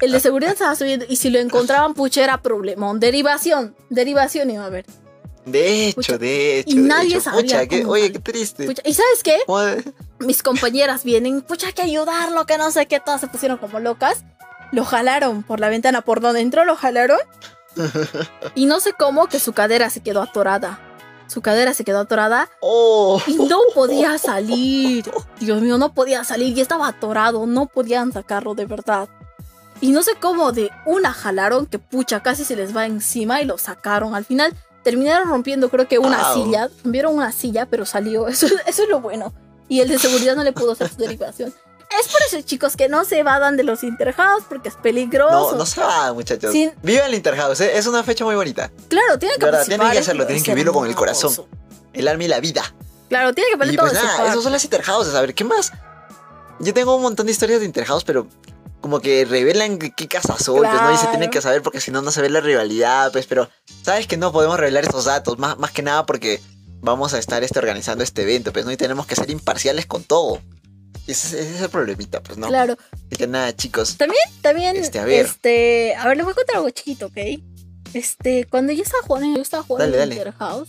El 0.00 0.10
de 0.10 0.18
seguridad 0.18 0.54
estaba 0.54 0.74
subiendo 0.74 1.06
y 1.08 1.14
si 1.16 1.30
lo 1.30 1.38
encontraban 1.38 1.94
pucha 1.94 2.24
era 2.24 2.42
problemón, 2.42 2.98
derivación, 2.98 3.76
derivación 3.90 4.50
iba 4.50 4.64
a 4.64 4.66
haber. 4.66 4.86
De 5.46 5.86
hecho, 5.86 5.94
Pucha, 5.96 6.18
de 6.18 6.58
hecho. 6.58 6.70
y 6.70 6.74
de 6.80 6.88
nadie 6.88 7.10
hecho. 7.10 7.20
sabía 7.20 7.40
Pucha, 7.42 7.66
qué- 7.68 7.84
oye, 7.86 8.10
qué 8.10 8.18
triste. 8.18 8.66
Pucha, 8.66 8.82
¿Y 8.84 8.92
sabes 8.94 9.22
qué? 9.22 9.38
¿Cómo 9.46 9.60
de- 9.60 9.84
Mis 10.18 10.42
compañeras 10.42 11.04
vienen, 11.04 11.42
pucha, 11.42 11.68
hay 11.68 11.74
que 11.74 11.82
ayudarlo, 11.82 12.44
que 12.44 12.58
no 12.58 12.72
sé 12.72 12.86
qué, 12.86 12.98
todas 12.98 13.20
se 13.20 13.28
pusieron 13.28 13.58
como 13.58 13.78
locas. 13.78 14.24
Lo 14.72 14.84
jalaron 14.84 15.42
por 15.42 15.60
la 15.60 15.68
ventana, 15.68 16.00
por 16.02 16.20
donde 16.20 16.40
entró 16.40 16.64
lo 16.64 16.76
jalaron. 16.76 17.18
Y 18.54 18.66
no 18.66 18.78
sé 18.80 18.92
cómo 18.92 19.26
que 19.26 19.40
su 19.40 19.52
cadera 19.52 19.90
se 19.90 20.00
quedó 20.00 20.22
atorada. 20.22 20.78
Su 21.26 21.40
cadera 21.40 21.74
se 21.74 21.84
quedó 21.84 22.00
atorada 22.00 22.48
Oh. 22.60 23.20
Y 23.26 23.34
no 23.36 23.58
podía 23.74 24.18
salir. 24.18 25.10
Dios 25.40 25.60
mío, 25.60 25.78
no 25.78 25.92
podía 25.92 26.22
salir. 26.24 26.56
Y 26.56 26.60
estaba 26.60 26.86
atorado. 26.88 27.46
No 27.46 27.66
podían 27.66 28.12
sacarlo 28.12 28.54
de 28.54 28.66
verdad. 28.66 29.08
Y 29.80 29.90
no 29.90 30.02
sé 30.02 30.12
cómo 30.20 30.52
de 30.52 30.70
una 30.86 31.12
jalaron 31.12 31.66
que 31.66 31.78
pucha 31.78 32.22
casi 32.22 32.44
se 32.44 32.56
les 32.56 32.76
va 32.76 32.86
encima 32.86 33.42
y 33.42 33.44
lo 33.44 33.58
sacaron. 33.58 34.14
Al 34.14 34.24
final 34.24 34.54
terminaron 34.84 35.28
rompiendo 35.28 35.68
creo 35.68 35.88
que 35.88 35.98
una 35.98 36.32
silla. 36.32 36.68
Rompieron 36.84 37.14
una 37.14 37.32
silla, 37.32 37.66
pero 37.66 37.84
salió. 37.84 38.28
Eso, 38.28 38.46
eso 38.66 38.82
es 38.84 38.88
lo 38.88 39.00
bueno. 39.00 39.32
Y 39.68 39.80
el 39.80 39.88
de 39.88 39.98
seguridad 39.98 40.36
no 40.36 40.44
le 40.44 40.52
pudo 40.52 40.72
hacer 40.72 40.88
su 40.90 40.96
derivación. 40.96 41.52
Es 42.00 42.08
por 42.08 42.20
eso, 42.26 42.40
chicos, 42.46 42.76
que 42.76 42.88
no 42.88 43.04
se 43.04 43.18
evadan 43.18 43.56
de 43.56 43.62
los 43.64 43.82
interhouse 43.84 44.44
porque 44.48 44.68
es 44.68 44.74
peligroso. 44.76 45.52
No, 45.52 45.58
no 45.58 45.66
se 45.66 45.80
va, 45.80 46.12
muchachos. 46.12 46.52
Sin- 46.52 46.72
Viva 46.82 47.06
el 47.06 47.14
Interhouse, 47.14 47.60
¿eh? 47.60 47.76
es 47.78 47.86
una 47.86 48.02
fecha 48.02 48.24
muy 48.24 48.34
bonita. 48.34 48.70
Claro, 48.88 49.18
tienen 49.18 49.38
que 49.38 49.46
participar, 49.46 49.78
tienen 49.78 49.92
que 49.92 49.98
hacerlo, 49.98 50.26
tienen 50.26 50.42
que 50.44 50.50
vivirlo 50.52 50.72
con 50.72 50.86
el 50.86 50.94
corazón. 50.94 51.32
El 51.92 52.08
alma 52.08 52.24
y 52.24 52.28
la 52.28 52.40
vida. 52.40 52.62
Claro, 53.08 53.32
tienen 53.32 53.52
que 53.52 53.58
poner 53.58 53.74
Y 53.74 53.76
todo 53.76 53.88
pues 53.88 54.02
nada, 54.02 54.30
esos 54.30 54.42
son 54.42 54.52
las 54.52 54.64
Interhouses. 54.64 55.14
A 55.14 55.20
ver, 55.20 55.34
¿qué 55.34 55.44
más? 55.44 55.72
Yo 56.60 56.72
tengo 56.74 56.96
un 56.96 57.02
montón 57.02 57.26
de 57.26 57.32
historias 57.32 57.60
de 57.60 57.66
Interhouse, 57.66 58.04
pero 58.04 58.26
como 58.80 59.00
que 59.00 59.24
revelan 59.24 59.78
qué 59.78 59.92
qué 59.92 60.08
casa 60.08 60.36
soy, 60.38 60.58
pues 60.60 60.72
no, 60.82 60.92
y 60.92 60.96
se 60.96 61.06
tienen 61.06 61.30
que 61.30 61.40
saber 61.40 61.62
porque 61.62 61.80
si 61.80 61.90
no, 61.90 62.02
no 62.02 62.10
se 62.10 62.20
ve 62.20 62.28
la 62.28 62.40
rivalidad, 62.40 63.12
pues, 63.12 63.26
pero 63.26 63.48
sabes 63.82 64.06
que 64.06 64.16
no 64.16 64.30
podemos 64.30 64.58
revelar 64.58 64.84
esos 64.84 65.06
datos, 65.06 65.38
más, 65.38 65.56
más 65.58 65.70
que 65.70 65.82
nada 65.82 66.04
porque 66.04 66.40
vamos 66.82 67.14
a 67.14 67.18
estar 67.18 67.42
este, 67.42 67.58
organizando 67.58 68.04
este 68.04 68.22
evento, 68.22 68.52
pues 68.52 68.66
no, 68.66 68.72
y 68.72 68.76
tenemos 68.76 69.06
que 69.06 69.16
ser 69.16 69.30
imparciales 69.30 69.86
con 69.86 70.04
todo. 70.04 70.40
Ese, 71.06 71.38
ese 71.40 71.54
es 71.56 71.60
el 71.60 71.68
problemita, 71.68 72.22
pues, 72.22 72.38
¿no? 72.38 72.48
Claro. 72.48 72.76
Así 72.92 73.16
que 73.16 73.26
nada, 73.26 73.54
chicos. 73.54 73.96
También, 73.96 74.22
también, 74.40 74.76
Este, 74.76 74.98
a 74.98 75.04
ver. 75.04 75.26
este, 75.26 75.94
a 75.96 76.06
ver, 76.08 76.16
les 76.16 76.24
voy 76.24 76.32
a 76.32 76.34
contar 76.34 76.56
algo 76.56 76.70
chiquito, 76.70 77.06
¿ok? 77.06 77.18
Este, 77.92 78.46
cuando 78.46 78.72
yo 78.72 78.82
estaba 78.82 79.02
jugando, 79.06 79.36
yo 79.36 79.42
estaba 79.42 79.62
jugando 79.62 79.96
Dale, 79.96 80.02
en 80.02 80.08
dale. 80.08 80.20
Interhouse, 80.30 80.68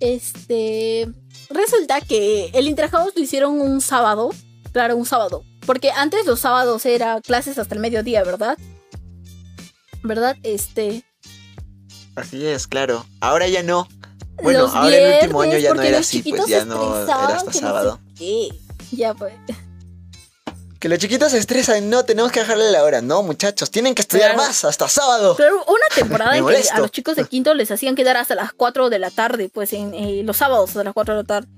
este, 0.00 1.08
resulta 1.50 2.00
que 2.00 2.50
el 2.54 2.68
Interhouse 2.68 3.12
lo 3.16 3.22
hicieron 3.22 3.60
un 3.60 3.80
sábado, 3.80 4.30
claro, 4.72 4.96
un 4.96 5.04
sábado, 5.06 5.44
porque 5.66 5.90
antes 5.90 6.24
los 6.24 6.40
sábados 6.40 6.86
era 6.86 7.20
clases 7.20 7.58
hasta 7.58 7.74
el 7.74 7.80
mediodía, 7.80 8.22
¿verdad? 8.24 8.56
¿Verdad? 10.02 10.36
Este, 10.42 11.02
Así 12.14 12.46
es, 12.46 12.66
claro. 12.66 13.04
Ahora 13.20 13.46
ya 13.48 13.62
no. 13.62 13.88
Bueno, 14.42 14.60
los 14.62 14.74
ahora 14.74 14.96
el 14.96 15.14
último 15.14 15.42
año 15.42 15.58
ya 15.58 15.74
no 15.74 15.82
era 15.82 15.98
así, 15.98 16.22
pues 16.22 16.46
ya 16.46 16.64
no 16.64 17.02
era 17.02 17.26
hasta 17.36 17.44
no 17.46 17.52
sé 17.52 17.58
sábado. 17.58 18.00
qué. 18.16 18.48
Ya, 18.96 19.14
pues. 19.14 19.34
Que 20.80 20.88
los 20.88 20.98
chiquitos 21.00 21.32
se 21.32 21.38
estresan, 21.38 21.90
no, 21.90 22.04
tenemos 22.04 22.30
que 22.30 22.38
dejarle 22.40 22.70
la 22.70 22.84
hora. 22.84 23.02
No, 23.02 23.22
muchachos, 23.24 23.68
tienen 23.70 23.96
que 23.96 24.02
estudiar 24.02 24.34
Claro. 24.34 24.46
más, 24.48 24.64
hasta 24.64 24.88
sábado. 24.88 25.34
Pero 25.36 25.56
una 25.64 25.86
temporada 25.94 26.36
en 26.36 26.46
que 26.46 26.68
a 26.70 26.78
los 26.78 26.92
chicos 26.92 27.16
de 27.16 27.24
quinto 27.24 27.52
les 27.54 27.70
hacían 27.72 27.96
quedar 27.96 28.16
hasta 28.16 28.36
las 28.36 28.52
4 28.52 28.88
de 28.88 28.98
la 29.00 29.10
tarde, 29.10 29.48
pues 29.52 29.72
en 29.72 29.92
eh, 29.92 30.22
los 30.24 30.36
sábados 30.36 30.76
a 30.76 30.84
las 30.84 30.94
4 30.94 31.14
de 31.16 31.22
la 31.22 31.26
tarde. 31.26 31.48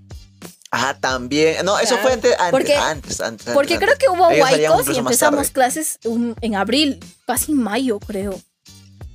Ah, 0.73 0.97
también. 0.99 1.65
No, 1.67 1.79
eso 1.79 1.89
Claro. 1.97 2.03
fue 2.03 2.13
antes, 2.13 2.33
antes, 2.39 2.51
Porque- 2.51 2.77
antes, 2.77 3.21
antes. 3.21 3.47
Porque 3.53 3.75
antes, 3.75 3.89
creo 3.89 3.99
que 3.99 4.09
hubo 4.09 4.29
huaicos 4.29 4.89
y 4.89 4.99
empezamos 4.99 5.51
clases 5.51 5.99
un- 6.05 6.35
en 6.41 6.55
abril, 6.55 6.99
casi 7.27 7.53
mayo, 7.53 7.99
creo. 7.99 8.41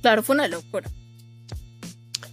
Claro, 0.02 0.22
fue 0.22 0.34
una 0.36 0.46
locura. 0.46 0.88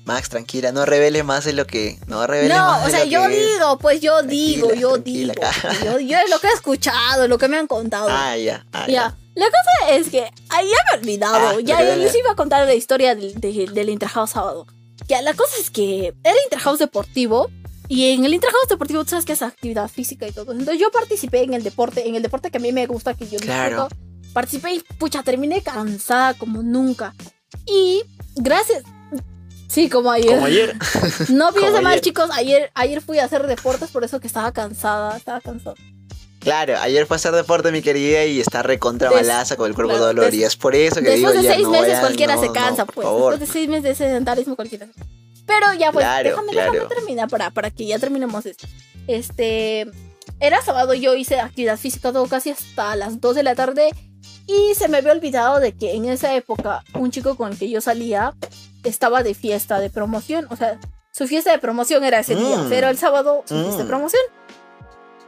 Max, 0.05 0.27
tranquila, 0.29 0.71
no 0.73 0.85
revele 0.85 1.23
más 1.23 1.45
de 1.45 1.53
lo 1.53 1.65
que. 1.65 1.97
No 2.07 2.27
revele 2.27 2.53
No, 2.53 2.59
más 2.65 2.81
o 2.81 2.85
de 2.85 2.91
sea, 2.91 3.05
lo 3.05 3.11
yo 3.11 3.27
que- 3.27 3.39
digo, 3.53 3.77
pues 3.79 4.01
yo 4.01 4.21
digo, 4.23 4.67
Tranquila, 4.67 4.81
yo 4.81 4.91
tranquila, 4.93 5.33
digo. 5.33 5.85
Yo, 5.85 5.99
yo 5.99 6.17
es 6.17 6.29
lo 6.29 6.39
que 6.39 6.47
he 6.47 6.51
escuchado, 6.53 7.27
lo 7.27 7.37
que 7.37 7.47
me 7.47 7.57
han 7.57 7.67
contado. 7.67 8.07
Ah, 8.09 8.35
ya. 8.37 8.65
Ah, 8.73 8.85
Ya. 8.87 9.15
La 9.35 9.45
cosa 9.45 9.91
es 9.95 10.09
que 10.09 10.21
ahí 10.49 10.67
ya 10.67 10.77
me 10.91 10.95
he 10.95 10.99
olvidado. 10.99 11.35
Ah, 11.49 11.55
ya, 11.55 11.79
ya 11.79 11.83
dale. 11.85 12.03
les 12.03 12.15
iba 12.15 12.31
a 12.31 12.35
contar 12.35 12.67
la 12.67 12.73
historia 12.75 13.15
del, 13.15 13.33
de- 13.39 13.67
del 13.73 13.89
Interhouse 13.89 14.29
sábado. 14.31 14.67
Ya, 15.07 15.21
la 15.23 15.33
cosa 15.33 15.55
es 15.59 15.71
que 15.71 16.13
era 16.23 16.35
Interhouse 16.43 16.79
deportivo. 16.79 17.49
Y 17.87 18.11
en 18.11 18.25
el 18.25 18.33
Interhouse 18.33 18.67
deportivo 18.69 19.03
tú 19.03 19.11
sabes 19.11 19.25
que 19.25 19.33
es 19.33 19.41
actividad 19.41 19.87
física 19.89 20.27
y 20.27 20.31
todo. 20.31 20.51
Entonces 20.51 20.79
yo 20.79 20.91
participé 20.91 21.43
en 21.43 21.53
el 21.53 21.63
deporte, 21.63 22.07
en 22.07 22.15
el 22.15 22.21
deporte 22.21 22.51
que 22.51 22.57
a 22.57 22.61
mí 22.61 22.71
me 22.71 22.85
gusta, 22.87 23.13
que 23.15 23.27
yo 23.27 23.39
Claro. 23.39 23.87
disfruto. 23.89 24.33
Participé 24.33 24.73
y 24.75 24.79
pucha, 24.99 25.23
terminé 25.23 25.61
cansada 25.63 26.33
como 26.35 26.61
nunca. 26.61 27.13
Y 27.65 28.03
gracias. 28.35 28.83
Sí, 29.73 29.89
como 29.89 30.11
ayer. 30.11 30.29
Como 30.35 30.45
ayer. 30.45 30.75
No 31.29 31.51
piensen 31.51 31.81
mal, 31.83 31.93
ayer. 31.93 32.01
chicos. 32.01 32.29
Ayer, 32.33 32.71
ayer 32.75 33.01
fui 33.01 33.17
a 33.19 33.25
hacer 33.25 33.47
deportes, 33.47 33.89
por 33.89 34.03
eso 34.03 34.19
que 34.19 34.27
estaba 34.27 34.51
cansada. 34.51 35.17
Estaba 35.17 35.41
cansada. 35.41 35.75
Claro, 36.39 36.77
ayer 36.79 37.05
fue 37.07 37.15
a 37.15 37.17
hacer 37.17 37.31
deporte, 37.31 37.71
mi 37.71 37.81
querida, 37.81 38.25
y 38.25 38.41
está 38.41 38.61
recontra 38.63 39.09
malaza 39.09 39.55
con 39.55 39.67
el 39.69 39.73
cuerpo 39.73 39.93
claro, 39.93 40.07
dolor. 40.07 40.33
y 40.33 40.43
es 40.43 40.57
por 40.57 40.75
eso 40.75 40.95
que 41.01 41.11
digo 41.15 41.29
Después 41.29 41.35
de 41.41 41.43
ya, 41.43 41.53
seis 41.55 41.63
no 41.63 41.71
meses 41.71 41.87
vayan, 41.87 42.01
cualquiera 42.01 42.37
se 42.37 42.51
cansa, 42.51 42.85
por 42.85 42.95
pues. 42.95 43.05
favor. 43.05 43.31
Después 43.31 43.39
de 43.49 43.53
seis 43.53 43.69
meses 43.69 43.83
de 43.83 43.95
sedentarismo 43.95 44.55
cualquiera 44.57 44.85
se 44.87 44.91
cansa. 44.93 45.09
Pero 45.45 45.73
ya, 45.79 45.91
pues, 45.91 46.03
Claro, 46.03 46.29
déjame, 46.29 46.51
claro. 46.51 46.71
déjame 46.73 46.95
terminar 46.95 47.29
para, 47.29 47.49
para 47.51 47.71
que 47.71 47.85
ya 47.85 47.97
terminemos 47.97 48.45
esto. 48.45 48.67
Este, 49.07 49.87
era 50.41 50.61
sábado, 50.61 50.93
yo 50.93 51.15
hice 51.15 51.39
actividad 51.39 51.77
física 51.79 52.11
todo 52.11 52.25
casi 52.27 52.49
hasta 52.51 52.95
las 52.97 53.21
2 53.21 53.35
de 53.35 53.43
la 53.43 53.55
tarde 53.55 53.89
y 54.45 54.75
se 54.75 54.89
me 54.89 54.97
había 54.97 55.13
olvidado 55.13 55.59
de 55.61 55.73
que 55.73 55.93
en 55.95 56.05
esa 56.05 56.35
época 56.35 56.83
un 56.93 57.09
chico 57.11 57.35
con 57.35 57.53
el 57.53 57.57
que 57.57 57.69
yo 57.69 57.79
salía 57.81 58.33
estaba 58.83 59.23
de 59.23 59.33
fiesta 59.33 59.79
de 59.79 59.89
promoción, 59.89 60.47
o 60.49 60.55
sea, 60.55 60.79
su 61.11 61.27
fiesta 61.27 61.51
de 61.51 61.59
promoción 61.59 62.03
era 62.03 62.19
ese 62.19 62.35
día, 62.35 62.57
Mm. 62.57 62.65
o 62.65 62.69
sea, 62.69 62.77
era 62.77 62.89
el 62.89 62.97
sábado 62.97 63.43
su 63.45 63.55
fiesta 63.55 63.77
de 63.77 63.83
Mm. 63.83 63.87
promoción. 63.87 64.21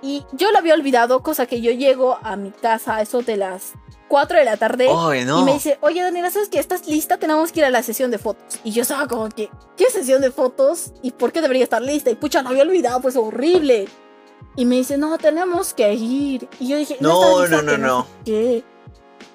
Y 0.02 0.24
yo 0.34 0.52
lo 0.52 0.58
había 0.60 0.74
olvidado, 0.74 1.24
cosa 1.24 1.46
que 1.48 1.62
yo 1.62 1.72
llego 1.72 2.18
a 2.22 2.36
mi 2.36 2.52
casa 2.52 2.98
a 2.98 3.02
eso 3.02 3.22
de 3.22 3.38
las 3.38 3.74
4 4.08 4.38
de 4.38 4.46
la 4.46 4.58
tarde. 4.58 4.88
Ay, 4.96 5.26
no. 5.26 5.42
Y 5.42 5.44
me 5.46 5.54
dice, 5.54 5.80
oye 5.82 6.02
Daniela, 6.02 6.30
¿sabes 6.30 6.50
que 6.50 6.60
estás 6.60 6.88
lista? 6.88 7.18
Tenemos 7.18 7.52
que 7.52 7.62
ir 7.62 7.66
a 7.66 7.70
la 7.72 7.82
sesión 7.82 8.12
de 8.12 8.20
fotos. 8.20 8.60
Y 8.64 8.72
yo 8.72 8.84
estaba 8.84 9.08
como 9.08 9.30
que, 9.30 9.50
¿qué 9.78 9.90
sesión 9.90 10.22
de 10.22 10.30
fotos? 10.32 10.92
¿Y 11.02 11.12
por 11.12 11.32
qué 11.32 11.42
debería 11.42 11.64
estar 11.64 11.82
lista? 11.82 12.12
Y 12.12 12.16
pucha, 12.16 12.42
lo 12.44 12.50
había 12.50 12.62
olvidado, 12.64 13.02
pues 13.02 13.16
horrible. 13.16 13.88
Y 14.56 14.66
me 14.66 14.76
dice, 14.76 14.98
no, 14.98 15.18
tenemos 15.18 15.74
que 15.74 15.92
ir. 15.94 16.48
Y 16.60 16.68
yo 16.68 16.78
dije, 16.78 16.98
No, 17.00 17.48
no, 17.48 17.62
no, 17.64 17.78
no. 17.78 18.08
qué". 18.26 18.64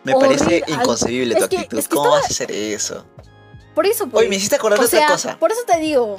Me 0.05 0.15
parece 0.15 0.45
horrible. 0.45 0.65
Ay, 0.69 0.75
inconcebible 0.75 1.35
es 1.35 1.41
tu 1.43 1.49
que- 1.49 1.57
actitud. 1.59 1.79
es 1.79 1.89
que 1.89 1.95
¿Cómo 1.97 2.05
estaba- 2.07 2.21
vas 2.21 2.31
a 2.31 2.33
hacer 2.33 2.53
eso? 2.53 3.05
Por 3.81 3.87
eso, 3.87 4.09
pues. 4.09 4.21
Oye, 4.21 4.29
me 4.29 4.37
hiciste 4.37 4.57
acordar 4.57 4.79
o 4.79 4.83
de 4.83 4.89
sea, 4.89 5.05
otra 5.05 5.15
cosa. 5.15 5.39
por 5.39 5.51
eso 5.51 5.63
te 5.67 5.79
digo, 5.79 6.15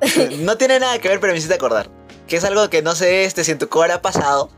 No 0.38 0.56
tiene 0.56 0.78
nada 0.78 1.00
que 1.00 1.08
ver, 1.08 1.18
pero 1.18 1.32
me 1.32 1.38
hiciste 1.40 1.56
acordar. 1.56 1.90
Que 2.28 2.36
es 2.36 2.44
algo 2.44 2.70
que 2.70 2.80
no 2.80 2.94
sé 2.94 3.24
este, 3.24 3.42
si 3.42 3.50
en 3.50 3.58
tu 3.58 3.68
core 3.68 3.92
ha 3.92 4.00
pasado. 4.02 4.50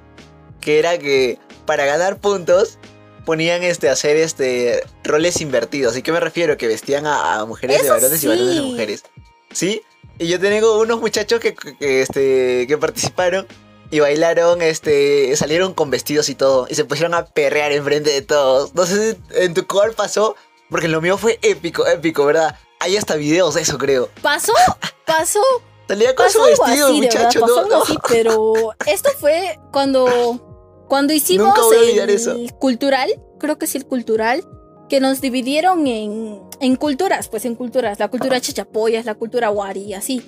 Que 0.60 0.78
era 0.78 0.98
que 0.98 1.38
para 1.64 1.86
ganar 1.86 2.18
puntos 2.18 2.78
ponían 3.24 3.62
este 3.62 3.88
hacer 3.88 4.18
este 4.18 4.84
roles 5.04 5.40
invertidos. 5.40 5.96
¿Y 5.96 6.02
qué 6.02 6.12
me 6.12 6.20
refiero? 6.20 6.58
Que 6.58 6.66
vestían 6.66 7.06
a, 7.06 7.36
a 7.40 7.46
mujeres 7.46 7.78
de 7.78 7.84
Eso 7.84 7.94
varones 7.94 8.22
y 8.22 8.26
varones 8.26 8.56
de 8.56 8.60
sí. 8.60 8.60
mujeres. 8.60 9.04
¿Sí? 9.50 9.82
Y 10.18 10.28
yo 10.28 10.38
tengo 10.38 10.80
unos 10.80 11.00
muchachos 11.00 11.40
que, 11.40 11.54
que, 11.54 12.02
este, 12.02 12.66
que 12.68 12.76
participaron 12.76 13.46
y 13.90 14.00
bailaron, 14.00 14.60
este, 14.60 15.34
salieron 15.36 15.72
con 15.72 15.88
vestidos 15.88 16.28
y 16.28 16.34
todo. 16.34 16.66
Y 16.68 16.74
se 16.74 16.84
pusieron 16.84 17.14
a 17.14 17.24
perrear 17.24 17.72
enfrente 17.72 18.10
de 18.10 18.20
todos. 18.20 18.74
No 18.74 18.84
sé 18.84 19.12
si 19.12 19.18
en 19.42 19.54
tu 19.54 19.66
core 19.66 19.92
pasó, 19.94 20.36
porque 20.72 20.88
lo 20.88 21.00
mío 21.00 21.16
fue 21.18 21.38
épico, 21.42 21.86
épico, 21.86 22.24
¿verdad? 22.24 22.56
Hay 22.80 22.96
hasta 22.96 23.14
videos 23.14 23.54
de 23.54 23.60
eso, 23.60 23.78
creo. 23.78 24.08
pasó, 24.22 24.52
pasó, 25.06 25.40
Salía 25.86 26.14
con 26.16 26.30
su 26.30 26.38
pasó 26.38 26.64
vestido, 26.64 26.86
así, 26.88 27.02
muchacho. 27.02 27.40
pasó 27.40 27.54
no, 27.54 27.60
algo 27.60 27.76
no. 27.76 27.82
así, 27.82 27.98
pero 28.08 28.54
esto 28.86 29.10
fue 29.20 29.58
cuando, 29.70 30.84
cuando 30.88 31.12
hicimos 31.12 31.48
Nunca 31.48 31.62
voy 31.62 31.76
a 31.76 31.80
olvidar 31.80 32.08
el 32.10 32.16
eso. 32.16 32.34
cultural, 32.58 33.22
creo 33.38 33.58
que 33.58 33.66
sí 33.66 33.78
el 33.78 33.86
cultural, 33.86 34.42
que 34.88 35.00
nos 35.00 35.20
dividieron 35.20 35.86
en, 35.86 36.40
en 36.60 36.76
culturas, 36.76 37.28
pues 37.28 37.44
en 37.44 37.54
culturas, 37.54 37.98
la 37.98 38.08
cultura 38.08 38.40
chachapoyas, 38.40 39.04
la 39.04 39.14
cultura 39.14 39.50
wari 39.50 39.82
y 39.82 39.94
así. 39.94 40.22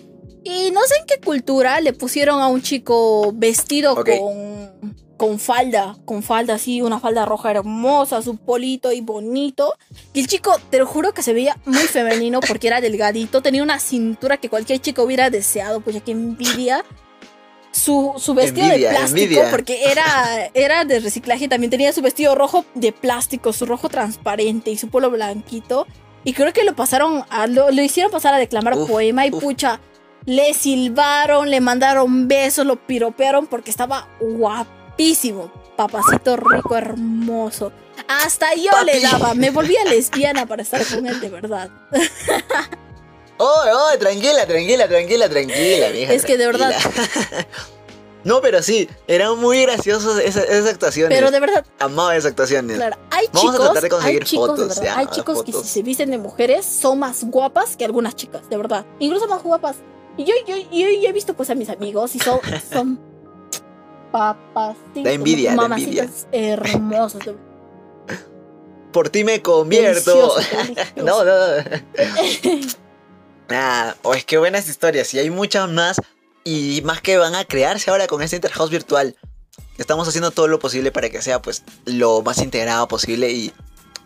Y 0.44 0.70
no 0.72 0.82
sé 0.82 0.96
en 1.00 1.06
qué 1.06 1.20
cultura 1.24 1.80
le 1.80 1.94
pusieron 1.94 2.40
a 2.40 2.48
un 2.48 2.60
chico 2.60 3.32
vestido 3.34 3.94
con, 3.94 4.94
con 5.16 5.38
falda, 5.38 5.96
con 6.04 6.22
falda 6.22 6.54
así, 6.54 6.82
una 6.82 6.98
falda 6.98 7.24
roja 7.24 7.50
hermosa, 7.52 8.20
su 8.22 8.36
polito 8.36 8.92
y 8.92 9.00
bonito. 9.00 9.74
Y 10.12 10.20
el 10.20 10.26
chico, 10.26 10.52
te 10.70 10.78
lo 10.78 10.86
juro 10.86 11.12
que 11.14 11.22
se 11.22 11.32
veía 11.32 11.56
muy 11.64 11.84
femenino 11.84 12.40
porque 12.40 12.66
era 12.66 12.80
delgadito, 12.80 13.40
tenía 13.42 13.62
una 13.62 13.78
cintura 13.78 14.36
que 14.38 14.48
cualquier 14.48 14.80
chico 14.80 15.02
hubiera 15.02 15.30
deseado, 15.30 15.80
pues 15.80 15.94
ya 15.96 16.02
que 16.02 16.12
envidia. 16.12 16.84
Su, 17.70 18.12
su 18.18 18.34
vestido 18.34 18.66
Envidia, 18.66 18.90
de 18.90 18.96
plástico, 18.96 19.20
envidia. 19.22 19.50
porque 19.50 19.90
era, 19.90 20.48
era 20.54 20.84
de 20.84 21.00
reciclaje, 21.00 21.48
también 21.48 21.70
tenía 21.72 21.92
su 21.92 22.02
vestido 22.02 22.36
rojo 22.36 22.64
de 22.74 22.92
plástico, 22.92 23.52
su 23.52 23.66
rojo 23.66 23.88
transparente 23.88 24.70
y 24.70 24.76
su 24.76 24.88
polo 24.90 25.10
blanquito. 25.10 25.84
Y 26.22 26.34
creo 26.34 26.52
que 26.52 26.62
lo 26.62 26.76
pasaron, 26.76 27.24
a, 27.30 27.48
lo, 27.48 27.72
lo 27.72 27.82
hicieron 27.82 28.12
pasar 28.12 28.32
a 28.32 28.38
declamar 28.38 28.78
Uf, 28.78 28.88
poema 28.88 29.26
y 29.26 29.32
uf. 29.32 29.42
pucha, 29.42 29.80
le 30.24 30.54
silbaron, 30.54 31.50
le 31.50 31.60
mandaron 31.60 32.28
besos, 32.28 32.64
lo 32.64 32.76
piropearon 32.76 33.48
porque 33.48 33.70
estaba 33.72 34.08
guapísimo. 34.94 35.50
Papacito 35.76 36.36
rico, 36.36 36.76
hermoso. 36.76 37.72
Hasta 38.06 38.54
yo 38.54 38.70
le 38.84 39.00
daba, 39.00 39.34
me 39.34 39.50
volvía 39.50 39.84
lesbiana 39.84 40.46
para 40.46 40.62
estar 40.62 40.84
con 40.86 41.06
él 41.06 41.20
de 41.20 41.28
verdad. 41.28 41.70
Oh, 43.36 43.64
oh, 43.66 43.98
tranquila, 43.98 44.46
tranquila, 44.46 44.86
tranquila, 44.86 45.28
tranquila, 45.28 45.88
mija. 45.92 46.12
Es 46.12 46.24
que 46.24 46.38
de 46.38 46.46
verdad. 46.46 46.72
no, 48.24 48.40
pero 48.40 48.62
sí, 48.62 48.88
eran 49.08 49.36
muy 49.40 49.62
graciosos 49.62 50.20
esas, 50.20 50.44
esas 50.44 50.70
actuaciones. 50.70 51.18
Pero 51.18 51.32
de 51.32 51.40
verdad, 51.40 51.66
Amaba 51.80 52.14
esas 52.14 52.30
actuaciones. 52.30 52.76
claro, 52.76 52.96
hay 53.10 53.26
Vamos 53.32 53.56
a 53.56 53.58
tratar 53.58 53.82
de 53.82 53.88
conseguir 53.88 54.22
hay 54.22 54.28
chicos, 54.28 54.56
de 54.56 54.62
fotos, 54.66 54.80
ya, 54.80 54.96
hay 54.96 55.06
chicos 55.08 55.42
que 55.42 55.52
si 55.52 55.64
se 55.64 55.82
visten 55.82 56.12
de 56.12 56.18
mujeres 56.18 56.64
son 56.64 57.00
más 57.00 57.24
guapas 57.24 57.76
que 57.76 57.84
algunas 57.84 58.14
chicas, 58.14 58.48
de 58.48 58.56
verdad. 58.56 58.86
Incluso 59.00 59.26
más 59.26 59.42
guapas. 59.42 59.78
Y 60.16 60.22
yo, 60.22 60.34
yo, 60.46 60.56
yo, 60.56 60.66
yo 60.70 61.08
he 61.08 61.12
visto 61.12 61.34
pues 61.34 61.50
a 61.50 61.56
mis 61.56 61.70
amigos 61.70 62.14
y 62.14 62.20
son, 62.20 62.38
son 62.72 63.00
papacitos. 64.14 65.02
Da 65.02 65.10
envidia, 65.10 65.50
da 65.50 65.56
mamacitas 65.56 66.28
hermosos. 66.30 67.24
de- 67.24 67.34
Por 68.92 69.08
ti 69.08 69.24
me 69.24 69.42
convierto. 69.42 70.36
deliciosos. 70.36 70.46
no, 70.96 71.24
no. 71.24 71.32
Ah, 73.50 73.96
oh, 74.02 74.14
es 74.14 74.24
que 74.24 74.38
buenas 74.38 74.68
historias. 74.68 75.12
Y 75.14 75.18
hay 75.18 75.30
muchas 75.30 75.68
más. 75.68 76.00
Y 76.44 76.80
más 76.84 77.00
que 77.00 77.16
van 77.16 77.34
a 77.34 77.44
crearse 77.44 77.90
ahora 77.90 78.06
con 78.06 78.22
este 78.22 78.36
Interhouse 78.36 78.70
virtual. 78.70 79.16
Estamos 79.78 80.06
haciendo 80.06 80.30
todo 80.30 80.46
lo 80.46 80.60
posible 80.60 80.92
para 80.92 81.10
que 81.10 81.20
sea 81.20 81.42
pues 81.42 81.64
lo 81.84 82.22
más 82.22 82.38
integrado 82.38 82.86
posible 82.86 83.32
y 83.32 83.52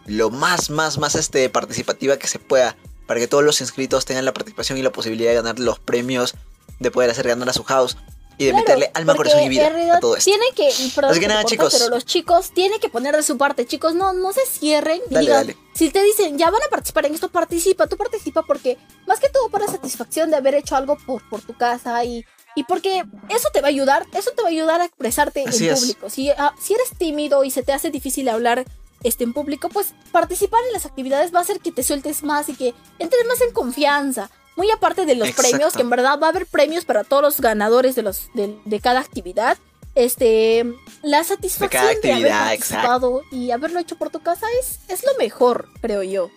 lo 0.07 0.31
más, 0.31 0.71
más, 0.71 0.97
más 0.97 1.17
este, 1.17 1.51
participativa 1.51 2.17
que 2.17 2.29
se 2.29 2.39
pueda. 2.39 2.77
Para 3.07 3.21
que 3.21 3.29
todos 3.29 3.45
los 3.45 3.61
inscritos 3.61 4.07
tengan 4.07 4.25
la 4.25 4.33
participación 4.33 4.79
y 4.79 4.83
la 4.83 4.93
posibilidad 4.93 5.31
de 5.31 5.37
ganar 5.37 5.59
los 5.59 5.79
premios, 5.79 6.35
de 6.79 6.91
poder 6.91 7.11
hacer 7.11 7.29
ganar 7.29 7.51
a 7.51 7.53
su 7.53 7.65
house 7.65 7.99
y 8.39 8.45
de 8.47 8.51
Claro, 8.53 8.65
meterle 8.65 8.91
alma, 8.95 9.15
corazón 9.17 9.43
y 9.43 9.49
vida 9.49 9.67
a 9.95 10.01
todo 10.01 10.17
esto. 10.17 10.31
Tienen 10.31 10.55
que, 10.55 10.71
perdón 10.95 11.11
Así 11.11 11.21
que 11.21 11.27
te 11.27 11.29
nada, 11.29 11.43
corto, 11.43 11.55
chicos. 11.55 11.75
Pero 11.77 11.91
los 11.91 12.05
chicos 12.07 12.51
tienen 12.53 12.79
que 12.81 12.89
poner 12.89 13.17
de 13.17 13.23
su 13.23 13.37
parte, 13.37 13.67
chicos, 13.67 13.95
no, 13.95 14.13
no 14.13 14.33
se 14.33 14.47
cierren. 14.47 15.01
Dale, 15.11 15.27
digan, 15.27 15.47
dale. 15.47 15.57
Si 15.75 15.91
te 15.91 16.03
dicen, 16.03 16.39
ya 16.39 16.51
van 16.51 16.63
a 16.63 16.71
participar 16.71 17.07
en 17.07 17.15
esto, 17.15 17.29
participa, 17.29 17.87
tú 17.89 17.97
participa 17.97 18.43
porque 18.45 18.79
más 19.07 19.21
que 19.21 19.29
todo 19.29 19.51
para 19.51 19.67
satisfacción 19.67 20.31
de 20.31 20.37
haber 20.37 20.55
hecho 20.55 20.77
algo 20.77 20.97
por, 21.05 21.29
por 21.29 21.43
tu 21.43 21.55
casa 21.57 22.03
y, 22.05 22.25
Y 22.55 22.65
porque 22.65 23.05
eso 23.29 23.49
te 23.53 23.61
va 23.61 23.69
a 23.69 23.71
ayudar, 23.71 24.07
eso 24.15 24.31
te 24.33 24.43
va 24.43 24.49
a 24.49 24.51
ayudar 24.51 24.81
a 24.81 24.85
expresarte 24.85 25.45
Así 25.47 25.67
en 25.67 25.75
es. 25.75 25.81
público. 25.81 26.11
Si, 26.11 26.31
ah, 26.31 26.55
si 26.61 26.75
eres 26.75 26.91
tímido 26.97 27.45
y 27.45 27.51
se 27.51 27.63
te 27.63 27.73
hace 27.73 27.91
difícil 27.91 28.29
hablar 28.29 28.65
este, 29.05 29.25
en 29.25 29.33
público, 29.33 29.69
pues 29.69 29.95
participar 30.11 30.61
en 30.67 30.73
las 30.73 30.87
actividades 30.87 31.33
va 31.33 31.39
a 31.39 31.43
hacer 31.43 31.61
que 31.61 31.71
te 31.73 31.83
sueltes 31.83 32.23
más 32.23 32.49
y 32.49 32.55
que 32.55 32.75
entres 32.99 33.27
más 33.27 33.41
en 33.41 33.53
confianza. 33.53 34.31
Muy 34.59 34.73
aparte 34.73 35.07
de 35.07 35.15
los 35.15 35.29
Exacto. 35.29 35.51
premios, 35.51 35.73
que 35.75 35.83
en 35.83 35.89
verdad 35.89 36.19
va 36.21 36.27
a 36.27 36.31
haber 36.31 36.45
premios 36.45 36.85
para 36.85 37.05
todos 37.05 37.23
los 37.23 37.41
ganadores 37.41 37.95
de, 37.95 38.03
los, 38.03 38.29
de, 38.35 38.59
de 38.65 38.81
cada 38.81 38.99
actividad. 38.99 39.57
Este, 39.95 40.67
la 41.03 41.23
satisfacción 41.23 41.85
de, 41.85 41.89
haber 41.89 41.97
actividad, 41.97 42.47
participado 42.47 43.23
y 43.31 43.53
haberlo 43.53 43.79
hecho 43.79 43.95
por 43.95 44.11
tu 44.11 44.19
casa 44.21 44.47
es, 44.61 44.81
es 44.89 45.05
lo 45.05 45.15
mejor, 45.17 45.69
creo 45.81 46.03
yo. 46.03 46.33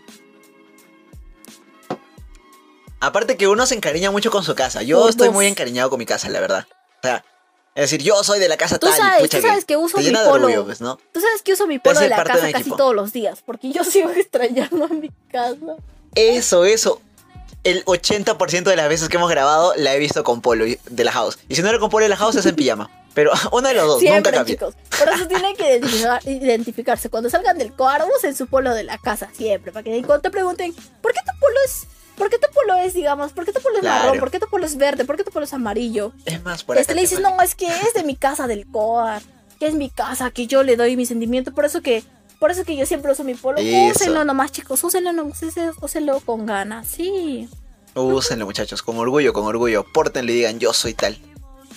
Aparte 2.99 3.37
que 3.37 3.47
uno 3.47 3.65
se 3.65 3.73
encariña 3.73 4.11
mucho 4.11 4.29
con 4.29 4.43
su 4.43 4.53
casa. 4.53 4.83
Yo 4.83 5.09
estoy 5.09 5.31
muy 5.31 5.47
encariñado 5.47 5.89
con 5.89 5.97
mi 5.97 6.05
casa, 6.05 6.29
la 6.29 6.41
verdad. 6.41 6.67
O 6.69 7.01
sea, 7.01 7.25
es 7.73 7.89
decir, 7.89 8.03
yo 8.03 8.23
soy 8.23 8.37
de 8.37 8.49
la 8.49 8.57
casa 8.57 8.77
Tú 8.77 8.85
tal 8.85 8.95
y 8.95 8.97
sabes, 9.01 9.21
pucha 9.21 9.37
tú 9.37 9.41
que 9.41 9.47
sabes 9.49 9.65
que 9.65 9.77
uso 9.77 9.97
mi 9.97 10.05
de 10.05 10.11
polo. 10.11 10.31
orgullo, 10.45 10.65
pues, 10.65 10.79
¿no? 10.79 10.99
Tú 11.11 11.21
sabes 11.21 11.41
que 11.41 11.53
uso 11.53 11.65
mi 11.65 11.79
polo 11.79 11.99
de 11.99 12.09
la 12.09 12.17
de 12.17 12.23
casa 12.23 12.51
casi 12.51 12.61
equipo. 12.61 12.75
todos 12.75 12.93
los 12.93 13.11
días, 13.13 13.41
porque 13.43 13.71
yo 13.71 13.83
sigo 13.85 14.11
extrañando 14.11 14.85
a 14.85 14.89
mi 14.89 15.09
casa. 15.31 15.77
Eso, 16.13 16.65
eso. 16.65 17.01
El 17.63 17.85
80% 17.85 18.63
de 18.63 18.75
las 18.75 18.89
veces 18.89 19.07
que 19.09 19.17
hemos 19.17 19.29
grabado 19.29 19.73
la 19.77 19.93
he 19.93 19.99
visto 19.99 20.23
con 20.23 20.41
polo 20.41 20.65
de 20.65 21.03
la 21.03 21.11
house. 21.11 21.37
Y 21.47 21.55
si 21.55 21.61
no 21.61 21.69
era 21.69 21.77
con 21.79 21.89
polo 21.89 22.03
de 22.03 22.09
la 22.09 22.17
house 22.17 22.35
es 22.35 22.45
en 22.45 22.55
pijama. 22.55 22.89
Pero 23.13 23.31
uno 23.51 23.67
de 23.67 23.73
los 23.73 23.85
dos, 23.87 24.01
nunca 24.03 24.31
cambia. 24.31 24.55
chicos. 24.55 24.73
Por 24.97 25.09
eso 25.09 25.27
tienen 25.27 25.55
que 25.55 25.77
identificar- 25.77 26.21
identificarse. 26.27 27.09
Cuando 27.09 27.29
salgan 27.29 27.57
del 27.57 27.73
coar, 27.73 28.03
usen 28.17 28.35
su 28.35 28.47
polo 28.47 28.73
de 28.73 28.83
la 28.83 28.97
casa, 28.97 29.29
siempre. 29.35 29.71
Para 29.71 29.83
que 29.83 29.91
cuando 30.03 30.21
te 30.21 30.31
pregunten, 30.31 30.73
¿por 31.01 31.13
qué 31.13 31.19
tu 31.19 31.39
polo 31.39 31.55
es, 31.65 31.87
por 32.17 32.29
qué 32.29 32.37
tu 32.39 32.47
polo 32.53 32.75
es, 32.75 32.93
digamos, 32.93 33.31
por 33.33 33.45
qué 33.45 33.51
tu 33.51 33.61
polo 33.61 33.75
es 33.75 33.81
Claro. 33.81 34.05
marrón, 34.05 34.19
por 34.19 34.31
qué 34.31 34.39
tu 34.39 34.47
polo 34.47 34.65
es 34.65 34.77
verde, 34.77 35.05
por 35.05 35.17
qué 35.17 35.23
tu 35.23 35.31
polo 35.31 35.45
es 35.45 35.53
amarillo? 35.53 36.13
Es 36.25 36.41
más, 36.43 36.63
por 36.63 36.77
Este 36.77 36.95
le 36.95 37.01
dices, 37.01 37.19
no, 37.19 37.39
es 37.41 37.53
que 37.55 37.67
es 37.67 37.93
de 37.93 38.03
mi 38.03 38.15
casa 38.15 38.47
del 38.47 38.65
coar, 38.65 39.21
que 39.59 39.67
es 39.67 39.73
mi 39.75 39.89
casa, 39.89 40.31
que 40.31 40.47
yo 40.47 40.63
le 40.63 40.77
doy 40.77 40.95
mi 40.97 41.05
sentimiento. 41.05 41.53
Por 41.53 41.65
eso 41.65 41.81
que, 41.81 42.03
por 42.41 42.51
eso 42.51 42.65
que 42.65 42.75
yo 42.75 42.85
siempre 42.85 43.11
uso 43.11 43.23
mi 43.23 43.35
polo. 43.35 43.59
Eso. 43.59 43.99
Úsenlo 43.99 44.25
nomás, 44.25 44.51
chicos, 44.51 44.83
úsenlo 44.83 45.13
nomás, 45.13 45.41
úsenlo- 45.43 46.19
con 46.25 46.45
ganas, 46.45 46.87
sí. 46.87 47.47
Úsenlo, 47.95 48.45
muchachos, 48.45 48.81
con 48.81 48.97
orgullo, 48.97 49.31
con 49.31 49.45
orgullo. 49.45 49.85
Pórtenlo 49.93 50.31
y 50.31 50.35
digan, 50.35 50.59
yo 50.59 50.73
soy 50.73 50.93
tal. 50.93 51.17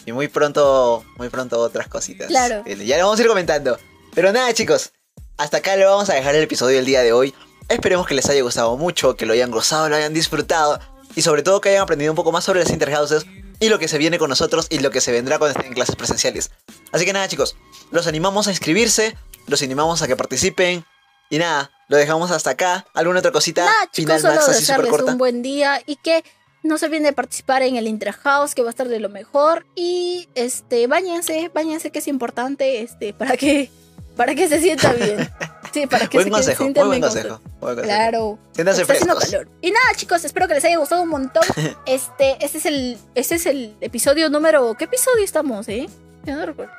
Y 0.07 0.13
muy 0.13 0.29
pronto, 0.29 1.05
muy 1.17 1.29
pronto 1.29 1.59
otras 1.61 1.89
cositas. 1.89 2.29
Claro. 2.29 2.63
Eh, 2.67 2.77
Ya 2.85 2.97
lo 2.99 3.05
vamos 3.05 3.19
a 3.19 3.23
ir 3.23 3.29
comentando. 3.29 3.79
Pero 4.15 4.33
nada, 4.33 4.53
chicos. 4.55 4.93
Hasta 5.37 5.59
acá 5.59 5.77
le 5.77 5.85
vamos 5.85 6.09
a 6.11 6.15
dejar 6.15 6.35
el 6.35 6.43
episodio 6.45 6.77
del 6.77 6.85
día 6.87 7.03
de 7.03 7.13
hoy. 7.13 7.35
Esperemos 7.69 8.07
que 8.07 8.15
les 8.15 8.29
haya 8.31 8.43
gustado 8.43 8.77
mucho, 8.77 9.17
que 9.17 9.27
lo 9.27 9.33
hayan 9.33 9.51
gozado, 9.51 9.89
lo 9.89 9.97
hayan 9.97 10.15
disfrutado. 10.15 10.79
Y 11.17 11.23
sobre 11.23 11.43
todo 11.43 11.61
que 11.61 11.71
hayan 11.71 11.83
aprendido 11.83 12.13
un 12.13 12.17
poco 12.17 12.33
más 12.33 12.45
sobre 12.45 12.61
las 12.61 12.71
interhouses 12.71 13.27
y 13.61 13.69
lo 13.69 13.79
que 13.79 13.89
se 13.89 13.99
viene 13.99 14.19
con 14.19 14.29
nosotros 14.31 14.67
y 14.71 14.79
lo 14.81 14.91
que 14.91 15.01
se 15.01 15.11
vendrá 15.13 15.39
cuando 15.39 15.53
estén 15.53 15.69
en 15.69 15.75
clases 15.75 15.97
presenciales. 15.97 16.51
Así 16.93 17.05
que 17.05 17.13
nada, 17.13 17.27
chicos. 17.29 17.57
Los 17.91 18.07
animamos 18.07 18.47
a 18.47 18.51
inscribirse, 18.51 19.17
los 19.47 19.63
animamos 19.63 20.03
a 20.03 20.07
que 20.07 20.17
participen. 20.17 20.85
Y 21.31 21.39
nada, 21.39 21.71
lo 21.89 21.97
dejamos 21.97 22.31
hasta 22.31 22.51
acá. 22.51 22.87
¿Alguna 22.95 23.19
otra 23.21 23.33
cosita? 23.33 23.67
Chicos, 23.93 23.97
Final 23.97 24.21
solo 24.21 24.35
Max 24.35 24.49
así 24.49 24.61
desearles 24.61 24.91
corta. 24.91 25.13
un 25.13 25.19
buen 25.19 25.43
día 25.43 25.81
y 25.87 25.97
que 25.97 26.23
no 26.63 26.79
se 26.79 26.87
olviden 26.87 27.03
de 27.05 27.13
participar 27.13 27.63
en 27.63 27.77
el 27.77 27.87
Interhouse, 27.89 28.55
que 28.55 28.63
va 28.63 28.69
a 28.69 28.71
estar 28.71 28.89
de 28.89 29.01
lo 29.01 29.09
mejor. 29.09 29.67
Y 29.75 30.29
este, 30.35 30.87
bañense, 30.87 31.51
bañense, 31.55 31.91
que 31.91 31.99
es 31.99 32.09
importante, 32.09 32.83
este, 32.83 33.13
para 33.15 33.37
que, 33.37 33.71
para 34.17 34.35
que 34.35 34.49
se 34.49 34.61
sienta 34.61 34.93
bien. 34.93 35.29
Sí, 35.73 35.89
para 35.89 36.07
que 36.07 36.19
Buen 36.19 36.27
se, 36.27 36.31
consejo, 36.31 36.63
muy 36.63 36.67
sientan 36.73 36.87
buen 36.87 37.01
bien 37.01 37.11
consejo. 37.11 37.41
con- 37.41 37.59
buen 37.61 37.75
consejo. 37.75 37.97
Claro. 37.97 38.39
Siéntanse 38.53 38.83
Está 38.83 38.93
haciendo 38.93 39.17
calor. 39.17 39.49
Y 39.61 39.73
nada, 39.73 39.85
chicos, 39.97 40.25
espero 40.25 40.47
que 40.47 40.55
les 40.55 40.65
haya 40.67 40.77
gustado 40.79 41.03
un 41.03 41.09
montón. 41.09 41.43
Este, 41.87 42.37
este 42.45 42.59
es 42.59 42.67
el, 42.67 42.97
este 43.17 43.35
es 43.35 43.47
el 43.47 43.75
episodio 43.81 44.31
número. 44.31 44.73
¿Qué 44.79 44.85
episodio 44.85 45.25
estamos, 45.25 45.69
eh? 45.69 45.89
Ya 46.23 46.37
no 46.37 46.47
recuerdo. 46.47 46.73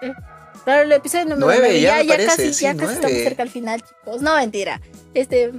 Claro, 0.65 0.81
el 0.81 0.91
episodio 0.91 1.25
número 1.25 1.45
Nueve, 1.45 1.79
9. 1.81 1.81
ya 1.81 2.25
casi, 2.25 2.53
sí, 2.53 2.63
ya 2.65 2.75
casi 2.75 2.93
estamos 2.95 3.17
cerca 3.17 3.43
al 3.43 3.49
final, 3.49 3.81
chicos. 3.81 4.21
No, 4.21 4.35
mentira. 4.35 4.81
Este, 5.13 5.51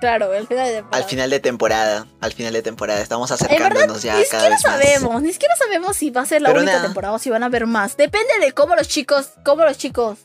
claro, 0.00 0.32
el 0.34 0.46
final 0.46 0.66
de 0.68 0.84
Al 0.90 1.04
final 1.04 1.30
de 1.30 1.38
temporada, 1.40 2.06
al 2.20 2.32
final 2.32 2.52
de 2.54 2.62
temporada, 2.62 3.00
estamos 3.00 3.30
En 3.30 3.36
verdad, 3.38 3.52
acercándonos 3.66 4.02
ya 4.02 4.16
ni 4.18 4.24
cada 4.24 4.56
siquiera 4.56 4.56
vez 4.56 4.64
más. 4.64 4.72
sabemos, 5.00 5.22
ni 5.22 5.32
siquiera 5.32 5.54
sabemos 5.56 5.96
si 5.96 6.10
va 6.10 6.22
a 6.22 6.26
ser 6.26 6.40
la 6.42 6.48
Pero 6.48 6.60
única 6.60 6.72
nada. 6.76 6.84
temporada 6.86 7.14
o 7.14 7.18
si 7.18 7.30
van 7.30 7.42
a 7.42 7.46
haber 7.46 7.66
más. 7.66 7.96
Depende 7.96 8.32
de 8.40 8.52
cómo 8.52 8.74
los 8.74 8.88
chicos, 8.88 9.30
cómo 9.44 9.64
los 9.64 9.76
chicos. 9.78 10.18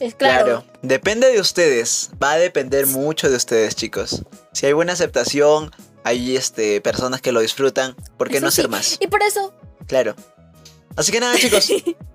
Es 0.00 0.16
claro. 0.16 0.44
Claro, 0.44 0.64
depende 0.82 1.30
de 1.30 1.38
ustedes, 1.40 2.10
va 2.20 2.32
a 2.32 2.36
depender 2.36 2.88
mucho 2.88 3.30
de 3.30 3.36
ustedes, 3.36 3.76
chicos. 3.76 4.24
Si 4.52 4.66
hay 4.66 4.72
buena 4.72 4.92
aceptación, 4.94 5.70
hay 6.02 6.36
este 6.36 6.80
personas 6.80 7.20
que 7.20 7.30
lo 7.30 7.38
disfrutan, 7.40 7.94
¿por 8.18 8.28
qué 8.28 8.38
Eso 8.38 8.46
no 8.46 8.50
sí. 8.50 8.60
hacer 8.60 8.70
más? 8.70 8.96
Y 9.00 9.06
por 9.06 9.22
eso, 9.22 9.54
Claro. 9.86 10.16
Así 10.96 11.12
que 11.12 11.20
nada, 11.20 11.36
chicos, 11.38 11.68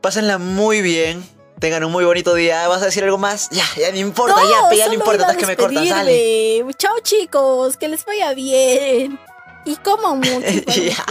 pásenla 0.00 0.38
muy 0.38 0.82
bien. 0.82 1.24
Tengan 1.58 1.82
un 1.84 1.92
muy 1.92 2.04
bonito 2.04 2.34
día. 2.34 2.68
¿Vas 2.68 2.82
a 2.82 2.86
decir 2.86 3.02
algo 3.02 3.18
más? 3.18 3.48
Ya, 3.50 3.64
ya 3.76 3.90
no 3.90 3.98
importa, 3.98 4.36
no, 4.36 4.70
ya, 4.70 4.76
ya 4.76 4.86
no 4.86 4.94
importa, 4.94 5.22
estás 5.22 5.36
que 5.36 5.46
me 5.46 5.56
cortas, 5.56 5.88
dale. 5.88 6.64
Chao 6.78 7.00
chicos, 7.02 7.76
que 7.76 7.88
les 7.88 8.04
vaya 8.04 8.32
bien. 8.32 9.18
Y 9.64 9.76
coman 9.76 10.20
mucho. 10.20 10.40
ya, 10.66 11.04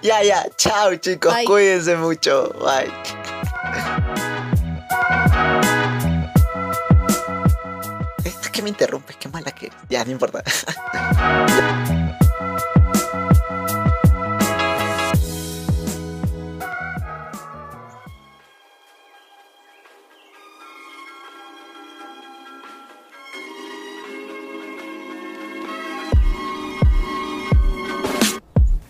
ya, 0.00 0.22
ya. 0.22 0.46
Chao, 0.56 0.94
chicos. 0.96 1.34
Bye. 1.34 1.44
Cuídense 1.44 1.96
mucho. 1.96 2.54
Bye. 2.60 2.92
Es 8.24 8.48
que 8.48 8.62
me 8.62 8.68
interrumpes, 8.68 9.16
qué 9.16 9.28
mala 9.28 9.50
que 9.50 9.66
eres. 9.66 9.78
Ya, 9.88 10.04
no 10.04 10.12
importa. 10.12 10.44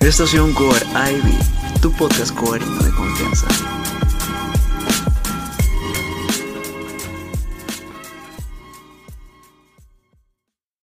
Estación 0.01 0.55
Core 0.55 0.81
Ivy, 0.95 1.39
tu 1.83 1.93
podcast 1.93 2.35
coreano 2.35 2.83
de 2.83 2.91
confianza. 2.91 3.47